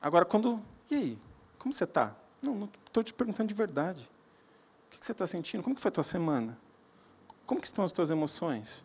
Agora, 0.00 0.24
quando. 0.24 0.60
E 0.90 0.94
aí? 0.94 1.18
Como 1.58 1.72
você 1.72 1.84
está? 1.84 2.14
Não, 2.40 2.68
estou 2.86 3.02
te 3.02 3.12
perguntando 3.14 3.48
de 3.48 3.54
verdade. 3.54 4.08
O 4.88 4.98
que 4.98 5.04
você 5.06 5.12
está 5.12 5.26
sentindo? 5.26 5.62
Como 5.62 5.78
foi 5.78 5.88
a 5.88 5.92
tua 5.92 6.04
semana? 6.04 6.58
Como 7.46 7.60
estão 7.62 7.84
as 7.84 7.92
tuas 7.92 8.10
emoções? 8.10 8.84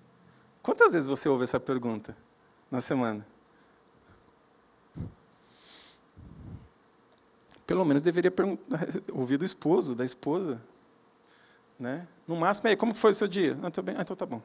Quantas 0.62 0.94
vezes 0.94 1.08
você 1.08 1.28
ouve 1.28 1.44
essa 1.44 1.60
pergunta 1.60 2.16
na 2.70 2.82
semana? 2.82 3.26
Pelo 7.66 7.84
menos 7.84 8.02
deveria 8.02 8.32
ouvir 9.12 9.38
do 9.38 9.46
esposo, 9.46 9.96
da 9.96 10.06
esposa. 10.06 10.62
Né? 11.80 12.08
No 12.28 12.36
máximo, 12.36 12.68
aí, 12.70 12.76
como 12.76 12.94
foi 12.96 13.12
o 13.12 13.14
seu 13.14 13.28
dia? 13.28 13.58
Ah, 13.62 13.82
bem. 13.82 13.96
Ah, 13.98 14.02
então 14.02 14.16
tá 14.16 14.26
bom. 14.26 14.42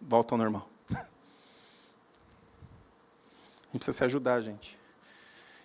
Volta 0.00 0.34
ao 0.34 0.38
normal. 0.38 0.68
A 0.90 0.94
gente 3.72 3.78
precisa 3.78 3.98
se 3.98 4.04
ajudar, 4.04 4.40
gente. 4.40 4.78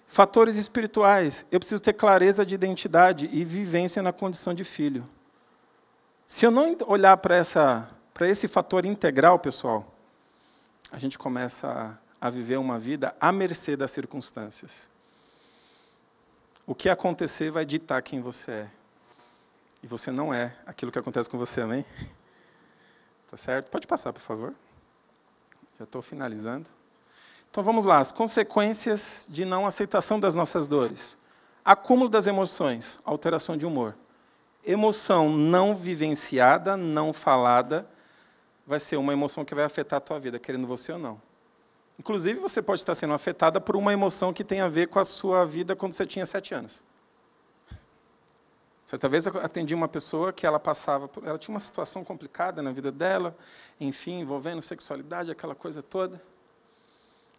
Fatores 0.07 0.55
espirituais. 0.55 1.45
Eu 1.51 1.59
preciso 1.59 1.81
ter 1.81 1.93
clareza 1.93 2.45
de 2.45 2.55
identidade 2.55 3.29
e 3.31 3.43
vivência 3.43 4.01
na 4.01 4.13
condição 4.13 4.53
de 4.53 4.63
filho. 4.63 5.07
Se 6.25 6.45
eu 6.45 6.51
não 6.51 6.75
olhar 6.87 7.17
para 7.17 7.35
essa 7.35 7.89
para 8.17 8.27
esse 8.27 8.47
fator 8.47 8.83
integral, 8.83 9.37
pessoal, 9.37 9.93
a 10.91 10.97
gente 10.97 11.19
começa 11.19 11.99
a, 12.19 12.27
a 12.27 12.29
viver 12.31 12.57
uma 12.57 12.79
vida 12.79 13.15
à 13.19 13.31
mercê 13.31 13.77
das 13.77 13.91
circunstâncias. 13.91 14.89
O 16.67 16.75
que 16.75 16.89
acontecer 16.89 17.49
vai 17.49 17.65
ditar 17.65 18.01
quem 18.01 18.19
você 18.19 18.51
é. 18.51 18.67
E 19.81 19.87
você 19.87 20.11
não 20.11 20.33
é 20.33 20.53
aquilo 20.65 20.91
que 20.91 20.99
acontece 20.99 21.29
com 21.29 21.37
você, 21.37 21.61
amém? 21.61 21.85
Tá 23.31 23.37
certo? 23.37 23.69
Pode 23.69 23.87
passar, 23.87 24.11
por 24.11 24.21
favor. 24.21 24.53
Já 25.79 25.85
estou 25.85 26.01
finalizando. 26.01 26.69
Então 27.49 27.63
vamos 27.63 27.85
lá, 27.85 27.99
as 27.99 28.11
consequências 28.11 29.25
de 29.29 29.45
não 29.45 29.65
aceitação 29.65 30.19
das 30.19 30.35
nossas 30.35 30.67
dores. 30.67 31.17
Acúmulo 31.63 32.09
das 32.09 32.27
emoções, 32.27 32.99
alteração 33.05 33.55
de 33.55 33.65
humor. 33.65 33.95
Emoção 34.61 35.29
não 35.29 35.73
vivenciada, 35.73 36.75
não 36.75 37.13
falada, 37.13 37.87
vai 38.65 38.79
ser 38.79 38.97
uma 38.97 39.13
emoção 39.13 39.45
que 39.45 39.55
vai 39.55 39.63
afetar 39.63 39.97
a 39.97 40.01
tua 40.01 40.19
vida, 40.19 40.37
querendo 40.37 40.67
você 40.67 40.91
ou 40.91 40.99
não. 40.99 41.21
Inclusive, 41.99 42.39
você 42.39 42.61
pode 42.61 42.81
estar 42.81 42.93
sendo 42.95 43.13
afetada 43.13 43.59
por 43.59 43.75
uma 43.75 43.91
emoção 43.91 44.31
que 44.31 44.43
tem 44.43 44.61
a 44.61 44.69
ver 44.69 44.87
com 44.87 44.99
a 44.99 45.05
sua 45.05 45.45
vida 45.45 45.75
quando 45.75 45.93
você 45.93 46.05
tinha 46.05 46.25
sete 46.25 46.53
anos. 46.53 46.83
Certa 48.85 49.09
vez 49.09 49.25
eu 49.25 49.37
atendi 49.41 49.73
uma 49.73 49.87
pessoa 49.87 50.31
que 50.31 50.45
ela 50.45 50.59
passava, 50.59 51.09
por, 51.09 51.25
ela 51.27 51.37
tinha 51.37 51.53
uma 51.53 51.59
situação 51.59 52.05
complicada 52.05 52.61
na 52.61 52.71
vida 52.71 52.89
dela, 52.91 53.35
enfim, 53.81 54.21
envolvendo 54.21 54.61
sexualidade, 54.61 55.29
aquela 55.29 55.53
coisa 55.53 55.83
toda. 55.83 56.21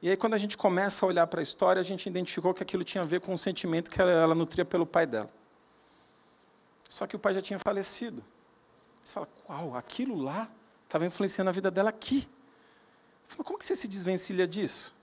E 0.02 0.10
aí, 0.10 0.16
quando 0.16 0.34
a 0.34 0.38
gente 0.38 0.56
começa 0.56 1.06
a 1.06 1.08
olhar 1.08 1.26
para 1.26 1.40
a 1.40 1.42
história, 1.42 1.80
a 1.80 1.82
gente 1.82 2.06
identificou 2.06 2.52
que 2.52 2.62
aquilo 2.62 2.84
tinha 2.84 3.02
a 3.02 3.06
ver 3.06 3.20
com 3.20 3.32
um 3.32 3.38
sentimento 3.38 3.90
que 3.90 4.00
ela, 4.00 4.10
ela 4.10 4.34
nutria 4.34 4.64
pelo 4.64 4.84
pai 4.84 5.06
dela. 5.06 5.30
Só 6.88 7.06
que 7.06 7.16
o 7.16 7.18
pai 7.18 7.34
já 7.34 7.40
tinha 7.40 7.58
falecido. 7.58 8.22
Você 9.02 9.14
fala, 9.14 9.28
uau, 9.48 9.74
aquilo 9.74 10.20
lá 10.20 10.48
estava 10.84 11.06
influenciando 11.06 11.48
a 11.48 11.52
vida 11.52 11.70
dela 11.70 11.88
aqui. 11.88 12.28
Falo, 13.28 13.44
como 13.44 13.58
que 13.58 13.64
você 13.64 13.76
se 13.76 13.86
desvencilha 13.86 14.48
disso? 14.48 14.94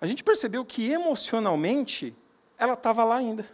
A 0.00 0.06
gente 0.06 0.24
percebeu 0.24 0.64
que 0.64 0.90
emocionalmente 0.90 2.14
ela 2.58 2.74
estava 2.74 3.04
lá 3.04 3.16
ainda. 3.16 3.48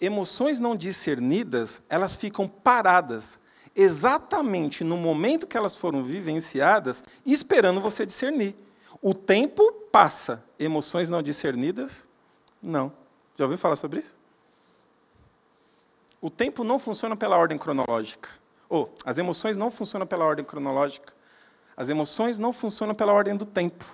Emoções 0.00 0.58
não 0.58 0.74
discernidas, 0.74 1.82
elas 1.88 2.16
ficam 2.16 2.48
paradas 2.48 3.38
exatamente 3.76 4.82
no 4.82 4.96
momento 4.96 5.46
que 5.46 5.56
elas 5.56 5.76
foram 5.76 6.04
vivenciadas, 6.04 7.04
esperando 7.24 7.80
você 7.80 8.06
discernir. 8.06 8.56
O 9.00 9.14
tempo 9.14 9.70
passa, 9.92 10.44
emoções 10.58 11.08
não 11.08 11.22
discernidas, 11.22 12.08
não. 12.62 12.92
Já 13.36 13.44
ouviu 13.44 13.58
falar 13.58 13.76
sobre 13.76 14.00
isso? 14.00 14.16
O 16.20 16.28
tempo 16.28 16.64
não 16.64 16.78
funciona 16.78 17.16
pela 17.16 17.36
ordem 17.36 17.56
cronológica. 17.56 18.28
Ou, 18.68 18.92
as 19.04 19.18
emoções 19.18 19.56
não 19.56 19.70
funcionam 19.70 20.06
pela 20.06 20.24
ordem 20.24 20.44
cronológica. 20.44 21.12
As 21.76 21.88
emoções 21.88 22.38
não 22.38 22.52
funcionam 22.52 22.94
pela 22.94 23.12
ordem 23.12 23.36
do 23.36 23.46
tempo. 23.46 23.84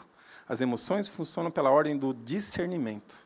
As 0.49 0.61
emoções 0.61 1.09
funcionam 1.09 1.51
pela 1.51 1.71
ordem 1.71 1.97
do 1.97 2.13
discernimento. 2.13 3.17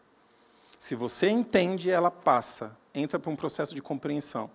Se 0.78 0.94
você 0.94 1.28
entende, 1.28 1.90
ela 1.90 2.10
passa, 2.10 2.76
entra 2.94 3.18
para 3.18 3.30
um 3.30 3.36
processo 3.36 3.74
de 3.74 3.82
compreensão. 3.82 4.50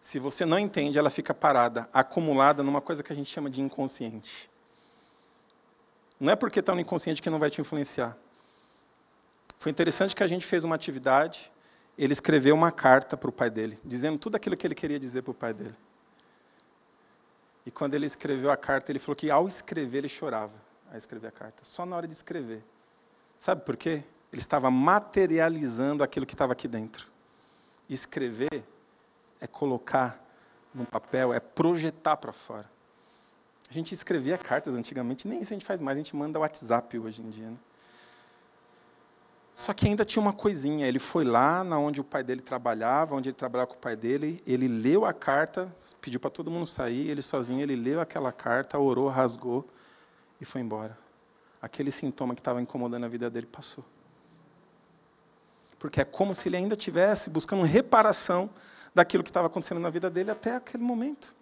Se 0.00 0.18
você 0.18 0.44
não 0.44 0.58
entende, 0.58 0.98
ela 0.98 1.10
fica 1.10 1.32
parada, 1.32 1.88
acumulada 1.92 2.62
numa 2.62 2.80
coisa 2.80 3.02
que 3.02 3.12
a 3.12 3.16
gente 3.16 3.30
chama 3.30 3.48
de 3.48 3.60
inconsciente. 3.60 4.50
Não 6.20 6.32
é 6.32 6.36
porque 6.36 6.60
está 6.60 6.74
no 6.74 6.80
inconsciente 6.80 7.22
que 7.22 7.30
não 7.30 7.38
vai 7.38 7.48
te 7.48 7.60
influenciar. 7.60 8.16
Foi 9.58 9.70
interessante 9.70 10.14
que 10.14 10.22
a 10.22 10.26
gente 10.26 10.46
fez 10.46 10.64
uma 10.64 10.74
atividade, 10.74 11.50
ele 11.96 12.12
escreveu 12.12 12.54
uma 12.54 12.70
carta 12.70 13.16
para 13.16 13.28
o 13.28 13.32
pai 13.32 13.50
dele, 13.50 13.78
dizendo 13.84 14.18
tudo 14.18 14.36
aquilo 14.36 14.56
que 14.56 14.66
ele 14.66 14.74
queria 14.74 15.00
dizer 15.00 15.22
para 15.22 15.30
o 15.30 15.34
pai 15.34 15.52
dele. 15.52 15.74
E 17.68 17.70
quando 17.70 17.92
ele 17.92 18.06
escreveu 18.06 18.50
a 18.50 18.56
carta, 18.56 18.90
ele 18.90 18.98
falou 18.98 19.14
que 19.14 19.30
ao 19.30 19.46
escrever 19.46 19.98
ele 19.98 20.08
chorava 20.08 20.54
a 20.90 20.96
escrever 20.96 21.26
a 21.26 21.30
carta, 21.30 21.62
só 21.64 21.84
na 21.84 21.96
hora 21.96 22.08
de 22.08 22.14
escrever. 22.14 22.64
Sabe 23.36 23.60
por 23.60 23.76
quê? 23.76 24.02
Ele 24.32 24.40
estava 24.40 24.70
materializando 24.70 26.02
aquilo 26.02 26.24
que 26.24 26.32
estava 26.32 26.54
aqui 26.54 26.66
dentro. 26.66 27.08
Escrever 27.86 28.64
é 29.38 29.46
colocar 29.46 30.18
no 30.74 30.86
papel, 30.86 31.34
é 31.34 31.40
projetar 31.40 32.16
para 32.16 32.32
fora. 32.32 32.64
A 33.68 33.72
gente 33.74 33.92
escrevia 33.92 34.38
cartas 34.38 34.74
antigamente, 34.74 35.28
nem 35.28 35.42
isso 35.42 35.52
a 35.52 35.56
gente 35.56 35.66
faz 35.66 35.78
mais, 35.78 35.98
a 35.98 36.00
gente 36.00 36.16
manda 36.16 36.38
WhatsApp 36.38 36.98
hoje 36.98 37.20
em 37.20 37.28
dia. 37.28 37.50
Né? 37.50 37.56
Só 39.58 39.74
que 39.74 39.88
ainda 39.88 40.04
tinha 40.04 40.22
uma 40.22 40.32
coisinha. 40.32 40.86
Ele 40.86 41.00
foi 41.00 41.24
lá 41.24 41.64
na 41.64 41.76
onde 41.80 42.00
o 42.00 42.04
pai 42.04 42.22
dele 42.22 42.40
trabalhava, 42.40 43.16
onde 43.16 43.30
ele 43.30 43.36
trabalhava 43.36 43.66
com 43.66 43.74
o 43.74 43.80
pai 43.80 43.96
dele. 43.96 44.40
Ele 44.46 44.68
leu 44.68 45.04
a 45.04 45.12
carta, 45.12 45.68
pediu 46.00 46.20
para 46.20 46.30
todo 46.30 46.48
mundo 46.48 46.68
sair. 46.68 47.10
Ele 47.10 47.20
sozinho, 47.20 47.60
ele 47.60 47.74
leu 47.74 48.00
aquela 48.00 48.30
carta, 48.30 48.78
orou, 48.78 49.08
rasgou 49.08 49.66
e 50.40 50.44
foi 50.44 50.60
embora. 50.60 50.96
Aquele 51.60 51.90
sintoma 51.90 52.36
que 52.36 52.40
estava 52.40 52.62
incomodando 52.62 53.02
a 53.02 53.08
vida 53.08 53.28
dele 53.28 53.46
passou. 53.46 53.84
Porque 55.76 56.00
é 56.02 56.04
como 56.04 56.36
se 56.36 56.48
ele 56.48 56.56
ainda 56.56 56.76
tivesse 56.76 57.28
buscando 57.28 57.64
reparação 57.64 58.48
daquilo 58.94 59.24
que 59.24 59.30
estava 59.30 59.48
acontecendo 59.48 59.80
na 59.80 59.90
vida 59.90 60.08
dele 60.08 60.30
até 60.30 60.54
aquele 60.54 60.84
momento. 60.84 61.34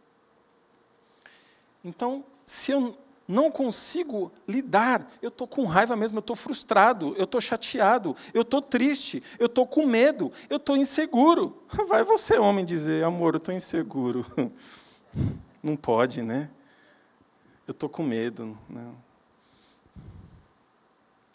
Então, 1.85 2.25
se 2.47 2.73
eu 2.73 2.97
não 3.29 3.51
consigo 3.51 4.31
lidar, 4.47 5.11
eu 5.21 5.29
estou 5.29 5.47
com 5.47 5.65
raiva 5.65 5.97
mesmo, 5.97 6.19
eu 6.19 6.21
estou 6.21 6.37
frustrado, 6.37 7.15
eu 7.17 7.25
estou 7.25 7.41
chateado, 7.41 8.15
eu 8.33 8.43
estou 8.43 8.63
triste, 8.63 9.23
eu 9.39 9.47
estou 9.47 9.67
com 9.67 9.87
medo, 9.87 10.33
eu 10.49 10.59
estou 10.59 10.77
inseguro. 10.77 11.63
Vai 11.89 12.05
você, 12.05 12.39
homem, 12.39 12.65
dizer, 12.65 13.05
amor, 13.05 13.35
eu 13.35 13.39
estou 13.39 13.55
inseguro. 13.55 14.25
Não 15.63 15.77
pode, 15.77 16.23
né? 16.23 16.51
Eu 17.67 17.73
estou 17.73 17.89
com 17.89 18.03
medo. 18.03 18.57
Não. 18.69 19.06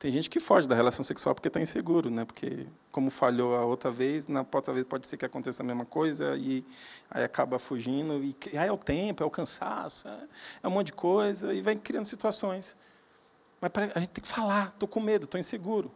Tem 0.02 0.12
gente 0.12 0.32
que 0.32 0.40
foge 0.40 0.68
da 0.68 0.74
relação 0.74 1.06
sexual 1.06 1.36
porque 1.36 1.48
está 1.48 1.62
inseguro, 1.62 2.10
né? 2.10 2.26
Porque 2.26 2.66
como 2.92 3.12
falhou 3.12 3.56
a 3.56 3.64
outra 3.64 3.92
vez, 3.92 4.26
na 4.28 4.44
outra 4.52 4.74
vez 4.74 4.84
pode 4.84 5.06
ser 5.06 5.16
que 5.16 5.24
aconteça 5.24 5.62
a 5.62 5.66
mesma 5.66 5.86
coisa 5.86 6.36
e 6.38 6.66
aí 7.12 7.24
acaba 7.24 7.60
fugindo 7.60 8.16
e 8.24 8.58
aí 8.58 8.68
é 8.68 8.72
o 8.72 8.80
tempo, 8.80 9.22
é 9.22 9.26
o 9.28 9.30
cansaço, 9.30 10.08
é, 10.08 10.18
é 10.64 10.68
um 10.68 10.72
monte 10.72 10.88
de 10.88 10.94
coisa 10.94 11.54
e 11.54 11.62
vai 11.62 11.76
criando 11.76 12.06
situações. 12.06 12.76
Mas 13.62 13.72
a 13.94 14.00
gente 14.00 14.10
tem 14.10 14.24
que 14.24 14.28
falar, 14.28 14.70
estou 14.70 14.90
com 14.90 15.00
medo, 15.00 15.26
estou 15.26 15.40
inseguro, 15.40 15.92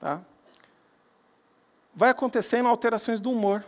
tá? 0.00 0.20
Vai 1.94 2.10
acontecendo 2.10 2.68
alterações 2.68 3.20
do 3.20 3.30
humor. 3.30 3.64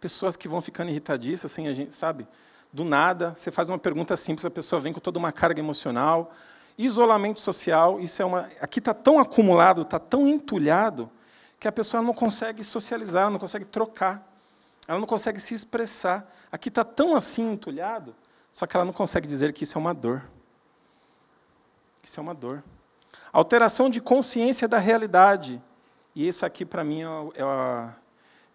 Pessoas 0.00 0.36
que 0.36 0.46
vão 0.46 0.62
ficando 0.62 0.88
irritadiças, 0.88 1.50
assim, 1.50 1.66
a 1.66 1.74
gente, 1.74 1.92
sabe? 1.92 2.28
Do 2.72 2.84
nada, 2.84 3.34
você 3.34 3.50
faz 3.50 3.68
uma 3.68 3.78
pergunta 3.78 4.16
simples, 4.16 4.44
a 4.44 4.50
pessoa 4.52 4.80
vem 4.80 4.92
com 4.92 5.00
toda 5.00 5.18
uma 5.18 5.32
carga 5.32 5.58
emocional 5.58 6.32
Isolamento 6.78 7.40
social, 7.40 8.00
isso 8.00 8.22
é 8.22 8.24
uma. 8.24 8.48
Aqui 8.60 8.78
está 8.78 8.94
tão 8.94 9.18
acumulado, 9.18 9.82
está 9.82 9.98
tão 9.98 10.26
entulhado, 10.26 11.10
que 11.60 11.68
a 11.68 11.72
pessoa 11.72 12.02
não 12.02 12.14
consegue 12.14 12.64
socializar, 12.64 13.30
não 13.30 13.38
consegue 13.38 13.64
trocar, 13.64 14.26
ela 14.88 14.98
não 14.98 15.06
consegue 15.06 15.38
se 15.38 15.54
expressar. 15.54 16.28
Aqui 16.50 16.68
está 16.68 16.84
tão 16.84 17.14
assim 17.14 17.52
entulhado, 17.52 18.14
só 18.52 18.66
que 18.66 18.76
ela 18.76 18.84
não 18.84 18.92
consegue 18.92 19.26
dizer 19.26 19.52
que 19.52 19.64
isso 19.64 19.78
é 19.78 19.80
uma 19.80 19.94
dor. 19.94 20.24
Isso 22.02 22.18
é 22.18 22.22
uma 22.22 22.34
dor. 22.34 22.64
Alteração 23.32 23.88
de 23.88 24.00
consciência 24.00 24.66
da 24.66 24.78
realidade. 24.78 25.62
E 26.14 26.26
isso 26.26 26.44
aqui, 26.44 26.64
para 26.64 26.82
mim, 26.82 27.02
é, 27.02 27.06
é, 27.06 27.88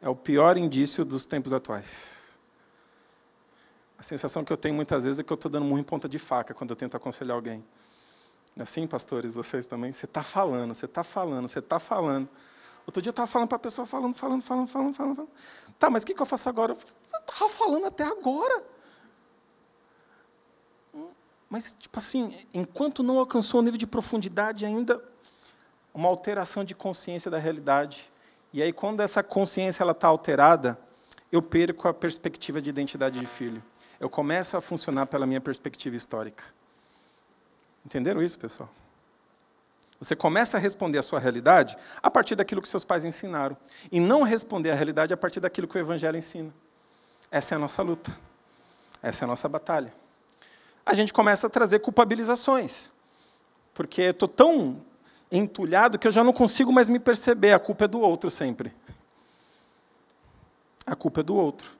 é 0.01 0.09
o 0.09 0.15
pior 0.15 0.57
indício 0.57 1.05
dos 1.05 1.25
tempos 1.25 1.53
atuais. 1.53 2.37
A 3.97 4.03
sensação 4.03 4.43
que 4.43 4.53
eu 4.53 4.57
tenho 4.57 4.75
muitas 4.75 5.05
vezes 5.05 5.19
é 5.19 5.23
que 5.23 5.31
eu 5.31 5.35
estou 5.35 5.49
dando 5.49 5.65
muito 5.65 5.85
em 5.85 5.89
ponta 5.89 6.07
de 6.07 6.19
faca 6.19 6.53
quando 6.53 6.69
eu 6.69 6.75
tento 6.75 6.95
aconselhar 6.95 7.35
alguém. 7.35 7.65
Assim, 8.59 8.87
pastores, 8.87 9.35
vocês 9.35 9.65
também? 9.65 9.91
Você 9.91 10.05
está 10.05 10.23
falando, 10.23 10.73
você 10.73 10.85
está 10.85 11.03
falando, 11.03 11.47
você 11.47 11.59
está 11.59 11.79
falando. 11.79 12.27
Outro 12.85 13.01
dia 13.01 13.09
eu 13.09 13.11
estava 13.11 13.27
falando 13.27 13.49
para 13.49 13.57
a 13.57 13.59
pessoa, 13.59 13.85
falando, 13.85 14.15
falando, 14.15 14.41
falando, 14.41 14.67
falando, 14.67 14.93
falando. 14.93 15.29
Tá, 15.77 15.89
mas 15.89 16.03
o 16.03 16.05
que, 16.05 16.13
que 16.13 16.21
eu 16.21 16.25
faço 16.25 16.47
agora? 16.47 16.71
Eu 16.73 17.19
estava 17.19 17.49
falando 17.49 17.85
até 17.85 18.03
agora. 18.03 18.63
Hum, 20.95 21.09
mas, 21.49 21.75
tipo 21.77 21.99
assim, 21.99 22.33
enquanto 22.53 23.03
não 23.03 23.19
alcançou 23.19 23.59
o 23.59 23.63
nível 23.63 23.77
de 23.77 23.85
profundidade 23.85 24.65
ainda, 24.65 25.03
uma 25.93 26.07
alteração 26.07 26.63
de 26.63 26.73
consciência 26.73 27.29
da 27.29 27.37
realidade. 27.37 28.11
E 28.53 28.63
aí, 28.63 28.71
quando 28.71 29.01
essa 29.01 29.21
consciência 29.21 29.83
está 29.83 30.07
alterada, 30.07 30.79
eu 31.31 31.41
perco 31.41 31.87
a 31.87 31.93
perspectiva 31.93 32.61
de 32.61 32.69
identidade 32.69 33.19
de 33.19 33.25
filho. 33.25 33.61
Eu 33.99 34.09
começo 34.09 34.55
a 34.55 34.61
funcionar 34.61 35.07
pela 35.07 35.27
minha 35.27 35.41
perspectiva 35.41 35.95
histórica. 35.95 36.43
Entenderam 37.87 38.21
isso, 38.21 38.37
pessoal? 38.37 38.69
Você 39.97 40.13
começa 40.13 40.57
a 40.57 40.59
responder 40.59 40.97
a 40.97 41.01
sua 41.01 41.21
realidade 41.21 41.77
a 42.03 42.11
partir 42.11 42.35
daquilo 42.35 42.61
que 42.61 42.67
seus 42.67 42.83
pais 42.83 43.05
ensinaram. 43.05 43.55
E 43.89 43.97
não 43.97 44.23
responder 44.23 44.71
a 44.71 44.75
realidade 44.75 45.13
a 45.13 45.17
partir 45.17 45.39
daquilo 45.39 45.69
que 45.69 45.77
o 45.77 45.79
Evangelho 45.79 46.17
ensina. 46.17 46.53
Essa 47.31 47.55
é 47.55 47.55
a 47.55 47.59
nossa 47.59 47.81
luta. 47.81 48.13
Essa 49.01 49.23
é 49.23 49.25
a 49.25 49.27
nossa 49.29 49.47
batalha. 49.47 49.93
A 50.85 50.93
gente 50.93 51.13
começa 51.13 51.47
a 51.47 51.49
trazer 51.49 51.79
culpabilizações. 51.79 52.89
Porque 53.73 54.01
eu 54.01 54.11
estou 54.11 54.27
tão 54.27 54.81
entulhado 55.31 55.97
que 55.97 56.09
eu 56.09 56.11
já 56.11 56.25
não 56.25 56.33
consigo 56.33 56.73
mais 56.73 56.89
me 56.89 56.99
perceber. 56.99 57.53
A 57.53 57.59
culpa 57.59 57.85
é 57.85 57.87
do 57.87 58.01
outro 58.01 58.29
sempre. 58.29 58.73
A 60.85 60.93
culpa 60.93 61.21
é 61.21 61.23
do 61.23 61.35
outro. 61.35 61.71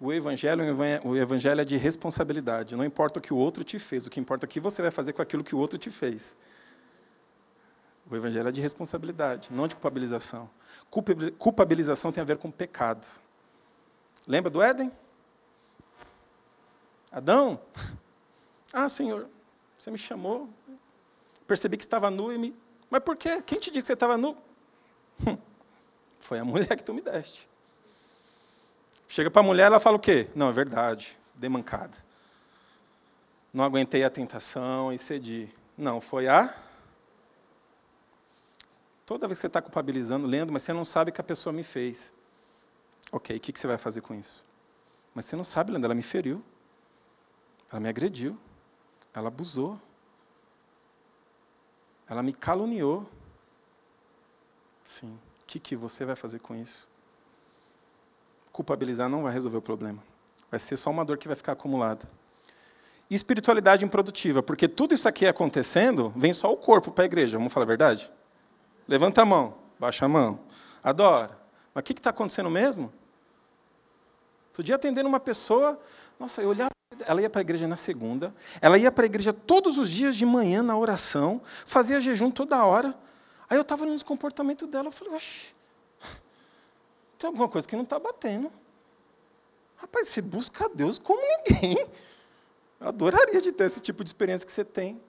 O 0.00 0.12
evangelho, 0.12 0.62
o 1.04 1.16
evangelho 1.16 1.60
é 1.60 1.64
de 1.64 1.76
responsabilidade. 1.76 2.76
Não 2.76 2.84
importa 2.84 3.18
o 3.18 3.22
que 3.22 3.34
o 3.34 3.36
outro 3.36 3.64
te 3.64 3.78
fez, 3.78 4.06
o 4.06 4.10
que 4.10 4.20
importa 4.20 4.44
é 4.44 4.46
o 4.46 4.48
que 4.48 4.60
você 4.60 4.80
vai 4.80 4.92
fazer 4.92 5.12
com 5.12 5.20
aquilo 5.20 5.42
que 5.42 5.54
o 5.54 5.58
outro 5.58 5.76
te 5.76 5.90
fez. 5.90 6.36
O 8.08 8.14
evangelho 8.14 8.48
é 8.48 8.52
de 8.52 8.60
responsabilidade, 8.60 9.48
não 9.52 9.66
de 9.66 9.74
culpabilização. 9.74 10.48
Culpabilização 11.38 12.12
tem 12.12 12.22
a 12.22 12.24
ver 12.24 12.38
com 12.38 12.50
pecado. 12.50 13.06
Lembra 14.26 14.50
do 14.50 14.62
Éden? 14.62 14.92
Adão? 17.10 17.60
Ah, 18.72 18.88
Senhor, 18.88 19.28
você 19.76 19.90
me 19.90 19.98
chamou. 19.98 20.48
Percebi 21.46 21.76
que 21.76 21.82
estava 21.82 22.10
nu 22.10 22.32
e 22.32 22.38
me. 22.38 22.56
Mas 22.88 23.00
por 23.00 23.16
quê? 23.16 23.42
Quem 23.42 23.58
te 23.58 23.70
disse 23.70 23.82
que 23.82 23.86
você 23.88 23.92
estava 23.94 24.16
nu? 24.16 24.36
Foi 26.20 26.38
a 26.38 26.44
mulher 26.44 26.76
que 26.76 26.84
tu 26.84 26.94
me 26.94 27.00
deste. 27.00 27.48
Chega 29.08 29.30
para 29.30 29.40
a 29.40 29.44
mulher, 29.44 29.64
ela 29.64 29.80
fala 29.80 29.96
o 29.96 30.00
quê? 30.00 30.28
Não, 30.34 30.50
é 30.50 30.52
verdade, 30.52 31.18
dei 31.34 31.48
mancada. 31.48 31.96
Não 33.50 33.64
aguentei 33.64 34.04
a 34.04 34.10
tentação 34.10 34.92
e 34.92 34.98
cedi. 34.98 35.48
Não, 35.76 35.98
foi 35.98 36.28
a. 36.28 36.54
Toda 39.06 39.26
vez 39.26 39.38
que 39.38 39.40
você 39.40 39.46
está 39.46 39.62
culpabilizando, 39.62 40.26
lendo, 40.26 40.52
mas 40.52 40.62
você 40.62 40.74
não 40.74 40.84
sabe 40.84 41.10
que 41.10 41.20
a 41.22 41.24
pessoa 41.24 41.50
me 41.50 41.62
fez. 41.62 42.12
Ok, 43.10 43.34
o 43.34 43.40
que, 43.40 43.50
que 43.50 43.58
você 43.58 43.66
vai 43.66 43.78
fazer 43.78 44.02
com 44.02 44.14
isso? 44.14 44.44
Mas 45.14 45.24
você 45.24 45.34
não 45.34 45.44
sabe, 45.44 45.72
lendo, 45.72 45.86
ela 45.86 45.94
me 45.94 46.02
feriu. 46.02 46.44
Ela 47.70 47.80
me 47.80 47.88
agrediu. 47.88 48.38
Ela 49.14 49.28
abusou. 49.28 49.80
Ela 52.06 52.22
me 52.22 52.34
caluniou. 52.34 53.08
Sim. 54.84 55.18
O 55.42 55.46
que, 55.46 55.58
que 55.58 55.74
você 55.74 56.04
vai 56.04 56.14
fazer 56.14 56.40
com 56.40 56.54
isso? 56.54 56.86
Culpabilizar 58.58 59.08
não 59.08 59.22
vai 59.22 59.32
resolver 59.32 59.58
o 59.58 59.62
problema. 59.62 60.02
Vai 60.50 60.58
ser 60.58 60.76
só 60.76 60.90
uma 60.90 61.04
dor 61.04 61.16
que 61.16 61.28
vai 61.28 61.36
ficar 61.36 61.52
acumulada. 61.52 62.08
E 63.08 63.14
espiritualidade 63.14 63.84
improdutiva, 63.84 64.42
porque 64.42 64.66
tudo 64.66 64.94
isso 64.94 65.08
aqui 65.08 65.26
acontecendo, 65.26 66.12
vem 66.16 66.32
só 66.32 66.52
o 66.52 66.56
corpo 66.56 66.90
para 66.90 67.04
a 67.04 67.06
igreja, 67.06 67.38
vamos 67.38 67.52
falar 67.52 67.64
a 67.64 67.68
verdade? 67.68 68.10
Levanta 68.88 69.22
a 69.22 69.24
mão, 69.24 69.54
baixa 69.78 70.06
a 70.06 70.08
mão, 70.08 70.40
adora. 70.82 71.38
Mas 71.72 71.82
o 71.82 71.84
que 71.84 71.92
está 71.92 72.10
acontecendo 72.10 72.50
mesmo? 72.50 72.92
Outro 74.48 74.64
dia 74.64 74.74
atendendo 74.74 75.08
uma 75.08 75.20
pessoa, 75.20 75.80
nossa, 76.18 76.42
eu 76.42 76.48
olhava, 76.48 76.70
ela 77.06 77.22
ia 77.22 77.30
para 77.30 77.40
a 77.40 77.42
igreja 77.42 77.68
na 77.68 77.76
segunda, 77.76 78.34
ela 78.60 78.76
ia 78.76 78.90
para 78.90 79.04
a 79.04 79.06
igreja 79.06 79.32
todos 79.32 79.78
os 79.78 79.88
dias 79.88 80.16
de 80.16 80.26
manhã 80.26 80.64
na 80.64 80.76
oração, 80.76 81.40
fazia 81.64 82.00
jejum 82.00 82.28
toda 82.30 82.64
hora. 82.64 82.92
Aí 83.48 83.56
eu 83.56 83.62
estava 83.62 83.86
no 83.86 84.04
comportamento 84.04 84.66
dela, 84.66 84.88
eu 84.88 84.92
falei, 84.92 85.14
oxe, 85.14 85.54
tem 87.18 87.28
alguma 87.28 87.48
coisa 87.48 87.66
que 87.66 87.74
não 87.74 87.82
está 87.82 87.98
batendo. 87.98 88.50
Rapaz, 89.76 90.08
você 90.08 90.22
busca 90.22 90.66
a 90.66 90.68
Deus 90.68 90.98
como 90.98 91.20
ninguém. 91.20 91.78
Eu 92.80 92.88
adoraria 92.88 93.40
de 93.40 93.52
ter 93.52 93.64
esse 93.64 93.80
tipo 93.80 94.04
de 94.04 94.10
experiência 94.10 94.46
que 94.46 94.52
você 94.52 94.64
tem. 94.64 95.00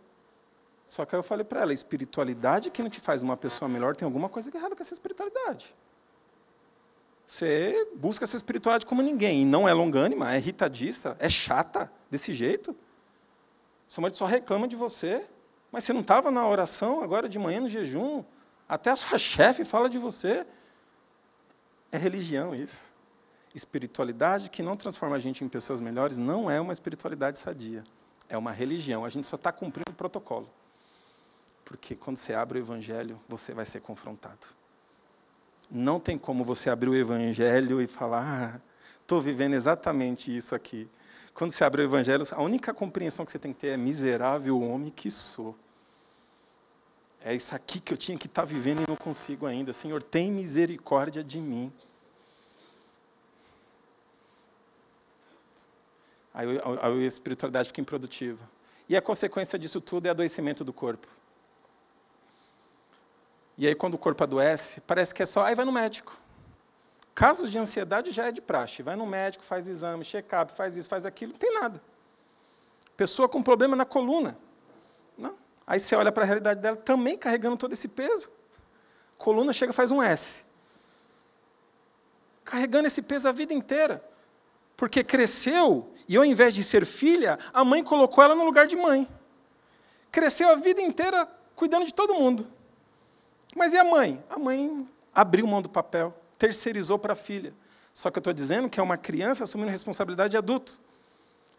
Só 0.87 1.05
que 1.05 1.15
aí 1.15 1.19
eu 1.19 1.23
falei 1.23 1.43
para 1.43 1.61
ela, 1.61 1.71
espiritualidade 1.71 2.71
que 2.71 2.81
não 2.81 2.89
te 2.89 2.99
faz 2.99 3.21
uma 3.21 3.37
pessoa 3.37 3.69
melhor, 3.69 3.95
tem 3.95 4.05
alguma 4.05 4.27
coisa 4.27 4.49
errada 4.55 4.75
com 4.75 4.81
essa 4.81 4.93
espiritualidade. 4.93 5.75
Você 7.27 7.87
busca 7.95 8.23
essa 8.25 8.35
espiritualidade 8.35 8.87
como 8.87 9.03
ninguém, 9.03 9.43
e 9.43 9.45
não 9.45 9.69
é 9.69 9.73
longânima, 9.73 10.33
é 10.33 10.37
irritadiça, 10.37 11.15
é 11.19 11.29
chata, 11.29 11.91
desse 12.09 12.33
jeito. 12.33 12.75
Mãe 13.99 14.13
só 14.13 14.25
reclama 14.25 14.67
de 14.67 14.75
você, 14.75 15.25
mas 15.71 15.83
você 15.83 15.93
não 15.93 16.01
estava 16.01 16.31
na 16.31 16.47
oração 16.47 17.03
agora 17.03 17.29
de 17.29 17.37
manhã 17.37 17.59
no 17.59 17.67
jejum, 17.67 18.23
até 18.67 18.91
a 18.91 18.95
sua 18.95 19.17
chefe 19.19 19.63
fala 19.63 19.89
de 19.89 19.97
você. 19.97 20.45
É 21.91 21.97
religião 21.97 22.53
isso. 22.53 22.91
Espiritualidade 23.53 24.49
que 24.49 24.61
não 24.61 24.75
transforma 24.75 25.15
a 25.15 25.19
gente 25.19 25.43
em 25.43 25.49
pessoas 25.49 25.81
melhores 25.81 26.17
não 26.17 26.49
é 26.49 26.61
uma 26.61 26.73
espiritualidade 26.73 27.39
sadia. 27.39 27.83
É 28.27 28.37
uma 28.37 28.51
religião. 28.51 29.03
A 29.03 29.09
gente 29.09 29.27
só 29.27 29.35
está 29.35 29.51
cumprindo 29.51 29.91
o 29.91 29.95
protocolo. 29.95 30.49
Porque 31.65 31.95
quando 31.95 32.17
você 32.17 32.33
abre 32.33 32.59
o 32.59 32.61
evangelho, 32.61 33.19
você 33.27 33.53
vai 33.53 33.65
ser 33.65 33.81
confrontado. 33.81 34.47
Não 35.69 35.99
tem 35.99 36.17
como 36.17 36.43
você 36.43 36.69
abrir 36.69 36.89
o 36.89 36.95
evangelho 36.95 37.81
e 37.81 37.87
falar, 37.87 38.55
ah, 38.55 38.61
estou 39.01 39.21
vivendo 39.21 39.53
exatamente 39.53 40.35
isso 40.35 40.55
aqui. 40.55 40.89
Quando 41.33 41.51
você 41.51 41.63
abre 41.63 41.81
o 41.81 41.85
evangelho, 41.85 42.23
a 42.31 42.41
única 42.41 42.73
compreensão 42.73 43.25
que 43.25 43.31
você 43.31 43.39
tem 43.39 43.53
que 43.53 43.59
ter 43.59 43.69
é 43.69 43.77
miserável 43.77 44.59
homem 44.61 44.89
que 44.89 45.11
sou. 45.11 45.55
É 47.21 47.35
isso 47.35 47.53
aqui 47.53 47.79
que 47.79 47.93
eu 47.93 47.97
tinha 47.97 48.17
que 48.17 48.27
estar 48.27 48.43
tá 48.43 48.45
vivendo 48.45 48.81
e 48.81 48.87
não 48.87 48.95
consigo 48.95 49.45
ainda. 49.45 49.73
Senhor, 49.73 50.01
tem 50.01 50.31
misericórdia 50.31 51.23
de 51.23 51.39
mim. 51.39 51.71
Aí, 56.33 56.47
a 56.81 56.89
espiritualidade 57.05 57.67
fica 57.67 57.81
improdutiva. 57.81 58.47
E 58.87 58.95
a 58.95 59.01
consequência 59.01 59.59
disso 59.59 59.81
tudo 59.81 60.07
é 60.07 60.09
adoecimento 60.09 60.63
do 60.63 60.71
corpo. 60.71 61.07
E 63.57 63.67
aí, 63.67 63.75
quando 63.75 63.95
o 63.95 63.97
corpo 63.97 64.23
adoece, 64.23 64.79
parece 64.81 65.13
que 65.13 65.21
é 65.21 65.25
só, 65.25 65.43
aí 65.43 65.53
vai 65.53 65.65
no 65.65 65.71
médico. 65.71 66.17
Casos 67.13 67.51
de 67.51 67.59
ansiedade 67.59 68.13
já 68.13 68.27
é 68.27 68.31
de 68.31 68.39
praxe. 68.39 68.81
Vai 68.81 68.95
no 68.95 69.05
médico, 69.05 69.43
faz 69.43 69.67
exame, 69.67 70.05
check-up, 70.05 70.53
faz 70.55 70.77
isso, 70.77 70.87
faz 70.87 71.05
aquilo, 71.05 71.33
não 71.33 71.39
tem 71.39 71.53
nada. 71.53 71.81
Pessoa 72.95 73.27
com 73.27 73.43
problema 73.43 73.75
na 73.75 73.83
coluna. 73.83 74.37
Aí 75.69 75.79
você 75.79 75.95
olha 75.95 76.11
para 76.11 76.23
a 76.23 76.25
realidade 76.25 76.59
dela 76.59 76.75
também 76.75 77.15
carregando 77.15 77.55
todo 77.55 77.73
esse 77.73 77.87
peso. 77.87 78.31
Coluna 79.19 79.53
chega 79.53 79.71
faz 79.71 79.91
um 79.91 80.01
S. 80.01 80.43
Carregando 82.43 82.87
esse 82.87 83.03
peso 83.03 83.29
a 83.29 83.31
vida 83.31 83.53
inteira. 83.53 84.03
Porque 84.75 85.03
cresceu 85.03 85.93
e 86.07 86.17
ao 86.17 86.25
invés 86.25 86.55
de 86.55 86.63
ser 86.63 86.87
filha, 86.87 87.37
a 87.53 87.63
mãe 87.63 87.83
colocou 87.83 88.23
ela 88.23 88.33
no 88.33 88.43
lugar 88.43 88.65
de 88.65 88.75
mãe. 88.75 89.07
Cresceu 90.11 90.49
a 90.49 90.55
vida 90.55 90.81
inteira 90.81 91.29
cuidando 91.55 91.85
de 91.85 91.93
todo 91.93 92.15
mundo. 92.15 92.47
Mas 93.55 93.71
e 93.71 93.77
a 93.77 93.83
mãe? 93.83 94.23
A 94.27 94.39
mãe 94.39 94.89
abriu 95.13 95.45
mão 95.45 95.61
do 95.61 95.69
papel, 95.69 96.19
terceirizou 96.35 96.97
para 96.97 97.13
a 97.13 97.15
filha. 97.15 97.53
Só 97.93 98.09
que 98.09 98.17
eu 98.17 98.21
estou 98.21 98.33
dizendo 98.33 98.67
que 98.67 98.79
é 98.79 98.83
uma 98.83 98.97
criança 98.97 99.43
assumindo 99.43 99.69
responsabilidade 99.69 100.31
de 100.31 100.37
adulto. 100.37 100.81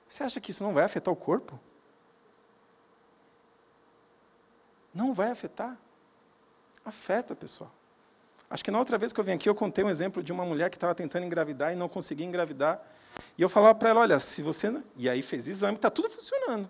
Você 0.09 0.25
acha 0.25 0.41
que 0.41 0.51
isso 0.51 0.65
não 0.65 0.73
vai 0.73 0.83
afetar 0.83 1.15
o 1.15 1.17
corpo? 1.17 1.61
Não 4.95 5.15
vai 5.15 5.31
afetar. 5.31 5.77
Afeta, 6.85 7.35
pessoal. 7.35 7.73
Acho 8.49 8.65
que 8.65 8.71
na 8.71 8.79
outra 8.79 8.99
vez 8.99 9.13
que 9.13 9.21
eu 9.21 9.25
vim 9.25 9.33
aqui, 9.33 9.49
eu 9.49 9.55
contei 9.55 9.85
um 9.85 9.91
exemplo 9.91 10.23
de 10.23 10.33
uma 10.33 10.45
mulher 10.45 10.71
que 10.71 10.77
estava 10.77 10.95
tentando 10.95 11.25
engravidar 11.25 11.73
e 11.73 11.77
não 11.77 11.89
conseguia 11.89 12.27
engravidar. 12.27 12.83
E 13.39 13.43
eu 13.43 13.49
falava 13.49 13.75
para 13.77 13.91
ela: 13.91 14.01
olha, 14.01 14.19
se 14.19 14.43
você. 14.43 14.75
E 14.97 15.09
aí 15.09 15.23
fez 15.23 15.47
exame, 15.47 15.77
está 15.77 15.89
tudo 15.91 16.11
funcionando. 16.11 16.69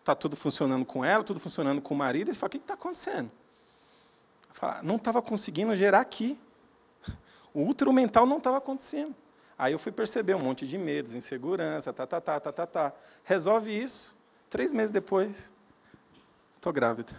Está 0.00 0.14
tudo 0.14 0.36
funcionando 0.36 0.84
com 0.84 1.02
ela, 1.02 1.24
tudo 1.24 1.40
funcionando 1.40 1.80
com 1.80 1.94
o 1.94 1.96
marido. 1.96 2.30
E 2.30 2.34
você 2.34 2.38
fala: 2.38 2.48
o 2.48 2.50
que 2.50 2.56
está 2.58 2.74
acontecendo? 2.74 3.30
Eu 4.48 4.54
falo, 4.54 4.82
não 4.82 4.96
estava 4.96 5.22
conseguindo 5.22 5.74
gerar 5.74 6.00
aqui. 6.00 6.38
O 7.54 7.66
útero 7.66 7.92
mental 7.92 8.26
não 8.26 8.38
estava 8.38 8.58
acontecendo. 8.58 9.14
Aí 9.56 9.72
eu 9.72 9.78
fui 9.78 9.92
perceber 9.92 10.34
um 10.34 10.40
monte 10.40 10.66
de 10.66 10.76
medos, 10.76 11.14
insegurança, 11.14 11.92
tá, 11.92 12.06
tá, 12.06 12.20
tá, 12.20 12.40
tá, 12.40 12.52
tá, 12.52 12.66
tá. 12.66 12.92
Resolve 13.22 13.70
isso. 13.70 14.14
Três 14.50 14.74
meses 14.74 14.90
depois, 14.90 15.50
estou 16.64 16.72
grávida. 16.72 17.12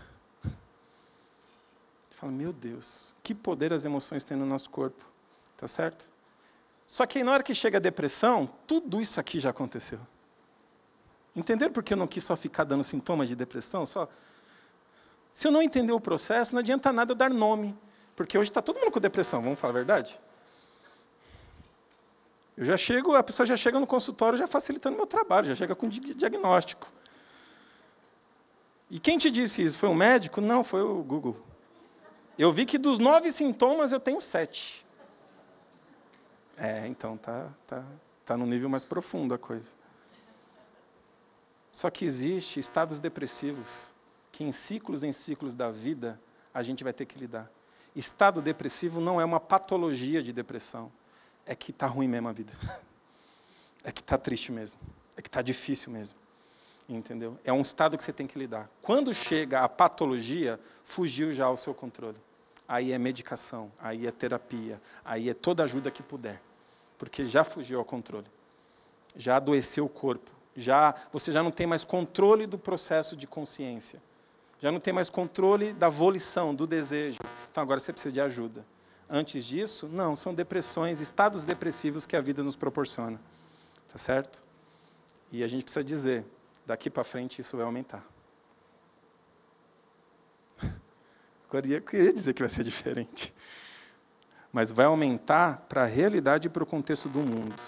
Fala, 2.16 2.32
meu 2.32 2.52
Deus, 2.52 3.14
que 3.22 3.36
poder 3.36 3.72
as 3.72 3.86
emoções 3.86 4.24
têm 4.24 4.36
no 4.36 4.46
nosso 4.46 4.70
corpo. 4.72 5.06
Tá 5.56 5.68
certo? 5.68 6.10
Só 6.88 7.06
que 7.06 7.24
na 7.24 7.32
hora 7.32 7.44
que 7.44 7.54
chega 7.54 7.78
a 7.78 7.82
depressão, 7.82 8.48
tudo 8.66 9.00
isso 9.00 9.20
aqui 9.20 9.40
já 9.40 9.52
aconteceu. 9.52 10.00
Entenderam 11.36 11.72
por 11.72 11.84
que 11.84 11.94
eu 11.94 11.98
não 11.98 12.08
quis 12.08 12.24
só 12.24 12.36
ficar 12.36 12.64
dando 12.64 12.84
sintomas 12.84 13.30
de 13.30 13.36
depressão? 13.36 13.86
Só... 13.86 14.10
Se 15.32 15.48
eu 15.48 15.52
não 15.52 15.62
entender 15.62 15.92
o 15.92 16.00
processo, 16.00 16.56
não 16.56 16.60
adianta 16.60 16.92
nada 16.92 17.12
eu 17.12 17.16
dar 17.16 17.30
nome. 17.30 17.78
Porque 18.16 18.38
hoje 18.38 18.50
está 18.50 18.62
todo 18.62 18.80
mundo 18.80 18.92
com 18.92 19.00
depressão, 19.00 19.44
vamos 19.44 19.60
falar 19.60 19.72
a 19.72 19.76
verdade? 19.76 20.20
Eu 22.58 22.66
já 22.66 22.78
chego, 22.78 23.14
a 23.14 23.22
pessoa 23.22 23.46
já 23.46 23.58
chega 23.58 23.80
no 23.80 23.86
consultório 23.86 24.40
já 24.40 24.48
facilitando 24.48 24.96
meu 24.96 25.06
trabalho, 25.06 25.48
já 25.48 25.56
chega 25.56 25.76
com 25.76 25.88
diagnóstico. 25.88 26.88
E 28.96 29.00
quem 29.00 29.18
te 29.18 29.30
disse 29.30 29.62
isso? 29.62 29.78
Foi 29.78 29.90
um 29.90 29.94
médico? 29.94 30.40
Não, 30.40 30.64
foi 30.64 30.82
o 30.82 31.04
Google. 31.04 31.36
Eu 32.40 32.50
vi 32.54 32.66
que 32.66 32.78
dos 32.78 32.98
nove 32.98 33.30
sintomas 33.30 33.92
eu 33.92 34.00
tenho 34.00 34.22
sete. 34.22 34.86
É, 36.56 36.88
então 36.88 37.18
tá, 37.18 37.50
tá, 37.68 37.84
tá 38.24 38.38
no 38.38 38.46
nível 38.46 38.70
mais 38.70 38.86
profundo 38.86 39.34
a 39.34 39.38
coisa. 39.38 39.76
Só 41.74 41.90
que 41.90 42.06
existe 42.06 42.58
estados 42.58 43.02
depressivos 43.02 43.94
que 44.32 44.46
em 44.46 44.54
ciclos 44.54 45.04
em 45.04 45.12
ciclos 45.12 45.54
da 45.54 45.70
vida 45.70 46.18
a 46.54 46.64
gente 46.64 46.82
vai 46.82 46.94
ter 46.94 47.06
que 47.06 47.20
lidar. 47.20 47.52
Estado 47.94 48.42
depressivo 48.42 49.02
não 49.02 49.20
é 49.20 49.26
uma 49.26 49.42
patologia 49.42 50.24
de 50.24 50.32
depressão. 50.32 50.90
É 51.46 51.54
que 51.54 51.72
está 51.72 51.86
ruim 51.86 52.08
mesmo 52.08 52.30
a 52.30 52.32
vida. 52.32 52.54
É 53.88 53.92
que 53.92 54.02
está 54.02 54.18
triste 54.18 54.52
mesmo. 54.52 54.80
É 55.16 55.22
que 55.22 55.28
está 55.28 55.44
difícil 55.44 55.92
mesmo. 55.92 56.18
Entendeu? 56.88 57.38
É 57.44 57.52
um 57.52 57.62
estado 57.62 57.98
que 57.98 58.04
você 58.04 58.14
tem 58.14 58.28
que 58.28 58.38
lidar. 58.38 58.70
Quando 58.82 59.14
chega 59.14 59.62
a 59.62 59.70
patologia, 59.70 60.60
fugiu 60.84 61.34
já 61.34 61.46
ao 61.46 61.58
seu 61.58 61.74
controle. 61.74 62.18
Aí 62.68 62.92
é 62.92 62.98
medicação, 62.98 63.72
aí 63.80 64.08
é 64.08 64.12
terapia, 64.12 64.82
aí 65.04 65.30
é 65.30 65.34
toda 65.34 65.64
ajuda 65.64 65.92
que 65.92 66.04
puder. 66.04 66.42
Porque 66.98 67.26
já 67.26 67.44
fugiu 67.44 67.80
ao 67.80 67.86
controle. 67.86 68.28
Já 69.16 69.38
adoeceu 69.38 69.86
o 69.86 69.90
corpo. 69.90 70.32
Já, 70.56 70.96
você 71.12 71.32
já 71.32 71.44
não 71.44 71.52
tem 71.52 71.68
mais 71.68 71.84
controle 71.84 72.48
do 72.48 72.58
processo 72.58 73.16
de 73.16 73.28
consciência. 73.28 74.02
Já 74.60 74.72
não 74.72 74.80
tem 74.80 74.94
mais 74.94 75.10
controle 75.10 75.74
da 75.74 75.90
volição, 75.90 76.56
do 76.56 76.66
desejo. 76.66 77.20
Então 77.52 77.62
agora 77.62 77.80
você 77.80 77.92
precisa 77.92 78.12
de 78.12 78.22
ajuda. 78.22 78.66
Antes 79.10 79.46
disso, 79.46 79.88
não, 79.88 80.16
são 80.16 80.34
depressões, 80.34 81.02
estados 81.02 81.46
depressivos 81.46 82.06
que 82.06 82.16
a 82.16 82.22
vida 82.22 82.42
nos 82.42 82.56
proporciona. 82.56 83.20
Tá 83.92 83.98
certo? 83.98 84.44
E 85.32 85.44
a 85.44 85.48
gente 85.48 85.64
precisa 85.64 85.84
dizer, 85.84 86.26
daqui 86.66 86.90
para 86.90 87.04
frente 87.04 87.40
isso 87.40 87.56
vai 87.58 87.66
aumentar. 87.66 88.06
Agora 91.48 91.68
eu 91.68 91.82
queria 91.82 92.14
dizer 92.14 92.34
que 92.34 92.42
vai 92.42 92.50
ser 92.50 92.64
diferente. 92.64 93.34
Mas 94.52 94.72
vai 94.72 94.86
aumentar 94.86 95.66
para 95.68 95.84
a 95.84 95.86
realidade 95.86 96.48
e 96.48 96.50
para 96.50 96.64
o 96.64 96.66
contexto 96.66 97.10
do 97.10 97.20
mundo. 97.20 97.62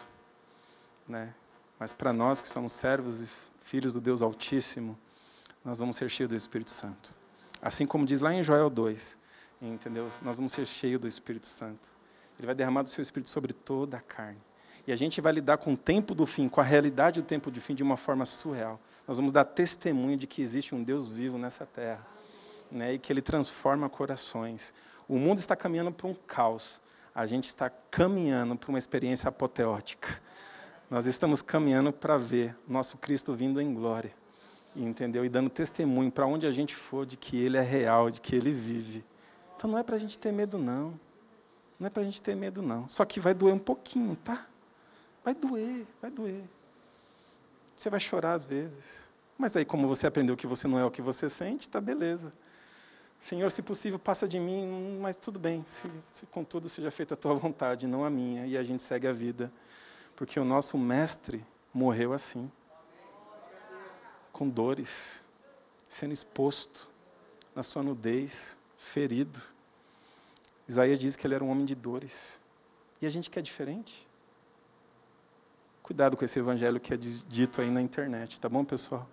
Né? 1.07 1.33
Mas 1.79 1.93
para 1.93 2.11
nós 2.11 2.41
que 2.41 2.47
somos 2.47 2.73
servos 2.73 3.21
e 3.21 3.47
filhos 3.59 3.93
do 3.93 4.01
Deus 4.01 4.21
Altíssimo, 4.21 4.97
nós 5.63 5.79
vamos 5.79 5.97
ser 5.97 6.09
cheios 6.09 6.29
do 6.29 6.35
Espírito 6.35 6.71
Santo. 6.71 7.13
Assim 7.61 7.85
como 7.85 8.05
diz 8.05 8.21
lá 8.21 8.33
em 8.33 8.41
Joel 8.41 8.69
2, 8.69 9.17
entendeu? 9.61 10.09
Nós 10.21 10.37
vamos 10.37 10.53
ser 10.53 10.65
cheios 10.65 11.01
do 11.01 11.07
Espírito 11.07 11.47
Santo. 11.47 11.91
Ele 12.37 12.45
vai 12.45 12.55
derramar 12.55 12.83
do 12.83 12.89
seu 12.89 13.01
Espírito 13.01 13.29
sobre 13.29 13.51
toda 13.51 13.97
a 13.97 14.01
carne. 14.01 14.41
E 14.87 14.93
a 14.93 14.95
gente 14.95 15.19
vai 15.19 15.33
lidar 15.33 15.57
com 15.57 15.73
o 15.73 15.77
tempo 15.77 16.15
do 16.15 16.25
fim, 16.25 16.47
com 16.47 16.61
a 16.61 16.63
realidade 16.63 17.21
do 17.21 17.25
tempo 17.27 17.51
do 17.51 17.59
fim 17.61 17.75
de 17.75 17.83
uma 17.83 17.97
forma 17.97 18.25
surreal. 18.25 18.79
Nós 19.07 19.17
vamos 19.17 19.33
dar 19.33 19.43
testemunho 19.43 20.17
de 20.17 20.25
que 20.25 20.41
existe 20.41 20.73
um 20.73 20.81
Deus 20.81 21.09
vivo 21.09 21.37
nessa 21.37 21.65
terra. 21.65 22.05
Né, 22.71 22.93
e 22.93 22.99
que 22.99 23.13
Ele 23.13 23.21
transforma 23.21 23.87
corações. 23.89 24.73
O 25.07 25.17
mundo 25.17 25.39
está 25.39 25.55
caminhando 25.55 25.91
para 25.91 26.07
um 26.07 26.13
caos. 26.13 26.81
A 27.13 27.25
gente 27.25 27.47
está 27.47 27.69
caminhando 27.69 28.55
para 28.55 28.69
uma 28.69 28.77
experiência 28.77 29.29
apoteótica. 29.29 30.21
Nós 30.89 31.05
estamos 31.05 31.41
caminhando 31.41 31.93
para 31.93 32.17
ver 32.17 32.55
nosso 32.67 32.97
Cristo 32.97 33.33
vindo 33.33 33.61
em 33.61 33.73
glória 33.73 34.13
entendeu? 34.85 35.25
E 35.25 35.29
dando 35.29 35.49
testemunho 35.49 36.11
para 36.11 36.25
onde 36.25 36.45
a 36.45 36.51
gente 36.51 36.75
for 36.75 37.05
de 37.05 37.17
que 37.17 37.37
Ele 37.37 37.57
é 37.57 37.61
real, 37.61 38.11
de 38.11 38.21
que 38.21 38.35
Ele 38.35 38.51
vive. 38.51 39.03
Então 39.55 39.69
não 39.69 39.77
é 39.77 39.83
para 39.83 39.95
a 39.95 39.99
gente 39.99 40.17
ter 40.19 40.31
medo, 40.31 40.57
não. 40.57 40.99
Não 41.79 41.87
é 41.87 41.89
para 41.89 42.01
a 42.01 42.05
gente 42.05 42.21
ter 42.21 42.35
medo, 42.35 42.61
não. 42.61 42.87
Só 42.87 43.05
que 43.05 43.19
vai 43.19 43.33
doer 43.33 43.53
um 43.53 43.59
pouquinho, 43.59 44.15
tá? 44.15 44.45
Vai 45.27 45.35
doer, 45.35 45.85
vai 46.01 46.09
doer. 46.09 46.41
Você 47.75 47.89
vai 47.89 47.99
chorar 47.99 48.31
às 48.31 48.45
vezes. 48.45 49.09
Mas 49.37 49.57
aí, 49.57 49.65
como 49.65 49.85
você 49.85 50.07
aprendeu 50.07 50.37
que 50.37 50.47
você 50.47 50.69
não 50.69 50.79
é 50.79 50.85
o 50.85 50.89
que 50.89 51.01
você 51.01 51.29
sente, 51.29 51.67
tá 51.67 51.81
beleza. 51.81 52.31
Senhor, 53.19 53.51
se 53.51 53.61
possível, 53.61 53.99
passa 53.99 54.25
de 54.25 54.39
mim, 54.39 54.97
mas 55.01 55.17
tudo 55.17 55.37
bem. 55.37 55.65
Se, 55.65 55.91
se 56.01 56.25
contudo 56.27 56.69
seja 56.69 56.89
feita 56.91 57.13
a 57.13 57.17
tua 57.17 57.33
vontade, 57.35 57.87
não 57.87 58.05
a 58.05 58.09
minha. 58.09 58.47
E 58.47 58.57
a 58.57 58.63
gente 58.63 58.81
segue 58.81 59.05
a 59.05 59.11
vida. 59.11 59.51
Porque 60.15 60.39
o 60.39 60.45
nosso 60.45 60.77
mestre 60.77 61.45
morreu 61.73 62.13
assim 62.13 62.49
com 64.31 64.47
dores, 64.47 65.25
sendo 65.89 66.13
exposto 66.13 66.89
na 67.53 67.63
sua 67.63 67.83
nudez, 67.83 68.57
ferido. 68.77 69.41
Isaías 70.69 70.97
diz 70.97 71.17
que 71.17 71.27
ele 71.27 71.35
era 71.35 71.43
um 71.43 71.49
homem 71.49 71.65
de 71.65 71.75
dores. 71.75 72.39
E 73.01 73.05
a 73.05 73.09
gente 73.09 73.29
quer 73.29 73.41
diferente? 73.41 74.06
Cuidado 75.87 76.17
com 76.17 76.25
esse 76.25 76.37
evangelho 76.37 76.81
que 76.81 76.93
é 76.93 76.97
dito 76.97 77.61
aí 77.61 77.71
na 77.71 77.81
internet, 77.81 78.41
tá 78.41 78.49
bom, 78.49 78.65
pessoal? 78.65 79.07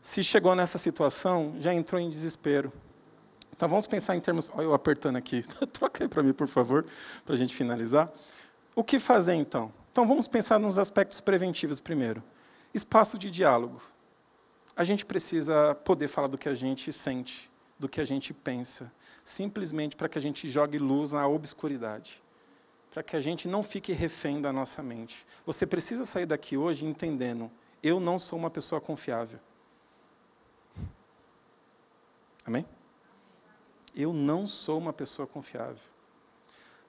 Se 0.00 0.22
chegou 0.22 0.54
nessa 0.54 0.78
situação, 0.78 1.56
já 1.58 1.74
entrou 1.74 2.00
em 2.00 2.08
desespero. 2.08 2.72
Então 3.52 3.68
vamos 3.68 3.88
pensar 3.88 4.14
em 4.14 4.20
termos. 4.20 4.48
Olha 4.54 4.66
eu 4.66 4.72
apertando 4.72 5.16
aqui. 5.16 5.42
Troca 5.72 6.04
aí 6.04 6.08
para 6.08 6.22
mim, 6.22 6.32
por 6.32 6.46
favor, 6.46 6.86
para 7.26 7.34
a 7.34 7.36
gente 7.36 7.52
finalizar. 7.56 8.08
O 8.76 8.84
que 8.84 9.00
fazer 9.00 9.34
então? 9.34 9.72
Então 9.90 10.06
vamos 10.06 10.28
pensar 10.28 10.60
nos 10.60 10.78
aspectos 10.78 11.20
preventivos 11.20 11.80
primeiro. 11.80 12.22
Espaço 12.72 13.18
de 13.18 13.28
diálogo 13.28 13.82
a 14.76 14.84
gente 14.84 15.04
precisa 15.04 15.74
poder 15.74 16.06
falar 16.06 16.28
do 16.28 16.38
que 16.38 16.48
a 16.48 16.54
gente 16.54 16.92
sente, 16.92 17.50
do 17.76 17.88
que 17.88 18.00
a 18.00 18.04
gente 18.04 18.32
pensa, 18.32 18.92
simplesmente 19.24 19.96
para 19.96 20.08
que 20.08 20.16
a 20.16 20.22
gente 20.22 20.48
jogue 20.48 20.78
luz 20.78 21.10
na 21.10 21.26
obscuridade, 21.26 22.22
para 22.90 23.02
que 23.02 23.16
a 23.16 23.20
gente 23.20 23.46
não 23.46 23.62
fique 23.62 23.92
refém 23.92 24.40
da 24.40 24.52
nossa 24.52 24.82
mente. 24.82 25.26
Você 25.46 25.66
precisa 25.66 26.04
sair 26.04 26.26
daqui 26.26 26.56
hoje 26.56 26.84
entendendo: 26.84 27.50
eu 27.82 28.00
não 28.00 28.18
sou 28.18 28.38
uma 28.38 28.50
pessoa 28.50 28.80
confiável. 28.80 29.38
Amém? 32.44 32.66
Eu 33.94 34.12
não 34.12 34.46
sou 34.46 34.78
uma 34.78 34.92
pessoa 34.92 35.26
confiável. 35.26 35.90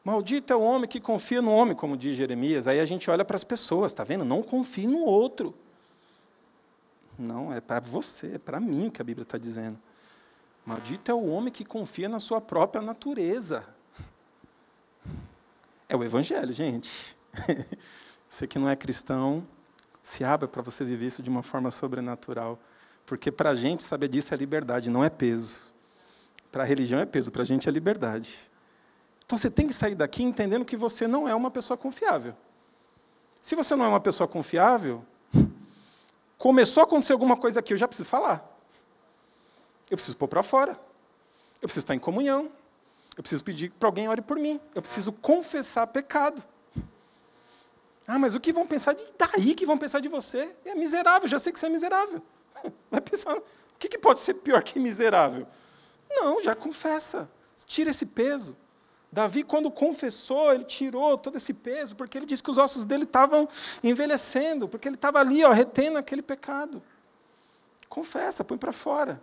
Maldito 0.04 0.52
é 0.52 0.56
o 0.56 0.62
homem 0.62 0.90
que 0.90 1.00
confia 1.00 1.42
no 1.42 1.52
homem, 1.52 1.76
como 1.76 1.96
diz 1.96 2.16
Jeremias. 2.16 2.68
Aí 2.68 2.80
a 2.80 2.86
gente 2.86 3.10
olha 3.12 3.24
para 3.24 3.36
as 3.36 3.44
pessoas, 3.44 3.92
está 3.92 4.04
vendo? 4.04 4.26
Não 4.26 4.42
confie 4.42 4.88
no 4.88 5.00
outro. 5.00 5.54
Não, 7.18 7.54
é 7.54 7.62
para 7.62 7.80
você, 7.80 8.36
é 8.36 8.38
para 8.40 8.60
mim 8.60 8.90
que 8.90 9.02
a 9.02 9.06
Bíblia 9.06 9.24
está 9.24 9.38
dizendo. 9.38 9.78
Maldito 10.66 11.12
é 11.12 11.14
o 11.14 11.28
homem 11.28 11.52
que 11.54 11.64
confia 11.64 12.10
na 12.10 12.20
sua 12.20 12.42
própria 12.42 12.82
natureza. 12.82 13.64
É 15.92 15.96
o 15.98 16.06
Evangelho, 16.06 16.54
gente. 16.54 17.18
Você 18.30 18.48
que 18.48 18.58
não 18.58 18.70
é 18.70 18.78
cristão, 18.78 19.46
se 20.02 20.24
abra 20.24 20.48
para 20.48 20.62
você 20.62 20.86
viver 20.86 21.08
isso 21.08 21.22
de 21.22 21.30
uma 21.30 21.44
forma 21.44 21.70
sobrenatural. 21.70 22.58
Porque 23.06 23.30
para 23.30 23.50
a 23.50 23.56
gente 23.56 23.84
saber 23.84 24.08
disso 24.08 24.34
é 24.34 24.38
liberdade, 24.38 24.90
não 24.90 25.04
é 25.04 25.10
peso. 25.10 25.74
Para 26.50 26.64
a 26.64 26.66
religião 26.66 26.98
é 27.02 27.06
peso, 27.06 27.30
para 27.30 27.42
a 27.42 27.46
gente 27.46 27.68
é 27.68 27.72
liberdade. 27.74 28.50
Então 29.26 29.38
você 29.38 29.52
tem 29.52 29.68
que 29.68 29.74
sair 29.74 29.94
daqui 29.94 30.24
entendendo 30.24 30.64
que 30.64 30.78
você 30.78 31.08
não 31.08 31.28
é 31.28 31.36
uma 31.36 31.52
pessoa 31.52 31.76
confiável. 31.76 32.34
Se 33.42 33.54
você 33.54 33.76
não 33.76 33.84
é 33.84 33.90
uma 33.90 34.00
pessoa 34.00 34.30
confiável, 34.30 35.06
Começou 36.38 36.80
a 36.80 36.86
acontecer 36.86 37.12
alguma 37.12 37.36
coisa 37.36 37.60
aqui, 37.60 37.74
eu 37.74 37.78
já 37.78 37.86
preciso 37.86 38.08
falar. 38.08 38.50
Eu 39.90 39.98
preciso 39.98 40.16
pôr 40.16 40.30
para 40.30 40.42
fora. 40.42 40.72
Eu 41.56 41.68
preciso 41.68 41.84
estar 41.84 41.96
em 41.96 42.00
comunhão. 42.00 42.50
Eu 43.22 43.24
preciso 43.24 43.44
pedir 43.44 43.70
para 43.70 43.88
alguém 43.88 44.10
ore 44.10 44.20
por 44.20 44.40
mim. 44.40 44.60
Eu 44.74 44.82
preciso 44.82 45.12
confessar 45.12 45.86
pecado. 45.86 46.44
Ah, 48.08 48.18
mas 48.18 48.34
o 48.34 48.40
que 48.40 48.52
vão 48.52 48.66
pensar 48.66 48.94
de 48.94 49.04
daí 49.16 49.54
que 49.54 49.64
vão 49.64 49.78
pensar 49.78 50.00
de 50.00 50.10
você? 50.10 50.56
É 50.66 50.74
miserável, 50.74 51.30
já 51.30 51.38
sei 51.38 51.54
que 51.54 51.60
você 51.60 51.68
é 51.68 51.70
miserável. 51.70 52.20
Vai 52.90 53.00
pensar, 53.00 53.38
o 53.38 53.44
que 53.78 53.96
pode 54.00 54.22
ser 54.22 54.34
pior 54.34 54.64
que 54.64 54.80
miserável? 54.80 55.46
Não, 56.10 56.42
já 56.42 56.56
confessa. 56.56 57.30
Tira 57.68 57.92
esse 57.92 58.08
peso. 58.08 58.58
Davi, 59.12 59.44
quando 59.44 59.70
confessou, 59.70 60.52
ele 60.52 60.64
tirou 60.64 61.16
todo 61.16 61.38
esse 61.38 61.54
peso, 61.54 61.96
porque 61.96 62.18
ele 62.18 62.26
disse 62.26 62.42
que 62.42 62.50
os 62.50 62.58
ossos 62.58 62.86
dele 62.86 63.04
estavam 63.04 63.48
envelhecendo, 63.84 64.68
porque 64.68 64.88
ele 64.88 64.96
estava 64.96 65.20
ali, 65.20 65.46
ó, 65.46 65.52
retendo 65.52 66.00
aquele 66.00 66.24
pecado. 66.24 66.82
Confessa, 67.88 68.44
põe 68.44 68.58
para 68.58 68.72
fora. 68.72 69.22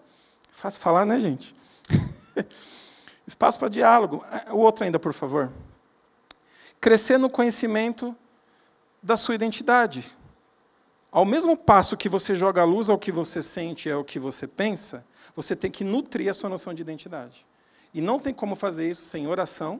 Fácil 0.52 0.80
falar, 0.80 1.04
né, 1.04 1.18
gente? 1.18 1.52
Espaço 3.28 3.58
para 3.58 3.68
diálogo. 3.68 4.24
É, 4.32 4.50
o 4.52 4.56
outro 4.56 4.84
ainda, 4.84 4.98
por 4.98 5.12
favor. 5.12 5.52
Crescer 6.80 7.18
no 7.18 7.28
conhecimento 7.28 8.16
da 9.02 9.18
sua 9.18 9.34
identidade. 9.34 10.16
Ao 11.12 11.26
mesmo 11.26 11.54
passo 11.54 11.94
que 11.94 12.08
você 12.08 12.34
joga 12.34 12.62
a 12.62 12.64
luz 12.64 12.88
ao 12.88 12.98
que 12.98 13.12
você 13.12 13.42
sente 13.42 13.86
e 13.86 13.92
ao 13.92 14.02
que 14.02 14.18
você 14.18 14.46
pensa, 14.46 15.04
você 15.34 15.54
tem 15.54 15.70
que 15.70 15.84
nutrir 15.84 16.30
a 16.30 16.34
sua 16.34 16.48
noção 16.48 16.72
de 16.72 16.80
identidade. 16.80 17.46
E 17.92 18.00
não 18.00 18.18
tem 18.18 18.32
como 18.32 18.56
fazer 18.56 18.88
isso 18.88 19.04
sem 19.04 19.26
oração. 19.26 19.78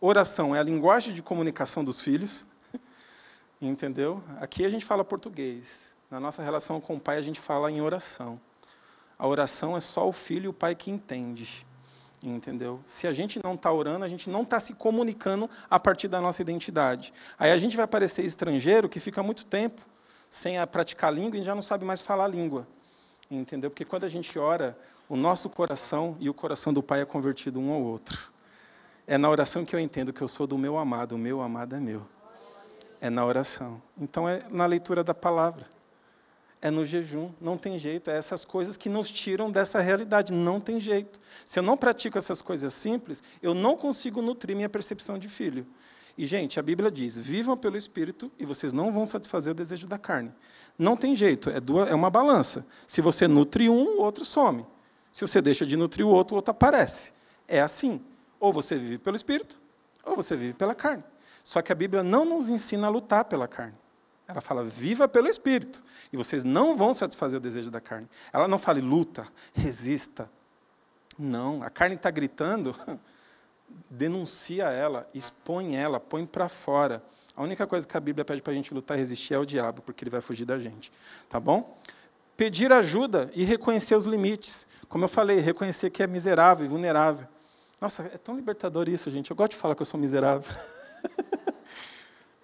Oração 0.00 0.56
é 0.56 0.58
a 0.58 0.62
linguagem 0.62 1.12
de 1.12 1.22
comunicação 1.22 1.84
dos 1.84 2.00
filhos. 2.00 2.46
Entendeu? 3.60 4.24
Aqui 4.40 4.64
a 4.64 4.70
gente 4.70 4.86
fala 4.86 5.04
português. 5.04 5.94
Na 6.10 6.18
nossa 6.18 6.42
relação 6.42 6.80
com 6.80 6.96
o 6.96 7.00
pai, 7.00 7.18
a 7.18 7.22
gente 7.22 7.40
fala 7.40 7.70
em 7.70 7.82
oração. 7.82 8.40
A 9.18 9.26
oração 9.26 9.76
é 9.76 9.80
só 9.80 10.08
o 10.08 10.12
filho 10.12 10.46
e 10.46 10.48
o 10.48 10.52
pai 10.54 10.74
que 10.74 10.90
entende. 10.90 11.66
Entendeu? 12.22 12.80
Se 12.84 13.06
a 13.06 13.12
gente 13.12 13.40
não 13.42 13.54
está 13.54 13.70
orando, 13.70 14.04
a 14.04 14.08
gente 14.08 14.28
não 14.30 14.42
está 14.42 14.58
se 14.58 14.74
comunicando 14.74 15.48
a 15.70 15.78
partir 15.78 16.08
da 16.08 16.20
nossa 16.20 16.42
identidade. 16.42 17.12
Aí 17.38 17.50
a 17.50 17.58
gente 17.58 17.76
vai 17.76 17.86
parecer 17.86 18.24
estrangeiro 18.24 18.88
que 18.88 18.98
fica 18.98 19.22
muito 19.22 19.44
tempo 19.44 19.82
sem 20.30 20.64
praticar 20.66 21.12
língua 21.12 21.38
e 21.38 21.44
já 21.44 21.54
não 21.54 21.62
sabe 21.62 21.84
mais 21.84 22.00
falar 22.02 22.24
a 22.24 22.28
língua. 22.28 22.66
Entendeu? 23.30 23.70
Porque 23.70 23.84
quando 23.84 24.04
a 24.04 24.08
gente 24.08 24.38
ora, 24.38 24.76
o 25.08 25.16
nosso 25.16 25.48
coração 25.48 26.16
e 26.18 26.28
o 26.28 26.34
coração 26.34 26.72
do 26.72 26.82
Pai 26.82 27.02
é 27.02 27.04
convertido 27.04 27.60
um 27.60 27.70
ao 27.72 27.82
outro. 27.82 28.32
É 29.06 29.16
na 29.16 29.30
oração 29.30 29.64
que 29.64 29.74
eu 29.74 29.80
entendo 29.80 30.12
que 30.12 30.22
eu 30.22 30.28
sou 30.28 30.46
do 30.46 30.58
meu 30.58 30.76
amado, 30.76 31.14
o 31.14 31.18
meu 31.18 31.40
amado 31.40 31.76
é 31.76 31.80
meu. 31.80 32.02
É 33.00 33.08
na 33.08 33.24
oração. 33.24 33.80
Então 33.96 34.28
é 34.28 34.42
na 34.50 34.66
leitura 34.66 35.04
da 35.04 35.14
palavra. 35.14 35.75
É 36.60 36.70
no 36.70 36.84
jejum, 36.84 37.30
não 37.40 37.56
tem 37.56 37.78
jeito. 37.78 38.10
É 38.10 38.16
essas 38.16 38.44
coisas 38.44 38.76
que 38.76 38.88
nos 38.88 39.10
tiram 39.10 39.50
dessa 39.50 39.80
realidade, 39.80 40.32
não 40.32 40.60
tem 40.60 40.80
jeito. 40.80 41.20
Se 41.44 41.58
eu 41.58 41.62
não 41.62 41.76
pratico 41.76 42.18
essas 42.18 42.42
coisas 42.42 42.72
simples, 42.74 43.22
eu 43.42 43.54
não 43.54 43.76
consigo 43.76 44.22
nutrir 44.22 44.56
minha 44.56 44.68
percepção 44.68 45.18
de 45.18 45.28
filho. 45.28 45.66
E, 46.18 46.24
gente, 46.24 46.58
a 46.58 46.62
Bíblia 46.62 46.90
diz: 46.90 47.16
vivam 47.16 47.56
pelo 47.56 47.76
Espírito 47.76 48.32
e 48.38 48.44
vocês 48.44 48.72
não 48.72 48.90
vão 48.90 49.04
satisfazer 49.04 49.52
o 49.52 49.54
desejo 49.54 49.86
da 49.86 49.98
carne. 49.98 50.32
Não 50.78 50.96
tem 50.96 51.14
jeito, 51.14 51.50
é, 51.50 51.60
duas, 51.60 51.90
é 51.90 51.94
uma 51.94 52.10
balança. 52.10 52.66
Se 52.86 53.00
você 53.00 53.28
nutre 53.28 53.68
um, 53.68 53.98
o 53.98 54.00
outro 54.00 54.24
some. 54.24 54.64
Se 55.12 55.22
você 55.22 55.40
deixa 55.40 55.64
de 55.64 55.76
nutrir 55.76 56.06
o 56.06 56.10
outro, 56.10 56.34
o 56.34 56.36
outro 56.36 56.50
aparece. 56.50 57.12
É 57.46 57.60
assim. 57.60 58.02
Ou 58.38 58.52
você 58.52 58.76
vive 58.76 58.98
pelo 58.98 59.16
Espírito, 59.16 59.58
ou 60.04 60.14
você 60.14 60.36
vive 60.36 60.52
pela 60.52 60.74
carne. 60.74 61.02
Só 61.42 61.62
que 61.62 61.72
a 61.72 61.74
Bíblia 61.74 62.02
não 62.02 62.24
nos 62.24 62.50
ensina 62.50 62.86
a 62.86 62.90
lutar 62.90 63.24
pela 63.24 63.48
carne. 63.48 63.74
Ela 64.28 64.40
fala, 64.40 64.64
viva 64.64 65.06
pelo 65.06 65.28
Espírito. 65.28 65.82
E 66.12 66.16
vocês 66.16 66.42
não 66.42 66.76
vão 66.76 66.92
satisfazer 66.92 67.38
o 67.38 67.40
desejo 67.40 67.70
da 67.70 67.80
carne. 67.80 68.08
Ela 68.32 68.48
não 68.48 68.58
fala, 68.58 68.80
luta, 68.80 69.26
resista. 69.54 70.28
Não, 71.18 71.62
a 71.62 71.70
carne 71.70 71.94
está 71.94 72.10
gritando, 72.10 72.74
denuncia 73.88 74.64
ela, 74.64 75.08
expõe 75.14 75.76
ela, 75.76 76.00
põe 76.00 76.26
para 76.26 76.48
fora. 76.48 77.02
A 77.36 77.42
única 77.42 77.66
coisa 77.66 77.86
que 77.86 77.96
a 77.96 78.00
Bíblia 78.00 78.24
pede 78.24 78.42
para 78.42 78.52
a 78.52 78.56
gente 78.56 78.74
lutar 78.74 78.96
e 78.96 79.00
resistir 79.00 79.34
é 79.34 79.38
o 79.38 79.46
diabo, 79.46 79.82
porque 79.82 80.02
ele 80.02 80.10
vai 80.10 80.20
fugir 80.20 80.44
da 80.44 80.58
gente. 80.58 80.92
Tá 81.28 81.38
bom? 81.38 81.78
Pedir 82.36 82.72
ajuda 82.72 83.30
e 83.34 83.44
reconhecer 83.44 83.94
os 83.94 84.06
limites. 84.06 84.66
Como 84.88 85.04
eu 85.04 85.08
falei, 85.08 85.40
reconhecer 85.40 85.90
que 85.90 86.02
é 86.02 86.06
miserável 86.06 86.66
e 86.66 86.68
vulnerável. 86.68 87.26
Nossa, 87.80 88.02
é 88.02 88.18
tão 88.18 88.34
libertador 88.34 88.88
isso, 88.88 89.10
gente. 89.10 89.30
Eu 89.30 89.36
gosto 89.36 89.52
de 89.52 89.58
falar 89.58 89.74
que 89.74 89.82
eu 89.82 89.86
sou 89.86 89.98
miserável. 90.00 90.50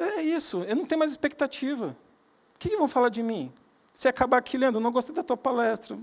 é 0.04 0.22
isso, 0.22 0.62
eu 0.62 0.76
não 0.76 0.84
tenho 0.84 0.98
mais 0.98 1.10
expectativa. 1.10 1.96
O 2.54 2.58
que, 2.58 2.68
que 2.68 2.76
vão 2.76 2.88
falar 2.88 3.08
de 3.08 3.22
mim? 3.22 3.52
Se 3.92 4.08
acabar 4.08 4.38
aqui, 4.38 4.56
Leandro, 4.56 4.78
eu 4.78 4.82
não 4.82 4.92
gostei 4.92 5.14
da 5.14 5.22
tua 5.22 5.36
palestra. 5.36 5.98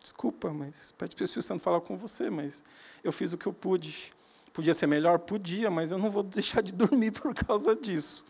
Desculpa, 0.00 0.52
mas 0.52 0.92
pede 0.98 1.16
para 1.16 1.22
o 1.22 1.24
Espírito 1.24 1.46
Santo 1.46 1.62
falar 1.62 1.80
com 1.80 1.96
você, 1.96 2.28
mas 2.28 2.62
eu 3.02 3.10
fiz 3.10 3.32
o 3.32 3.38
que 3.38 3.46
eu 3.46 3.52
pude. 3.52 4.12
Podia 4.52 4.74
ser 4.74 4.86
melhor? 4.86 5.18
Podia, 5.18 5.70
mas 5.70 5.90
eu 5.90 5.98
não 5.98 6.10
vou 6.10 6.22
deixar 6.22 6.62
de 6.62 6.72
dormir 6.76 7.10
por 7.10 7.34
causa 7.34 7.74
disso. 7.74 8.24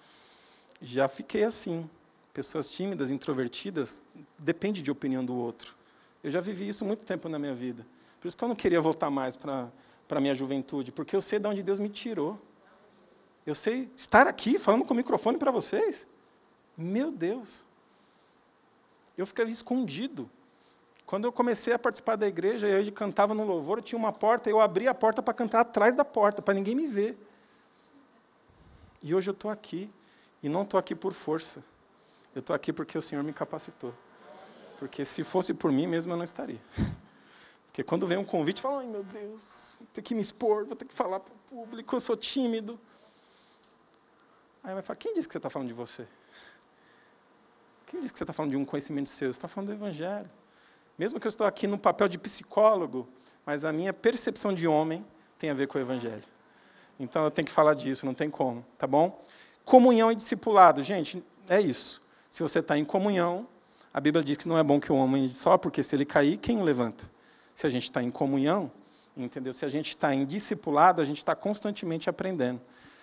Já 0.80 1.08
fiquei 1.08 1.44
assim. 1.44 1.88
Pessoas 2.32 2.68
tímidas, 2.68 3.10
introvertidas, 3.10 4.02
depende 4.38 4.82
de 4.82 4.90
opinião 4.90 5.24
do 5.24 5.34
outro. 5.34 5.74
Eu 6.22 6.30
já 6.30 6.40
vivi 6.40 6.68
isso 6.68 6.84
muito 6.84 7.04
tempo 7.04 7.28
na 7.28 7.38
minha 7.38 7.54
vida. 7.54 7.86
Por 8.20 8.28
isso 8.28 8.36
que 8.36 8.42
eu 8.42 8.48
não 8.48 8.56
queria 8.56 8.80
voltar 8.80 9.10
mais 9.10 9.36
para 9.36 9.70
a 10.08 10.20
minha 10.20 10.34
juventude, 10.34 10.90
porque 10.90 11.14
eu 11.14 11.20
sei 11.20 11.38
de 11.38 11.46
onde 11.46 11.62
Deus 11.62 11.78
me 11.78 11.88
tirou. 11.88 12.40
Eu 13.46 13.54
sei 13.54 13.90
estar 13.96 14.26
aqui 14.26 14.58
falando 14.58 14.84
com 14.84 14.94
o 14.94 14.96
microfone 14.96 15.38
para 15.38 15.50
vocês. 15.50 16.06
Meu 16.76 17.10
Deus. 17.10 17.66
Eu 19.16 19.26
ficava 19.26 19.50
escondido. 19.50 20.30
Quando 21.06 21.26
eu 21.26 21.32
comecei 21.32 21.74
a 21.74 21.78
participar 21.78 22.16
da 22.16 22.26
igreja, 22.26 22.66
eu 22.66 22.92
cantava 22.92 23.34
no 23.34 23.44
louvor, 23.44 23.82
tinha 23.82 23.98
uma 23.98 24.12
porta, 24.12 24.48
eu 24.48 24.60
abri 24.60 24.88
a 24.88 24.94
porta 24.94 25.22
para 25.22 25.34
cantar 25.34 25.60
atrás 25.60 25.94
da 25.94 26.04
porta, 26.04 26.40
para 26.40 26.54
ninguém 26.54 26.74
me 26.74 26.86
ver. 26.86 27.16
E 29.02 29.14
hoje 29.14 29.28
eu 29.28 29.34
estou 29.34 29.50
aqui, 29.50 29.90
e 30.42 30.48
não 30.48 30.62
estou 30.62 30.80
aqui 30.80 30.94
por 30.94 31.12
força. 31.12 31.62
Eu 32.34 32.40
estou 32.40 32.56
aqui 32.56 32.72
porque 32.72 32.96
o 32.96 33.02
Senhor 33.02 33.22
me 33.22 33.34
capacitou. 33.34 33.94
Porque 34.78 35.04
se 35.04 35.22
fosse 35.22 35.52
por 35.52 35.70
mim 35.70 35.86
mesmo, 35.86 36.12
eu 36.12 36.16
não 36.16 36.24
estaria. 36.24 36.60
Porque 37.66 37.82
quando 37.82 38.06
vem 38.06 38.16
um 38.16 38.24
convite, 38.24 38.62
fala, 38.62 38.82
ai 38.82 38.86
meu 38.86 39.02
Deus, 39.02 39.76
vou 39.80 39.88
ter 39.92 40.00
que 40.00 40.14
me 40.14 40.20
expor, 40.20 40.64
vou 40.64 40.76
ter 40.76 40.84
que 40.84 40.94
falar 40.94 41.18
para 41.18 41.34
o 41.34 41.38
público, 41.48 41.96
eu 41.96 41.98
sou 41.98 42.16
tímido. 42.16 42.78
Aí 44.64 44.72
vai 44.72 44.82
falar, 44.82 44.96
quem 44.96 45.14
disse 45.14 45.28
que 45.28 45.32
você 45.32 45.38
está 45.38 45.50
falando 45.50 45.68
de 45.68 45.74
você? 45.74 46.06
Quem 47.86 48.00
disse 48.00 48.12
que 48.12 48.18
você 48.18 48.24
está 48.24 48.32
falando 48.32 48.50
de 48.50 48.56
um 48.56 48.64
conhecimento 48.64 49.08
seu? 49.08 49.32
Você 49.32 49.36
está 49.36 49.46
falando 49.46 49.68
do 49.68 49.74
Evangelho. 49.74 50.30
Mesmo 50.98 51.20
que 51.20 51.26
eu 51.26 51.28
estou 51.28 51.46
aqui 51.46 51.66
no 51.66 51.78
papel 51.78 52.08
de 52.08 52.18
psicólogo, 52.18 53.06
mas 53.44 53.64
a 53.64 53.72
minha 53.72 53.92
percepção 53.92 54.52
de 54.52 54.66
homem 54.66 55.04
tem 55.38 55.50
a 55.50 55.54
ver 55.54 55.68
com 55.68 55.78
o 55.78 55.80
Evangelho. 55.80 56.24
Então 56.98 57.24
eu 57.24 57.30
tenho 57.30 57.46
que 57.46 57.52
falar 57.52 57.74
disso, 57.74 58.06
não 58.06 58.14
tem 58.14 58.30
como, 58.30 58.64
tá 58.78 58.86
bom? 58.86 59.22
Comunhão 59.64 60.10
e 60.10 60.14
discipulado. 60.14 60.82
Gente, 60.82 61.22
é 61.48 61.60
isso. 61.60 62.02
Se 62.30 62.42
você 62.42 62.60
está 62.60 62.78
em 62.78 62.84
comunhão, 62.84 63.46
a 63.92 64.00
Bíblia 64.00 64.24
diz 64.24 64.36
que 64.36 64.48
não 64.48 64.58
é 64.58 64.62
bom 64.62 64.80
que 64.80 64.90
o 64.90 64.96
homem 64.96 65.30
só, 65.30 65.58
porque 65.58 65.82
se 65.82 65.94
ele 65.94 66.04
cair, 66.04 66.38
quem 66.38 66.58
o 66.58 66.62
levanta? 66.64 67.12
se 67.54 67.66
a 67.66 67.70
gente 67.70 67.84
está 67.84 68.02
em 68.02 68.10
comunhão, 68.10 68.70
entendeu? 69.16 69.52
Se 69.52 69.64
a 69.64 69.68
gente 69.68 69.90
está 69.90 70.12
em 70.12 70.24
discipulado, 70.24 71.00
a 71.00 71.04
gente 71.04 71.18
está 71.18 71.34
constantemente 71.34 72.10
aprendendo. 72.10 72.60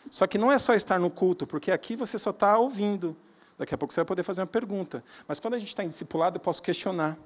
Só 0.09 0.27
que 0.27 0.37
não 0.37 0.51
é 0.51 0.57
só 0.57 0.73
estar 0.73 0.99
no 0.99 1.09
culto, 1.09 1.45
porque 1.45 1.71
aqui 1.71 1.95
você 1.95 2.17
só 2.17 2.31
está 2.31 2.57
ouvindo. 2.57 3.15
Daqui 3.57 3.75
a 3.75 3.77
pouco 3.77 3.93
você 3.93 3.99
vai 3.99 4.05
poder 4.05 4.23
fazer 4.23 4.41
uma 4.41 4.47
pergunta. 4.47 5.03
Mas 5.27 5.39
quando 5.39 5.53
a 5.53 5.59
gente 5.59 5.69
está 5.69 5.83
em 5.83 5.87
discipulado, 5.87 6.37
eu 6.37 6.41
posso 6.41 6.61
questionar. 6.61 7.17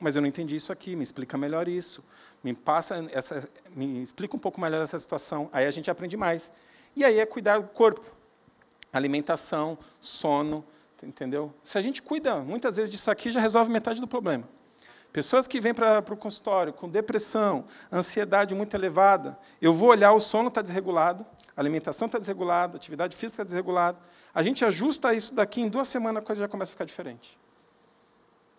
Mas 0.00 0.16
eu 0.16 0.22
não 0.22 0.28
entendi 0.28 0.56
isso 0.56 0.72
aqui, 0.72 0.96
me 0.96 1.02
explica 1.02 1.36
melhor 1.36 1.68
isso. 1.68 2.02
Me 2.42 2.54
passa 2.54 3.04
essa, 3.12 3.48
me 3.74 4.02
explica 4.02 4.34
um 4.34 4.38
pouco 4.38 4.60
melhor 4.60 4.82
essa 4.82 4.98
situação. 4.98 5.48
Aí 5.52 5.66
a 5.66 5.70
gente 5.70 5.90
aprende 5.90 6.16
mais. 6.16 6.50
E 6.96 7.04
aí 7.04 7.20
é 7.20 7.26
cuidar 7.26 7.58
do 7.58 7.68
corpo. 7.68 8.04
Alimentação, 8.92 9.78
sono, 10.00 10.64
entendeu? 11.02 11.52
Se 11.62 11.78
a 11.78 11.80
gente 11.80 12.02
cuida 12.02 12.36
muitas 12.36 12.76
vezes 12.76 12.90
disso 12.90 13.10
aqui, 13.10 13.30
já 13.30 13.40
resolve 13.40 13.70
metade 13.70 14.00
do 14.00 14.08
problema. 14.08 14.48
Pessoas 15.12 15.46
que 15.46 15.60
vêm 15.60 15.74
para 15.74 15.98
o 15.98 16.16
consultório 16.16 16.72
com 16.72 16.88
depressão, 16.88 17.66
ansiedade 17.92 18.54
muito 18.54 18.74
elevada, 18.74 19.38
eu 19.60 19.72
vou 19.72 19.90
olhar, 19.90 20.12
o 20.12 20.20
sono 20.20 20.48
está 20.48 20.62
desregulado, 20.62 21.26
a 21.56 21.60
alimentação 21.60 22.06
está 22.06 22.18
desregulada, 22.18 22.74
a 22.74 22.76
atividade 22.76 23.16
física 23.16 23.42
está 23.42 23.44
desregulada. 23.44 23.98
A 24.34 24.42
gente 24.42 24.64
ajusta 24.64 25.12
isso 25.14 25.34
daqui, 25.34 25.60
em 25.60 25.68
duas 25.68 25.88
semanas 25.88 26.22
a 26.22 26.26
coisa 26.26 26.40
já 26.40 26.48
começa 26.48 26.70
a 26.70 26.72
ficar 26.72 26.84
diferente. 26.84 27.38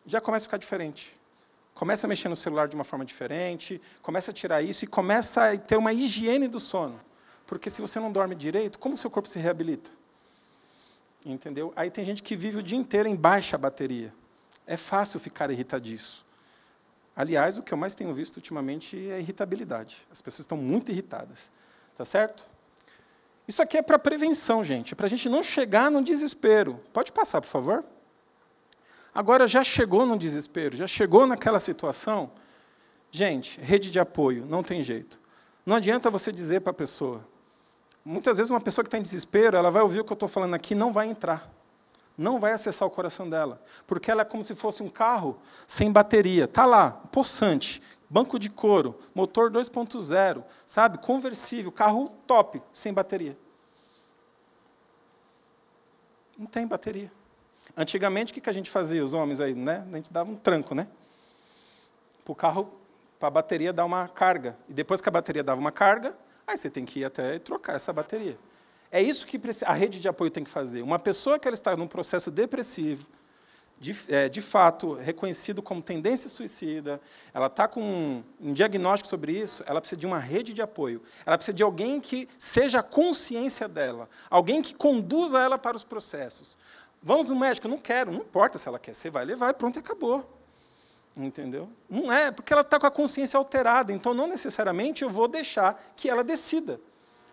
Já 0.05 0.21
começa 0.21 0.45
a 0.45 0.47
ficar 0.47 0.57
diferente. 0.57 1.17
Começa 1.73 2.05
a 2.05 2.07
mexer 2.07 2.29
no 2.29 2.35
celular 2.35 2.67
de 2.67 2.75
uma 2.75 2.83
forma 2.83 3.03
diferente, 3.03 3.81
começa 4.01 4.29
a 4.29 4.33
tirar 4.33 4.61
isso 4.61 4.85
e 4.85 4.87
começa 4.87 5.51
a 5.51 5.57
ter 5.57 5.75
uma 5.75 5.91
higiene 5.91 6.47
do 6.47 6.59
sono. 6.59 6.99
Porque 7.47 7.69
se 7.69 7.81
você 7.81 7.99
não 7.99 8.11
dorme 8.11 8.35
direito, 8.35 8.77
como 8.77 8.93
o 8.93 8.97
seu 8.97 9.09
corpo 9.09 9.27
se 9.27 9.39
reabilita? 9.39 9.89
Entendeu? 11.25 11.73
Aí 11.75 11.89
tem 11.89 12.05
gente 12.05 12.21
que 12.21 12.35
vive 12.35 12.59
o 12.59 12.63
dia 12.63 12.77
inteiro 12.77 13.09
em 13.09 13.15
baixa 13.15 13.57
bateria. 13.57 14.13
É 14.67 14.77
fácil 14.77 15.19
ficar 15.19 15.49
irritadiço. 15.49 16.25
Aliás, 17.15 17.57
o 17.57 17.63
que 17.63 17.73
eu 17.73 17.77
mais 17.77 17.95
tenho 17.95 18.13
visto 18.13 18.37
ultimamente 18.37 18.97
é 19.09 19.19
irritabilidade. 19.19 19.97
As 20.11 20.21
pessoas 20.21 20.41
estão 20.41 20.57
muito 20.57 20.91
irritadas. 20.91 21.51
Tá 21.97 22.05
certo? 22.05 22.52
Isso 23.47 23.61
aqui 23.61 23.77
é 23.77 23.81
para 23.81 23.99
prevenção, 23.99 24.63
gente, 24.63 24.95
para 24.95 25.05
a 25.05 25.09
gente 25.09 25.27
não 25.27 25.43
chegar 25.43 25.91
no 25.91 26.03
desespero. 26.03 26.79
Pode 26.93 27.11
passar, 27.11 27.41
por 27.41 27.47
favor? 27.47 27.83
Agora 29.13 29.45
já 29.45 29.63
chegou 29.63 30.05
no 30.05 30.17
desespero, 30.17 30.75
já 30.75 30.87
chegou 30.87 31.27
naquela 31.27 31.59
situação. 31.59 32.31
Gente, 33.11 33.59
rede 33.59 33.91
de 33.91 33.99
apoio, 33.99 34.45
não 34.45 34.63
tem 34.63 34.81
jeito. 34.81 35.19
Não 35.65 35.75
adianta 35.75 36.09
você 36.09 36.31
dizer 36.31 36.61
para 36.61 36.71
a 36.71 36.73
pessoa. 36.73 37.27
Muitas 38.03 38.37
vezes 38.37 38.49
uma 38.49 38.61
pessoa 38.61 38.83
que 38.83 38.87
está 38.87 38.97
em 38.97 39.03
desespero, 39.03 39.55
ela 39.55 39.69
vai 39.69 39.81
ouvir 39.81 39.99
o 39.99 40.03
que 40.03 40.11
eu 40.11 40.15
estou 40.15 40.29
falando 40.29 40.55
aqui 40.55 40.73
não 40.73 40.91
vai 40.91 41.07
entrar 41.07 41.53
não 42.17 42.39
vai 42.39 42.53
acessar 42.53 42.87
o 42.87 42.91
coração 42.91 43.29
dela, 43.29 43.61
porque 43.87 44.11
ela 44.11 44.21
é 44.21 44.25
como 44.25 44.43
se 44.43 44.53
fosse 44.53 44.83
um 44.83 44.89
carro 44.89 45.37
sem 45.67 45.91
bateria. 45.91 46.45
Está 46.45 46.65
lá, 46.65 46.91
poçante, 46.91 47.81
banco 48.13 48.37
de 48.37 48.47
couro, 48.47 48.95
motor 49.15 49.49
2.0, 49.49 50.43
sabe? 50.67 50.99
Conversível, 50.99 51.71
carro 51.71 52.09
top, 52.27 52.61
sem 52.71 52.93
bateria. 52.93 53.35
Não 56.37 56.45
tem 56.45 56.67
bateria. 56.67 57.11
Antigamente, 57.75 58.31
o 58.31 58.39
que 58.39 58.47
a 58.47 58.53
gente 58.53 58.69
fazia, 58.69 59.03
os 59.03 59.15
homens 59.15 59.41
aí, 59.41 59.55
né? 59.55 59.83
A 59.91 59.95
gente 59.95 60.13
dava 60.13 60.31
um 60.31 60.35
tranco, 60.35 60.75
né? 60.75 60.87
Para 62.23 62.31
o 62.31 62.35
carro, 62.35 62.69
para 63.17 63.29
a 63.29 63.31
bateria 63.31 63.73
dar 63.73 63.83
uma 63.83 64.07
carga. 64.07 64.55
E 64.69 64.73
depois 64.73 65.01
que 65.01 65.09
a 65.09 65.11
bateria 65.11 65.43
dava 65.43 65.59
uma 65.59 65.71
carga, 65.71 66.15
aí 66.45 66.55
você 66.55 66.69
tem 66.69 66.85
que 66.85 66.99
ir 66.99 67.05
até 67.05 67.39
trocar 67.39 67.73
essa 67.73 67.91
bateria. 67.91 68.37
É 68.91 69.01
isso 69.01 69.25
que 69.25 69.41
a 69.65 69.73
rede 69.73 69.99
de 69.99 70.07
apoio 70.07 70.29
tem 70.29 70.43
que 70.43 70.51
fazer. 70.51 70.83
Uma 70.83 70.99
pessoa 70.99 71.39
que 71.39 71.47
ela 71.47 71.55
está 71.55 71.75
num 71.75 71.87
processo 71.87 72.29
depressivo, 72.29 73.09
de, 73.79 73.95
é, 74.07 74.29
de 74.29 74.41
fato 74.41 74.93
reconhecido 74.93 75.61
como 75.61 75.81
tendência 75.81 76.29
suicida, 76.29 77.01
ela 77.33 77.47
está 77.47 77.67
com 77.67 77.81
um, 77.81 78.23
um 78.39 78.53
diagnóstico 78.53 79.09
sobre 79.09 79.33
isso, 79.33 79.63
ela 79.65 79.81
precisa 79.81 79.99
de 79.99 80.05
uma 80.07 80.19
rede 80.19 80.53
de 80.53 80.61
apoio. 80.61 81.01
Ela 81.25 81.37
precisa 81.37 81.53
de 81.53 81.63
alguém 81.63 81.99
que 81.99 82.29
seja 82.37 82.79
a 82.79 82.83
consciência 82.83 83.67
dela, 83.67 84.09
alguém 84.29 84.61
que 84.61 84.73
conduza 84.73 85.39
ela 85.39 85.57
para 85.57 85.75
os 85.75 85.83
processos. 85.83 86.57
Vamos 87.01 87.29
no 87.29 87.35
médico? 87.35 87.67
Não 87.67 87.77
quero, 87.77 88.11
não 88.11 88.19
importa 88.19 88.57
se 88.57 88.67
ela 88.67 88.79
quer, 88.79 88.95
você 88.95 89.09
vai 89.09 89.25
levar 89.25 89.49
e 89.49 89.53
pronto, 89.53 89.77
acabou. 89.77 90.25
Entendeu? 91.15 91.69
Não 91.89 92.11
é, 92.11 92.31
porque 92.31 92.53
ela 92.53 92.63
está 92.63 92.79
com 92.79 92.87
a 92.87 92.91
consciência 92.91 93.37
alterada, 93.37 93.91
então 93.93 94.13
não 94.13 94.25
necessariamente 94.25 95.03
eu 95.03 95.09
vou 95.09 95.27
deixar 95.27 95.93
que 95.95 96.09
ela 96.09 96.23
decida. 96.23 96.79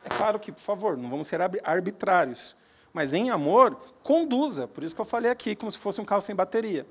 É 0.04 0.08
claro 0.08 0.38
que, 0.38 0.50
por 0.50 0.60
favor, 0.60 0.96
não 0.96 1.08
vamos 1.08 1.26
ser 1.26 1.40
arbitrários. 1.62 2.56
Mas 2.92 3.14
em 3.14 3.30
amor, 3.30 3.76
conduza. 4.02 4.66
Por 4.66 4.82
isso 4.82 4.94
que 4.94 5.00
eu 5.00 5.04
falei 5.04 5.30
aqui, 5.30 5.54
como 5.54 5.70
se 5.70 5.78
fosse 5.78 6.00
um 6.00 6.04
carro 6.04 6.20
sem 6.20 6.34
bateria. 6.34 6.86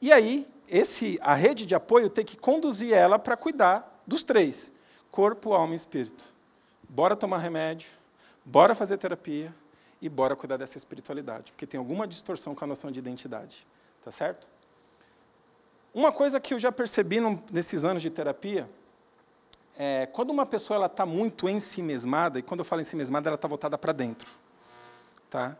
E 0.00 0.12
aí, 0.12 0.48
esse, 0.68 1.18
a 1.22 1.34
rede 1.34 1.66
de 1.66 1.74
apoio 1.74 2.08
tem 2.08 2.24
que 2.24 2.36
conduzir 2.36 2.92
ela 2.92 3.18
para 3.18 3.36
cuidar 3.36 4.02
dos 4.06 4.22
três: 4.22 4.72
corpo, 5.10 5.52
alma 5.52 5.72
e 5.72 5.76
espírito. 5.76 6.24
Bora 6.88 7.14
tomar 7.14 7.38
remédio, 7.38 7.88
bora 8.44 8.74
fazer 8.74 8.98
terapia 8.98 9.54
e 10.00 10.08
bora 10.08 10.34
cuidar 10.34 10.56
dessa 10.56 10.78
espiritualidade, 10.78 11.52
porque 11.52 11.66
tem 11.66 11.78
alguma 11.78 12.06
distorção 12.06 12.54
com 12.54 12.64
a 12.64 12.66
noção 12.66 12.90
de 12.90 12.98
identidade. 12.98 13.66
Tá 14.02 14.10
certo? 14.10 14.48
Uma 15.92 16.10
coisa 16.10 16.40
que 16.40 16.54
eu 16.54 16.58
já 16.58 16.72
percebi 16.72 17.18
nesses 17.52 17.84
anos 17.84 18.00
de 18.00 18.10
terapia 18.10 18.68
é 19.76 20.06
quando 20.06 20.30
uma 20.30 20.46
pessoa 20.46 20.86
está 20.86 21.04
muito 21.04 21.48
ensimesmada, 21.48 22.38
e 22.38 22.42
quando 22.42 22.60
eu 22.60 22.64
falo 22.64 22.80
ensimesmada, 22.80 23.28
ela 23.28 23.34
está 23.34 23.48
voltada 23.48 23.76
para 23.76 23.92
dentro. 23.92 24.30
Tá? 25.30 25.56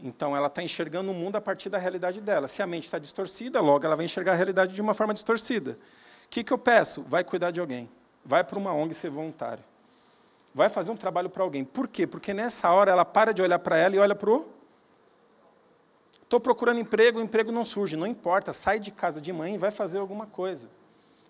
Então, 0.00 0.36
ela 0.36 0.48
está 0.48 0.62
enxergando 0.62 1.10
o 1.12 1.14
mundo 1.14 1.36
a 1.36 1.40
partir 1.40 1.68
da 1.68 1.78
realidade 1.78 2.20
dela. 2.20 2.48
Se 2.48 2.62
a 2.62 2.66
mente 2.66 2.84
está 2.84 2.98
distorcida, 2.98 3.60
logo 3.60 3.86
ela 3.86 3.94
vai 3.94 4.06
enxergar 4.06 4.32
a 4.32 4.34
realidade 4.34 4.74
de 4.74 4.80
uma 4.80 4.94
forma 4.94 5.14
distorcida. 5.14 5.78
O 6.24 6.28
que, 6.28 6.42
que 6.42 6.52
eu 6.52 6.58
peço? 6.58 7.02
Vai 7.02 7.22
cuidar 7.22 7.50
de 7.50 7.60
alguém. 7.60 7.88
Vai 8.24 8.42
para 8.42 8.58
uma 8.58 8.72
ONG 8.72 8.94
ser 8.94 9.10
voluntário. 9.10 9.62
Vai 10.54 10.68
fazer 10.68 10.90
um 10.90 10.96
trabalho 10.96 11.30
para 11.30 11.42
alguém. 11.42 11.64
Por 11.64 11.86
quê? 11.86 12.06
Porque 12.06 12.34
nessa 12.34 12.70
hora 12.72 12.90
ela 12.90 13.04
para 13.04 13.32
de 13.32 13.42
olhar 13.42 13.58
para 13.58 13.76
ela 13.76 13.94
e 13.94 13.98
olha 13.98 14.14
para 14.14 14.30
o 14.30 14.54
Estou 16.34 16.40
procurando 16.40 16.80
emprego, 16.80 17.20
o 17.20 17.22
emprego 17.22 17.52
não 17.52 17.64
surge. 17.64 17.96
Não 17.96 18.06
importa, 18.06 18.52
sai 18.52 18.80
de 18.80 18.90
casa 18.90 19.20
de 19.20 19.32
mãe 19.32 19.54
e 19.54 19.58
vai 19.58 19.70
fazer 19.70 19.98
alguma 19.98 20.26
coisa. 20.26 20.68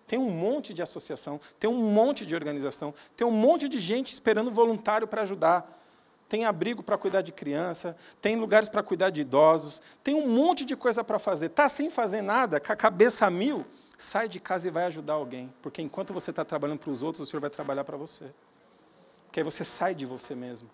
Tem 0.06 0.18
um 0.18 0.30
monte 0.30 0.72
de 0.72 0.80
associação, 0.80 1.40
tem 1.58 1.68
um 1.68 1.90
monte 1.92 2.24
de 2.24 2.34
organização, 2.34 2.94
tem 3.16 3.26
um 3.26 3.30
monte 3.30 3.68
de 3.68 3.78
gente 3.78 4.12
esperando 4.12 4.50
voluntário 4.50 5.06
para 5.06 5.22
ajudar. 5.22 5.83
Tem 6.34 6.44
abrigo 6.44 6.82
para 6.82 6.98
cuidar 6.98 7.22
de 7.22 7.30
criança, 7.30 7.96
tem 8.20 8.34
lugares 8.34 8.68
para 8.68 8.82
cuidar 8.82 9.10
de 9.10 9.20
idosos, 9.20 9.80
tem 10.02 10.16
um 10.16 10.26
monte 10.26 10.64
de 10.64 10.74
coisa 10.74 11.04
para 11.04 11.16
fazer. 11.16 11.46
Está 11.46 11.68
sem 11.68 11.88
fazer 11.88 12.22
nada, 12.22 12.58
com 12.58 12.72
a 12.72 12.74
cabeça 12.74 13.26
a 13.26 13.30
mil, 13.30 13.64
sai 13.96 14.28
de 14.28 14.40
casa 14.40 14.66
e 14.66 14.70
vai 14.72 14.86
ajudar 14.86 15.12
alguém. 15.12 15.54
Porque 15.62 15.80
enquanto 15.80 16.12
você 16.12 16.30
está 16.30 16.44
trabalhando 16.44 16.80
para 16.80 16.90
os 16.90 17.04
outros, 17.04 17.28
o 17.28 17.30
Senhor 17.30 17.40
vai 17.40 17.50
trabalhar 17.50 17.84
para 17.84 17.96
você. 17.96 18.24
Porque 19.26 19.38
aí 19.38 19.44
você 19.44 19.64
sai 19.64 19.94
de 19.94 20.04
você 20.04 20.34
mesmo. 20.34 20.68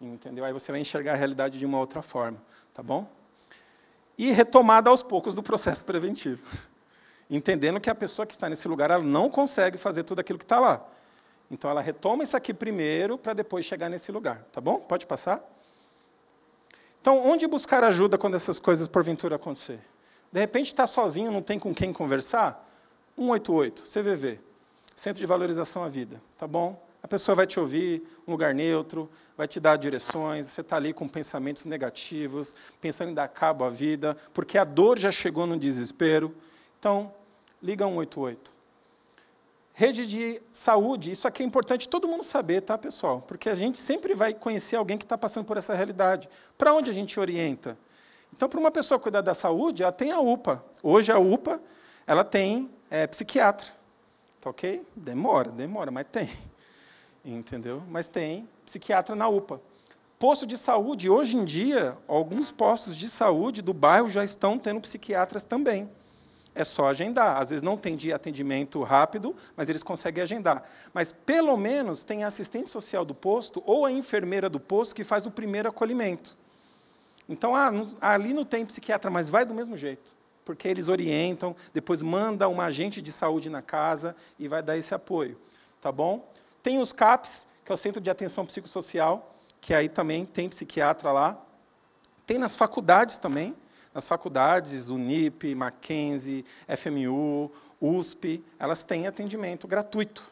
Entendeu? 0.00 0.44
Aí 0.44 0.52
você 0.52 0.70
vai 0.70 0.80
enxergar 0.80 1.14
a 1.14 1.16
realidade 1.16 1.58
de 1.58 1.66
uma 1.66 1.80
outra 1.80 2.00
forma. 2.00 2.38
Tá 2.72 2.80
bom? 2.80 3.10
e 4.16 4.30
retomada 4.30 4.88
aos 4.88 5.02
poucos 5.02 5.34
do 5.34 5.42
processo 5.42 5.84
preventivo. 5.84 6.46
Entendendo 7.28 7.80
que 7.80 7.90
a 7.90 7.94
pessoa 7.94 8.24
que 8.24 8.34
está 8.34 8.48
nesse 8.48 8.68
lugar 8.68 8.88
ela 8.90 9.02
não 9.02 9.28
consegue 9.28 9.76
fazer 9.78 10.04
tudo 10.04 10.20
aquilo 10.20 10.38
que 10.38 10.44
está 10.44 10.60
lá. 10.60 10.86
Então 11.52 11.70
ela 11.70 11.82
retoma 11.82 12.24
isso 12.24 12.34
aqui 12.34 12.54
primeiro 12.54 13.18
para 13.18 13.34
depois 13.34 13.66
chegar 13.66 13.90
nesse 13.90 14.10
lugar. 14.10 14.42
Tá 14.50 14.58
bom? 14.58 14.78
Pode 14.80 15.04
passar? 15.04 15.46
Então, 16.98 17.28
onde 17.28 17.46
buscar 17.46 17.84
ajuda 17.84 18.16
quando 18.16 18.36
essas 18.36 18.58
coisas 18.58 18.88
porventura 18.88 19.36
acontecer? 19.36 19.80
De 20.32 20.40
repente 20.40 20.68
está 20.68 20.86
sozinho, 20.86 21.30
não 21.30 21.42
tem 21.42 21.58
com 21.58 21.74
quem 21.74 21.92
conversar? 21.92 22.66
188, 23.18 23.82
CVV, 23.82 24.40
Centro 24.94 25.20
de 25.20 25.26
Valorização 25.26 25.84
à 25.84 25.88
Vida. 25.88 26.22
Tá 26.38 26.46
bom? 26.46 26.82
A 27.02 27.08
pessoa 27.08 27.34
vai 27.34 27.46
te 27.46 27.60
ouvir, 27.60 28.02
um 28.26 28.30
lugar 28.30 28.54
neutro, 28.54 29.10
vai 29.36 29.46
te 29.46 29.60
dar 29.60 29.76
direções, 29.76 30.46
você 30.46 30.62
está 30.62 30.76
ali 30.76 30.94
com 30.94 31.06
pensamentos 31.06 31.66
negativos, 31.66 32.54
pensando 32.80 33.10
em 33.10 33.14
dar 33.14 33.28
cabo 33.28 33.64
à 33.64 33.68
vida, 33.68 34.16
porque 34.32 34.56
a 34.56 34.64
dor 34.64 34.98
já 34.98 35.10
chegou 35.10 35.46
no 35.46 35.58
desespero. 35.58 36.34
Então, 36.78 37.12
liga 37.60 37.84
188. 37.84 38.61
Rede 39.74 40.06
de 40.06 40.42
saúde, 40.52 41.10
isso 41.10 41.26
aqui 41.26 41.42
é 41.42 41.46
importante 41.46 41.88
todo 41.88 42.06
mundo 42.06 42.24
saber, 42.24 42.60
tá, 42.60 42.76
pessoal? 42.76 43.22
Porque 43.26 43.48
a 43.48 43.54
gente 43.54 43.78
sempre 43.78 44.14
vai 44.14 44.34
conhecer 44.34 44.76
alguém 44.76 44.98
que 44.98 45.04
está 45.04 45.16
passando 45.16 45.46
por 45.46 45.56
essa 45.56 45.74
realidade. 45.74 46.28
Para 46.58 46.74
onde 46.74 46.90
a 46.90 46.92
gente 46.92 47.18
orienta? 47.18 47.78
Então, 48.32 48.48
para 48.48 48.60
uma 48.60 48.70
pessoa 48.70 49.00
cuidar 49.00 49.22
da 49.22 49.34
saúde, 49.34 49.82
ela 49.82 49.92
tem 49.92 50.12
a 50.12 50.20
UPA. 50.20 50.62
Hoje, 50.82 51.10
a 51.10 51.18
UPA 51.18 51.60
ela 52.06 52.24
tem 52.24 52.70
é, 52.90 53.06
psiquiatra. 53.06 53.68
Tá 54.40 54.50
ok? 54.50 54.84
Demora, 54.94 55.50
demora, 55.50 55.90
mas 55.90 56.06
tem 56.10 56.28
entendeu? 57.24 57.82
Mas 57.88 58.08
tem 58.08 58.48
psiquiatra 58.64 59.14
na 59.14 59.28
UPA. 59.28 59.60
Posto 60.18 60.46
de 60.46 60.56
saúde, 60.56 61.10
hoje 61.10 61.36
em 61.36 61.44
dia, 61.44 61.96
alguns 62.06 62.52
postos 62.52 62.96
de 62.96 63.08
saúde 63.08 63.60
do 63.60 63.72
bairro 63.72 64.08
já 64.08 64.22
estão 64.22 64.58
tendo 64.58 64.80
psiquiatras 64.80 65.44
também. 65.44 65.90
É 66.54 66.64
só 66.64 66.88
agendar. 66.88 67.38
Às 67.38 67.50
vezes 67.50 67.62
não 67.62 67.76
tem 67.76 67.96
de 67.96 68.12
atendimento 68.12 68.82
rápido, 68.82 69.34
mas 69.56 69.68
eles 69.68 69.82
conseguem 69.82 70.22
agendar. 70.22 70.62
Mas 70.92 71.10
pelo 71.10 71.56
menos 71.56 72.04
tem 72.04 72.24
a 72.24 72.26
assistente 72.26 72.68
social 72.68 73.04
do 73.04 73.14
posto 73.14 73.62
ou 73.64 73.86
a 73.86 73.92
enfermeira 73.92 74.48
do 74.48 74.60
posto 74.60 74.94
que 74.94 75.04
faz 75.04 75.26
o 75.26 75.30
primeiro 75.30 75.68
acolhimento. 75.68 76.36
Então, 77.28 77.54
ah, 77.54 77.70
ali 78.00 78.34
não 78.34 78.44
tem 78.44 78.66
psiquiatra, 78.66 79.10
mas 79.10 79.30
vai 79.30 79.44
do 79.44 79.54
mesmo 79.54 79.76
jeito. 79.76 80.14
Porque 80.44 80.68
eles 80.68 80.88
orientam, 80.88 81.54
depois 81.72 82.02
manda 82.02 82.48
um 82.48 82.60
agente 82.60 83.00
de 83.00 83.12
saúde 83.12 83.48
na 83.48 83.62
casa 83.62 84.14
e 84.38 84.48
vai 84.48 84.62
dar 84.62 84.76
esse 84.76 84.94
apoio. 84.94 85.40
Tá 85.80 85.90
bom? 85.90 86.28
Tem 86.62 86.78
os 86.80 86.92
CAPs, 86.92 87.46
que 87.64 87.72
é 87.72 87.74
o 87.74 87.78
Centro 87.78 88.00
de 88.00 88.10
Atenção 88.10 88.44
Psicossocial, 88.44 89.34
que 89.60 89.72
aí 89.72 89.88
também 89.88 90.26
tem 90.26 90.48
psiquiatra 90.48 91.10
lá. 91.12 91.40
Tem 92.26 92.38
nas 92.38 92.56
faculdades 92.56 93.18
também, 93.18 93.54
nas 93.94 94.06
faculdades, 94.06 94.88
Unip, 94.88 95.54
Mackenzie, 95.54 96.44
FMU, 96.76 97.50
USP, 97.80 98.42
elas 98.58 98.82
têm 98.82 99.06
atendimento 99.06 99.66
gratuito. 99.66 100.22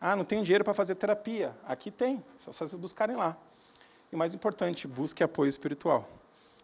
Ah, 0.00 0.14
não 0.14 0.24
tenho 0.24 0.42
dinheiro 0.42 0.64
para 0.64 0.74
fazer 0.74 0.94
terapia. 0.94 1.54
Aqui 1.66 1.90
tem, 1.90 2.24
só 2.38 2.52
vocês 2.52 2.72
buscarem 2.74 3.16
lá. 3.16 3.36
E 4.12 4.16
mais 4.16 4.32
importante, 4.32 4.86
busque 4.86 5.22
apoio 5.22 5.48
espiritual. 5.48 6.08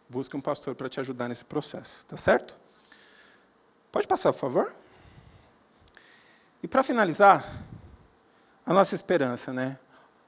Busque 0.09 0.37
um 0.37 0.41
pastor 0.41 0.75
para 0.75 0.89
te 0.89 1.01
ajudar 1.01 1.29
nesse 1.29 1.45
processo, 1.45 2.07
tá 2.07 2.17
certo? 2.17 2.57
Pode 3.91 4.07
passar, 4.07 4.33
por 4.33 4.39
favor? 4.39 4.75
E 6.63 6.69
para 6.69 6.83
finalizar, 6.83 7.45
a 8.67 8.73
nossa 8.73 8.95
esperança, 8.95 9.53
né? 9.53 9.79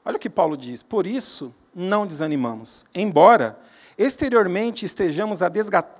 Olha 0.04 0.16
o 0.16 0.20
que 0.20 0.30
Paulo 0.30 0.56
diz: 0.56 0.82
por 0.82 1.06
isso 1.06 1.54
não 1.74 2.06
desanimamos. 2.06 2.84
Embora 2.94 3.58
exteriormente 3.98 4.84
estejamos 4.84 5.42
a 5.42 5.48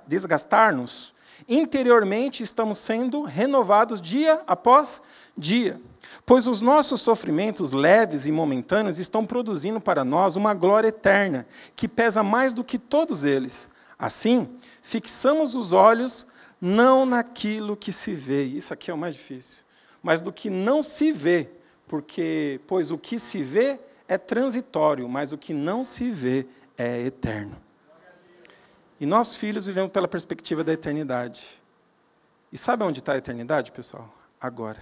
desgastar-nos, 0.07 1.13
interiormente 1.47 2.43
estamos 2.43 2.77
sendo 2.77 3.23
renovados 3.23 4.01
dia 4.01 4.41
após 4.45 5.01
dia. 5.37 5.79
Pois 6.25 6.47
os 6.47 6.61
nossos 6.61 7.01
sofrimentos 7.01 7.71
leves 7.71 8.25
e 8.25 8.31
momentâneos 8.31 8.99
estão 8.99 9.25
produzindo 9.25 9.79
para 9.79 10.03
nós 10.03 10.35
uma 10.35 10.53
glória 10.53 10.89
eterna, 10.89 11.45
que 11.75 11.87
pesa 11.87 12.23
mais 12.23 12.53
do 12.53 12.63
que 12.63 12.77
todos 12.77 13.23
eles. 13.23 13.69
Assim, 13.97 14.49
fixamos 14.81 15.55
os 15.55 15.73
olhos 15.73 16.25
não 16.61 17.05
naquilo 17.05 17.77
que 17.77 17.91
se 17.91 18.13
vê, 18.13 18.43
isso 18.43 18.73
aqui 18.73 18.89
é 18.89 18.93
o 18.93 18.97
mais 18.97 19.13
difícil, 19.13 19.63
mas 20.01 20.21
do 20.21 20.33
que 20.33 20.49
não 20.49 20.81
se 20.81 21.11
vê, 21.11 21.49
porque 21.87 22.59
pois 22.67 22.91
o 22.91 22.97
que 22.97 23.19
se 23.19 23.43
vê 23.43 23.79
é 24.07 24.17
transitório, 24.17 25.07
mas 25.07 25.31
o 25.31 25.37
que 25.37 25.53
não 25.53 25.83
se 25.83 26.09
vê 26.09 26.47
é 26.77 27.01
eterno. 27.01 27.66
E 28.99 29.05
nós 29.05 29.35
filhos 29.35 29.65
vivemos 29.65 29.91
pela 29.91 30.07
perspectiva 30.07 30.63
da 30.63 30.73
eternidade. 30.73 31.61
E 32.51 32.57
sabe 32.57 32.83
onde 32.83 32.99
está 32.99 33.13
a 33.13 33.17
eternidade, 33.17 33.71
pessoal? 33.71 34.13
Agora. 34.39 34.81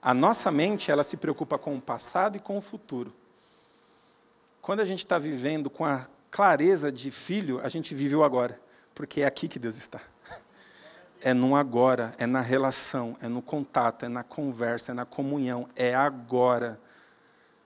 A 0.00 0.14
nossa 0.14 0.50
mente 0.50 0.90
ela 0.90 1.02
se 1.02 1.16
preocupa 1.16 1.58
com 1.58 1.76
o 1.76 1.80
passado 1.80 2.36
e 2.36 2.40
com 2.40 2.56
o 2.56 2.60
futuro. 2.60 3.12
Quando 4.60 4.80
a 4.80 4.84
gente 4.84 5.00
está 5.00 5.18
vivendo 5.18 5.68
com 5.68 5.84
a 5.84 6.06
clareza 6.30 6.92
de 6.92 7.10
filho, 7.10 7.60
a 7.62 7.68
gente 7.68 7.94
vive 7.94 8.14
o 8.14 8.22
agora, 8.22 8.60
porque 8.94 9.22
é 9.22 9.26
aqui 9.26 9.48
que 9.48 9.58
Deus 9.58 9.76
está 9.76 10.00
é 11.20 11.34
no 11.34 11.56
agora, 11.56 12.12
é 12.18 12.26
na 12.26 12.40
relação, 12.40 13.16
é 13.20 13.28
no 13.28 13.42
contato, 13.42 14.04
é 14.04 14.08
na 14.08 14.22
conversa, 14.22 14.92
é 14.92 14.94
na 14.94 15.04
comunhão, 15.04 15.68
é 15.74 15.94
agora. 15.94 16.78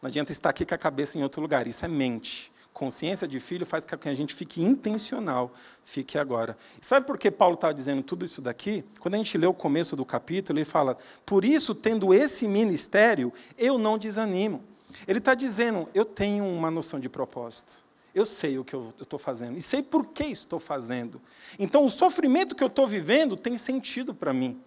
Não 0.01 0.09
adianta 0.09 0.33
estar 0.33 0.51
aqui 0.51 0.65
com 0.65 0.75
a 0.75 0.79
cabeça 0.79 1.19
em 1.19 1.23
outro 1.23 1.43
lugar, 1.43 1.67
isso 1.67 1.85
é 1.85 1.89
mente. 1.89 2.50
Consciência 2.73 3.27
de 3.27 3.41
filho 3.41 3.67
faz 3.67 3.85
com 3.85 3.97
que 3.99 4.09
a 4.09 4.15
gente 4.15 4.35
fique 4.35 4.63
intencional, 4.63 5.53
fique 5.85 6.17
agora. 6.17 6.57
Sabe 6.81 7.07
por 7.07 7.19
que 7.19 7.31
Paulo 7.31 7.55
está 7.55 7.73
dizendo 7.73 8.03
tudo 8.03 8.25
isso 8.25 8.41
daqui? 8.41 8.85
Quando 9.01 9.15
a 9.15 9.17
gente 9.17 9.37
lê 9.37 9.47
o 9.47 9.53
começo 9.53 9.97
do 9.97 10.05
capítulo, 10.05 10.59
ele 10.59 10.65
fala: 10.65 10.97
Por 11.27 11.45
isso, 11.45 11.75
tendo 11.75 12.15
esse 12.15 12.47
ministério, 12.47 13.33
eu 13.59 13.77
não 13.77 13.99
desanimo. 13.99 14.63
Ele 15.07 15.19
está 15.19 15.35
dizendo: 15.35 15.89
Eu 15.93 16.05
tenho 16.05 16.45
uma 16.45 16.71
noção 16.71 17.01
de 17.01 17.09
propósito. 17.09 17.85
Eu 18.15 18.25
sei 18.27 18.59
o 18.59 18.65
que 18.65 18.75
eu 18.75 18.93
estou 19.01 19.19
fazendo 19.19 19.57
e 19.57 19.61
sei 19.61 19.83
por 19.83 20.07
que 20.07 20.25
estou 20.25 20.59
fazendo. 20.59 21.21
Então, 21.59 21.85
o 21.85 21.91
sofrimento 21.91 22.55
que 22.55 22.63
eu 22.63 22.69
estou 22.69 22.87
vivendo 22.87 23.37
tem 23.37 23.57
sentido 23.57 24.15
para 24.15 24.33
mim. 24.33 24.61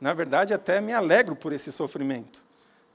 Na 0.00 0.12
verdade, 0.12 0.54
até 0.54 0.80
me 0.80 0.92
alegro 0.92 1.36
por 1.36 1.52
esse 1.52 1.70
sofrimento. 1.70 2.47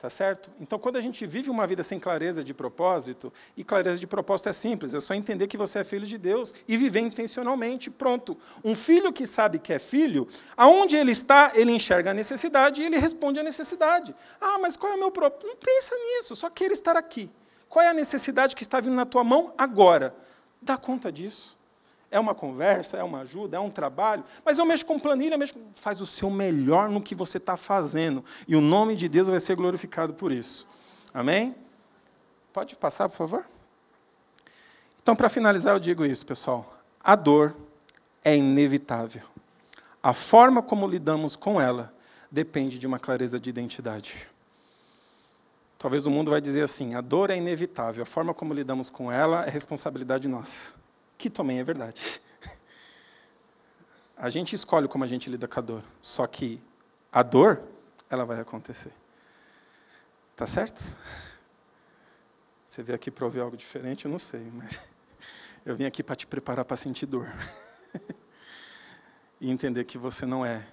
Tá 0.03 0.09
certo? 0.09 0.51
Então, 0.59 0.77
quando 0.77 0.97
a 0.97 1.01
gente 1.01 1.25
vive 1.25 1.49
uma 1.49 1.65
vida 1.65 1.81
sem 1.81 1.97
clareza 1.97 2.43
de 2.43 2.53
propósito, 2.53 3.31
e 3.55 3.63
clareza 3.63 4.01
de 4.01 4.05
propósito 4.05 4.49
é 4.49 4.51
simples, 4.51 4.93
é 4.93 4.99
só 4.99 5.13
entender 5.13 5.47
que 5.47 5.55
você 5.55 5.79
é 5.79 5.83
filho 5.85 6.05
de 6.05 6.17
Deus 6.17 6.53
e 6.67 6.75
viver 6.75 6.99
intencionalmente, 6.99 7.89
pronto. 7.89 8.37
Um 8.65 8.75
filho 8.75 9.13
que 9.13 9.25
sabe 9.25 9.59
que 9.59 9.71
é 9.71 9.79
filho, 9.79 10.27
aonde 10.57 10.97
ele 10.97 11.13
está, 11.13 11.53
ele 11.55 11.71
enxerga 11.71 12.11
a 12.11 12.13
necessidade 12.13 12.81
e 12.81 12.85
ele 12.85 12.97
responde 12.97 13.39
à 13.39 13.43
necessidade. 13.43 14.13
Ah, 14.41 14.59
mas 14.59 14.75
qual 14.75 14.91
é 14.91 14.95
o 14.97 14.99
meu 14.99 15.09
propósito? 15.09 15.47
Não 15.47 15.55
pensa 15.55 15.95
nisso, 15.95 16.35
só 16.35 16.49
queira 16.49 16.73
estar 16.73 16.97
aqui. 16.97 17.31
Qual 17.69 17.85
é 17.85 17.87
a 17.87 17.93
necessidade 17.93 18.57
que 18.57 18.63
está 18.63 18.81
vindo 18.81 18.95
na 18.95 19.05
tua 19.05 19.23
mão 19.23 19.53
agora? 19.57 20.13
Dá 20.61 20.75
conta 20.75 21.13
disso. 21.13 21.57
É 22.13 22.19
uma 22.19 22.35
conversa, 22.35 22.95
é 22.95 23.03
uma 23.03 23.21
ajuda, 23.21 23.57
é 23.57 23.59
um 23.59 23.71
trabalho, 23.71 24.23
mas 24.45 24.59
eu 24.59 24.65
mexo 24.65 24.85
com 24.85 24.99
planilha, 24.99 25.35
com... 25.51 25.73
faz 25.73 25.99
o 25.99 26.05
seu 26.05 26.29
melhor 26.29 26.87
no 26.87 27.01
que 27.01 27.15
você 27.15 27.37
está 27.37 27.57
fazendo, 27.57 28.23
e 28.47 28.55
o 28.55 28.61
nome 28.61 28.95
de 28.95 29.09
Deus 29.09 29.29
vai 29.29 29.39
ser 29.39 29.55
glorificado 29.55 30.13
por 30.13 30.31
isso. 30.31 30.67
Amém? 31.11 31.55
Pode 32.53 32.75
passar, 32.75 33.09
por 33.09 33.15
favor? 33.15 33.45
Então, 35.01 35.15
para 35.15 35.27
finalizar, 35.27 35.73
eu 35.73 35.79
digo 35.79 36.05
isso, 36.05 36.23
pessoal. 36.23 36.77
A 37.03 37.15
dor, 37.15 37.55
é 38.23 38.37
inevitável. 38.37 39.23
A 40.03 40.13
forma 40.13 40.61
como 40.61 40.87
lidamos 40.87 41.35
com 41.35 41.59
ela 41.59 41.91
depende 42.31 42.77
de 42.77 42.85
uma 42.85 42.99
clareza 42.99 43.39
de 43.39 43.49
identidade. 43.49 44.29
Talvez 45.79 46.05
o 46.05 46.11
mundo 46.11 46.29
vai 46.29 46.39
dizer 46.39 46.61
assim: 46.61 46.93
a 46.93 47.01
dor 47.01 47.31
é 47.31 47.37
inevitável, 47.37 48.03
a 48.03 48.05
forma 48.05 48.35
como 48.35 48.53
lidamos 48.53 48.87
com 48.87 49.11
ela 49.11 49.45
é 49.45 49.49
responsabilidade 49.49 50.27
nossa. 50.27 50.82
Que 51.23 51.29
também 51.29 51.57
é 51.57 51.63
verdade. 51.63 52.19
A 54.17 54.29
gente 54.29 54.53
escolhe 54.53 54.89
como 54.89 55.05
a 55.05 55.07
gente 55.07 55.29
lida 55.29 55.47
com 55.47 55.57
a 55.57 55.63
dor, 55.63 55.83
só 56.01 56.27
que 56.27 56.61
a 57.09 57.23
dor, 57.23 57.63
ela 58.09 58.25
vai 58.25 58.41
acontecer. 58.41 58.91
Tá 60.35 60.45
certo? 60.45 60.83
Você 62.67 62.83
veio 62.83 62.97
aqui 62.97 63.09
para 63.09 63.23
ouvir 63.23 63.39
algo 63.39 63.55
diferente, 63.55 64.03
eu 64.03 64.11
não 64.11 64.19
sei, 64.19 64.51
mas 64.53 64.81
eu 65.65 65.77
vim 65.77 65.85
aqui 65.85 66.03
para 66.03 66.13
te 66.13 66.27
preparar 66.27 66.65
para 66.65 66.75
sentir 66.75 67.05
dor. 67.05 67.33
e 69.39 69.49
entender 69.49 69.85
que 69.85 69.97
você 69.97 70.25
não 70.25 70.45
é 70.45 70.67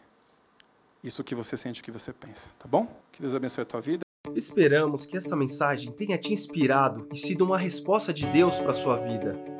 isso 1.01 1.23
que 1.23 1.37
você 1.37 1.57
sente, 1.57 1.81
o 1.81 1.85
que 1.85 1.93
você 1.93 2.13
pensa, 2.13 2.51
tá 2.59 2.67
bom? 2.67 2.93
Que 3.13 3.21
Deus 3.21 3.37
abençoe 3.37 3.63
a 3.63 3.67
tua 3.67 3.81
vida. 3.81 4.01
Esperamos 4.35 5.07
que 5.07 5.17
esta 5.17 5.37
mensagem 5.37 5.93
tenha 5.93 6.19
te 6.19 6.33
inspirado 6.33 7.09
e 7.13 7.17
sido 7.17 7.45
uma 7.45 7.57
resposta 7.57 8.13
de 8.13 8.27
Deus 8.27 8.59
para 8.59 8.75
sua 8.75 8.97
vida. 8.97 9.60